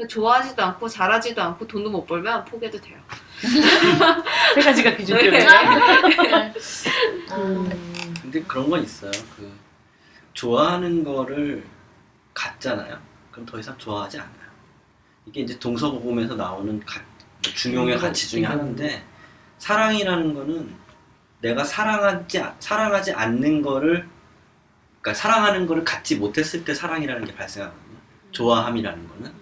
어. 0.00 0.06
좋아하지도 0.06 0.62
않고 0.62 0.88
잘하지도 0.88 1.42
않고 1.42 1.66
돈도 1.66 1.90
못 1.90 2.06
벌면 2.06 2.44
포기해도 2.44 2.80
돼요. 2.80 2.98
세 4.54 4.60
가지가 4.60 4.96
기준점이에요. 4.96 5.32
네. 5.32 6.54
음. 7.32 8.14
근데 8.22 8.42
그런 8.42 8.68
건 8.70 8.82
있어요. 8.82 9.10
그 9.36 9.50
좋아하는 10.34 11.02
거를 11.04 11.64
갖잖아요. 12.34 12.98
그럼 13.32 13.46
더 13.46 13.58
이상 13.58 13.76
좋아하지 13.78 14.18
않아요. 14.18 14.32
이게 15.26 15.40
이제 15.40 15.58
동서고금에서 15.58 16.36
나오는 16.36 16.78
가, 16.84 17.00
뭐 17.00 17.52
중용의 17.54 17.96
음, 17.96 18.00
가치 18.00 18.28
중에 18.28 18.42
음. 18.42 18.46
하나인데 18.46 19.04
사랑이라는 19.58 20.34
거는 20.34 20.74
내가 21.40 21.64
사랑하지 21.64 22.40
않- 22.40 22.56
사랑하지 22.60 23.12
않는 23.12 23.62
거를 23.62 24.08
그러니까 25.00 25.14
사랑하는 25.20 25.66
거를 25.66 25.84
갖지 25.84 26.16
못했을 26.16 26.64
때 26.64 26.74
사랑이라는 26.74 27.24
게 27.24 27.34
발생하거든요. 27.34 27.98
좋아함이라는 28.32 29.08
거는 29.08 29.32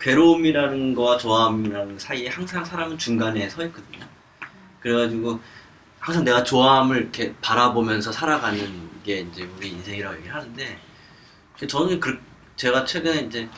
괴로움이라는 0.00 0.94
거와 0.94 1.18
좋아함이라는 1.18 1.94
거 1.94 1.98
사이에 1.98 2.28
항상 2.28 2.64
사람은 2.64 2.98
중간에 2.98 3.48
서 3.48 3.64
있거든요. 3.66 4.06
그래가지고 4.80 5.40
항상 5.98 6.24
내가 6.24 6.44
좋아함을 6.44 6.96
이렇게 6.98 7.34
바라보면서 7.40 8.12
살아가는 8.12 8.88
게 9.04 9.20
이제 9.20 9.48
우리 9.56 9.70
인생이라고 9.70 10.16
얘기를 10.16 10.34
하는데 10.34 10.78
저는 11.66 11.98
그 11.98 12.18
제가 12.56 12.84
최근에 12.84 13.22
이제 13.22 13.48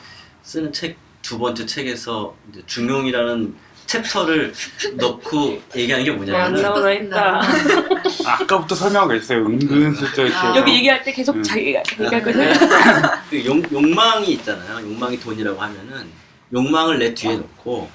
쓰는 0.43 0.73
책 0.73 0.97
두 1.21 1.37
번째 1.37 1.65
책에서 1.65 2.35
이제 2.51 2.61
중용이라는 2.65 3.55
챕터를 3.85 4.53
넣고 4.95 5.61
얘기하는 5.75 6.05
게안 6.05 6.17
뭐냐면은 6.17 6.61
나오나 6.61 6.87
했다. 6.87 7.41
아, 8.25 8.41
아까부터 8.41 8.73
설명하고 8.75 9.13
있어요. 9.15 9.45
은근슬쩍 9.45 10.25
이렇게. 10.25 10.35
아. 10.35 10.55
여기 10.55 10.75
얘기할 10.75 11.03
때 11.03 11.11
계속 11.11 11.35
음. 11.35 11.43
자기가 11.43 11.83
얘기할 11.99 12.23
거예요. 12.23 12.53
그 13.29 13.45
욕, 13.45 13.71
욕망이 13.71 14.31
있잖아요. 14.33 14.81
욕망이 14.81 15.19
돈이라고 15.19 15.59
하면은 15.59 16.09
욕망을 16.53 16.99
내 16.99 17.13
뒤에 17.13 17.37
놓고 17.37 17.89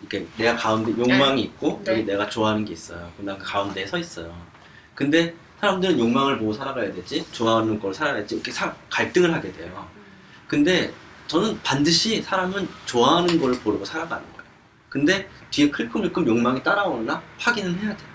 이렇게 0.00 0.26
내가 0.36 0.56
가운데 0.56 0.92
욕망이 0.96 1.42
있고 1.42 1.80
네. 1.84 1.92
여기 1.92 2.04
내가 2.04 2.28
좋아하는 2.28 2.64
게 2.64 2.72
있어요. 2.72 3.10
그럼 3.16 3.26
난그 3.26 3.44
가운데에 3.44 3.86
서 3.86 3.98
있어요. 3.98 4.34
근데 4.94 5.34
사람들은 5.60 5.98
욕망을 5.98 6.38
보고 6.38 6.52
살아가야 6.52 6.92
되지 6.92 7.24
좋아하는 7.32 7.78
걸 7.80 7.92
살아야 7.92 8.14
되지 8.16 8.36
이렇게 8.36 8.50
사- 8.52 8.74
갈등을 8.90 9.32
하게 9.34 9.52
돼요. 9.52 9.88
근데 10.46 10.92
저는 11.26 11.60
반드시 11.62 12.22
사람은 12.22 12.66
좋아하는 12.86 13.38
걸 13.38 13.52
보려고 13.60 13.84
살아가는 13.84 14.24
거예요. 14.32 14.48
근데 14.88 15.28
뒤에 15.50 15.70
클끔클끔 15.70 16.26
욕망이 16.26 16.62
따라오나 16.62 17.20
확인은 17.38 17.74
해야 17.80 17.94
돼요. 17.96 18.08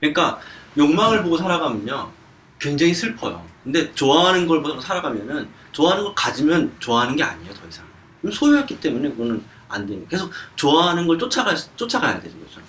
그러니까 0.00 0.40
욕망을 0.76 1.22
보고 1.22 1.36
살아가면요 1.36 2.10
굉장히 2.58 2.92
슬퍼요. 2.94 3.44
근데 3.62 3.92
좋아하는 3.94 4.46
걸 4.46 4.62
보고 4.62 4.80
살아가면은 4.80 5.48
좋아하는 5.72 6.04
걸 6.04 6.14
가지면 6.14 6.74
좋아하는 6.80 7.14
게 7.14 7.22
아니에요 7.22 7.52
더 7.54 7.66
이상. 7.68 7.85
소유했기 8.32 8.80
때문에 8.80 9.10
그거는 9.10 9.42
안 9.68 9.86
되는. 9.86 10.06
계속 10.08 10.30
좋아하는 10.56 11.06
걸 11.06 11.18
쫓아가 11.18 11.54
쫓아가야 11.76 12.20
되는 12.20 12.38
거죠. 12.40 12.60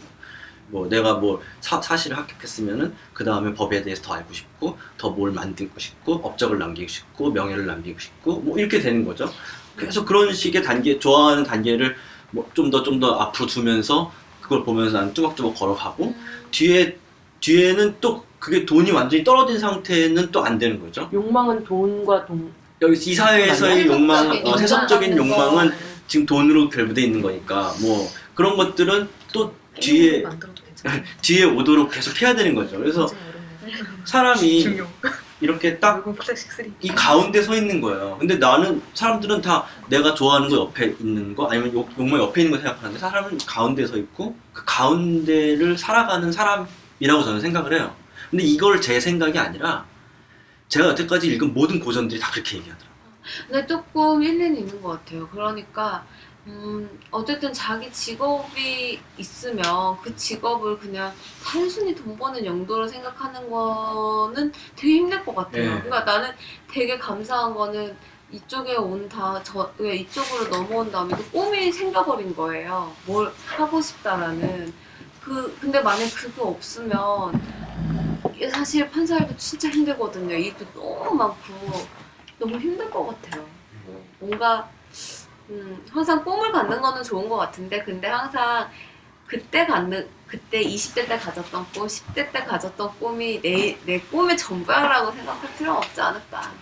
뭐 0.70 0.88
내가 0.90 1.14
뭐 1.14 1.42
사, 1.62 1.82
사실을 1.82 2.18
합격했으면은 2.18 2.94
그 3.14 3.24
다음에 3.24 3.54
법에 3.54 3.82
대해서 3.84 4.02
더 4.02 4.14
알고 4.16 4.34
싶고 4.34 4.78
더 4.98 5.12
뭘 5.12 5.32
만들고 5.32 5.80
싶고 5.80 6.16
업적을 6.16 6.60
남기고 6.60 6.88
싶고 6.90 7.32
명예를 7.32 7.66
남기고 7.66 8.00
싶고 8.00 8.40
뭐 8.42 8.60
이렇게 8.60 8.80
되는 8.82 9.06
거죠. 9.06 9.32
계속 9.80 10.06
그런 10.06 10.34
식의 10.34 10.64
단계 10.64 11.00
좋아하는 11.00 11.44
단계를 11.44 11.96
뭐 12.32 12.50
좀 12.54 12.70
더 12.70 12.84
좀 12.84 13.00
더 13.00 13.14
앞으로 13.20 13.48
두면서 13.48 14.12
그걸 14.42 14.64
보면서 14.66 15.00
난 15.00 15.14
뚜벅뚜벅 15.14 15.56
걸어가고 15.56 16.14
뒤에 16.52 16.98
뒤에는 17.40 17.96
또 18.02 18.26
그게 18.40 18.66
돈이 18.66 18.92
완전히 18.92 19.24
떨어진 19.24 19.58
상태는 19.60 20.32
또 20.32 20.44
안 20.44 20.58
되는 20.58 20.80
거죠. 20.82 21.10
욕망은 21.14 21.64
돈과 21.64 22.26
돈. 22.26 22.52
여기 22.82 23.12
이 23.12 23.16
사회에서의 23.16 23.88
욕망, 23.88 24.30
어, 24.46 24.58
세속적인 24.58 25.18
거. 25.18 25.18
욕망은 25.18 25.72
지금 26.08 26.26
돈으로 26.26 26.70
결부돼 26.70 27.02
있는 27.02 27.22
거니까 27.22 27.74
뭐 27.82 28.10
그런 28.36 28.56
것들은 28.56 29.10
또 29.34 29.54
뒤에. 29.80 30.24
뒤에 31.22 31.44
오도록 31.44 31.92
계속 31.92 32.22
해야 32.22 32.36
되는 32.36 32.54
거죠. 32.54 32.78
그래서. 32.78 33.10
사람이. 34.06 34.80
이렇게 35.40 35.78
딱 35.78 35.96
물건 35.96 36.16
플래식 36.16 36.52
3. 36.52 36.74
이 36.82 36.88
가운데 36.90 37.42
서 37.42 37.56
있는 37.56 37.80
거예요. 37.80 38.18
근데 38.20 38.36
나는 38.38 38.82
사람들은 38.94 39.42
다 39.42 39.66
내가 39.88 40.16
좋아하는 40.16 40.50
거 40.50 40.56
옆에 40.56 40.96
있는 41.00 41.36
거 41.36 41.48
아니면 41.48 41.74
욕, 41.74 41.90
욕망 42.00 42.20
옆에 42.20 42.42
있는 42.42 42.58
거 42.58 42.64
생각하는데 42.64 43.00
사람은 43.00 43.38
가운데 43.46 43.86
서 43.86 43.98
있고 43.98 44.36
그 44.52 44.64
가운데를 44.66 45.78
살아가는 45.78 46.32
사람이라고 46.32 47.24
저는 47.24 47.40
생각을 47.42 47.74
해요. 47.74 47.94
근데 48.32 48.44
이걸 48.44 48.82
제 48.82 49.00
생각이 49.00 49.38
아니라 49.38 49.86
제가 50.68 50.90
여태까지 50.90 51.28
읽은 51.34 51.54
모든 51.54 51.80
고전들이 51.80 52.20
다 52.20 52.32
그렇게 52.32 52.58
얘기하더라고요. 52.58 52.98
근데 53.48 53.68
조금 53.68 54.24
일리는 54.24 54.58
있는 54.58 54.82
것 54.82 54.90
같아요. 54.90 55.28
그러니까 55.30 56.06
음, 56.48 57.00
어쨌든 57.12 57.52
자기 57.52 57.92
직업이 57.92 59.00
있으면 59.18 59.98
그 60.02 60.16
직업을 60.16 60.80
그냥 60.80 61.14
단순히 61.44 61.94
돈 61.94 62.18
버는 62.18 62.46
용도로 62.46 62.88
생각하는 62.88 63.50
거는 63.50 64.52
되게 64.76 64.94
힘들 64.96 65.26
것 65.26 65.36
같아요. 65.36 65.76
네. 65.76 65.82
그러니까 65.82 66.04
나는 66.04 66.32
되게 66.72 66.98
감사한 66.98 67.54
거는 67.54 67.96
이쪽에 68.32 68.76
온 68.76 69.08
다, 69.08 69.42
저, 69.44 69.72
왜 69.78 69.98
이쪽으로 69.98 70.50
넘어온 70.50 70.92
다음에 70.92 71.16
그 71.16 71.32
꿈이 71.32 71.72
생겨버린 71.72 72.36
거예요. 72.36 72.94
뭘 73.06 73.32
하고 73.46 73.82
싶다라는. 73.82 74.74
그, 75.28 75.58
근데 75.60 75.82
만약 75.82 76.08
그게 76.16 76.42
없으면 76.42 77.34
사실 78.50 78.90
판사일도 78.90 79.36
진짜 79.36 79.70
힘들거든요. 79.70 80.34
일도 80.34 80.66
너무 80.74 81.16
많고 81.16 81.86
너무 82.40 82.58
힘들 82.58 82.90
것 82.90 83.08
같아요. 83.08 83.46
뭔가 84.20 84.70
음, 85.50 85.86
항상 85.92 86.24
꿈을 86.24 86.52
갖는 86.52 86.82
거는 86.82 87.04
좋은 87.04 87.28
것 87.28 87.36
같은데 87.36 87.84
근데 87.84 88.08
항상 88.08 88.70
그때 89.26 89.66
갖는 89.66 90.08
그때 90.28 90.62
20대 90.64 91.08
때 91.08 91.18
가졌던 91.18 91.66
꿈, 91.74 91.88
10대 91.88 92.32
때 92.32 92.44
가졌던 92.46 92.98
꿈이 93.00 93.42
내, 93.42 93.78
내 93.86 94.00
꿈의 94.00 94.38
전부야라고 94.38 95.12
생각할 95.12 95.54
필요는 95.58 95.78
없지 95.78 96.00
않을까. 96.02 96.54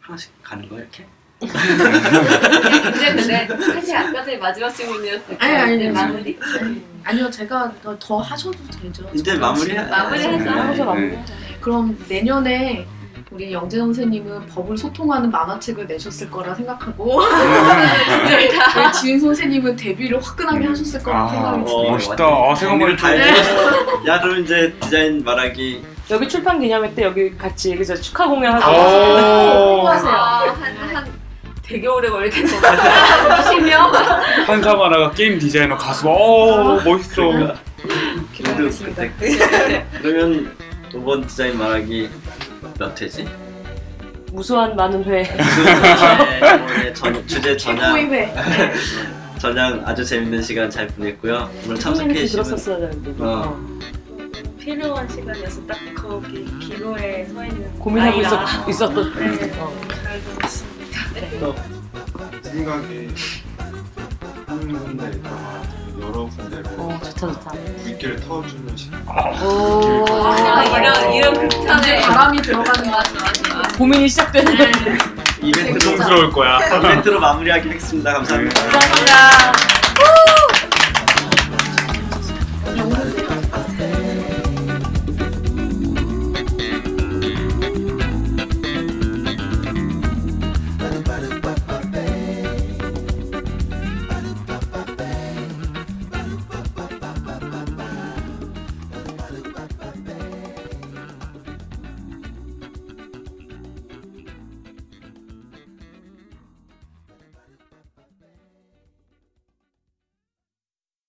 하나씩 0.00 0.32
가는 0.42 0.68
거예요, 0.68 0.82
이렇게. 0.84 1.06
이제 1.42 3.14
근데 3.14 3.46
사실 3.74 3.96
아까 3.96 4.24
전에 4.24 4.36
마지막 4.38 4.70
질문이었을 4.70 5.36
아니, 5.38 5.54
아니, 5.56 5.72
아니. 5.74 5.88
마무리? 5.90 6.38
아니요, 7.04 7.30
제가 7.30 7.72
더, 7.82 7.96
더 7.98 8.18
하셔도 8.18 8.56
되죠. 8.82 9.04
이제 9.14 9.34
마무리해. 9.34 9.76
지금- 9.76 9.90
마무리하자. 9.90 10.38
네. 10.38 10.48
하면서 10.50 10.84
네. 10.84 10.84
마무리. 10.84 11.18
그럼 11.60 11.98
내년에 12.08 12.86
우리 13.32 13.52
영재 13.52 13.76
선생님은 13.78 14.46
법을 14.46 14.78
소통하는 14.78 15.30
만화책을 15.30 15.86
내셨을 15.88 16.30
거라 16.30 16.54
생각하고 16.54 17.20
네, 18.28 18.48
우리 18.48 18.92
지은 18.92 19.20
선생님은 19.20 19.76
데뷔를 19.76 20.22
화끈하게 20.22 20.66
하셨을 20.68 21.02
거라 21.02 21.24
아, 21.24 21.28
생각이 21.28 21.60
어, 21.62 21.64
들어요. 21.64 21.90
멋있다. 21.90 22.24
아, 22.24 22.54
생각만 22.54 22.96
다 22.96 23.08
해도. 23.08 24.06
야 24.06 24.20
그럼 24.20 24.38
이제 24.42 24.72
디자인 24.80 25.22
말하기 25.24 25.82
여기 26.08 26.28
출판 26.28 26.60
기념회 26.60 26.94
때 26.94 27.02
여기 27.02 27.36
같이 27.36 27.72
여기서 27.72 27.96
축하 27.96 28.28
공연 28.28 28.54
하고 28.54 28.70
오. 28.72 29.76
수고하세요. 29.78 30.10
아, 30.12 30.38
한, 30.46 30.76
한 30.94 31.05
되게 31.66 31.86
오래 31.88 32.08
걸릴 32.08 32.30
텐데. 32.30 32.52
10년? 32.52 33.92
한사마라가 34.46 35.10
게임 35.12 35.38
디자이너 35.38 35.76
가수. 35.76 36.06
오, 36.08 36.80
멋있어. 36.84 37.56
기대하겠습니다. 38.32 39.02
그러면 40.00 40.56
이번 40.94 41.26
디자인 41.26 41.58
말하기 41.58 42.08
몇 42.78 43.02
회지? 43.02 43.28
무수한 44.32 44.76
많은 44.76 45.04
회. 45.04 45.24
전, 46.94 47.26
주제 47.26 47.56
전향 47.58 47.96
회. 48.12 48.32
전향 49.38 49.82
아주 49.86 50.04
재밌는 50.04 50.42
시간 50.42 50.70
잘 50.70 50.86
보냈고요. 50.88 51.50
오늘 51.66 51.78
참석해 51.78 52.14
주신 52.14 52.42
들었었어야 52.42 52.78
되는데. 52.78 53.12
어. 53.18 53.58
필요한 54.58 55.08
시간이어서 55.08 55.60
딱 55.66 55.78
거기 55.94 56.44
기로에 56.58 57.24
서 57.26 57.44
있는 57.44 57.70
고민하고 57.78 58.16
아이라. 58.16 58.28
있었, 58.28 58.68
있었던. 58.68 59.14
네. 59.14 59.52
어. 59.58 59.72
잘 60.02 60.20
들었습니다. 60.20 60.75
생각에 62.42 63.08
한 64.46 64.58
군데에다가 64.78 65.62
여러 66.00 66.24
군데로 66.26 66.68
어, 66.78 66.98
좋다, 67.02 67.10
좋다. 67.32 67.52
물기를 67.82 68.20
터주는 68.20 68.76
시간. 68.76 69.02
오. 69.42 70.04
아, 70.08 70.64
이런, 70.78 71.12
이런 71.12 71.48
극찬에. 71.48 72.00
바람이 72.02 72.42
들어가는 72.42 72.90
거 72.90 73.02
고민이 73.78 74.08
시작되는. 74.08 74.52
이벤트로 75.42 75.92
부담스러울 75.92 76.30
거야. 76.32 76.58
이벤트로 76.78 77.20
마무리하기로 77.20 77.74
했습니다. 77.74 78.12
감사합니다. 78.12 78.60
감사합니다. 78.62 79.75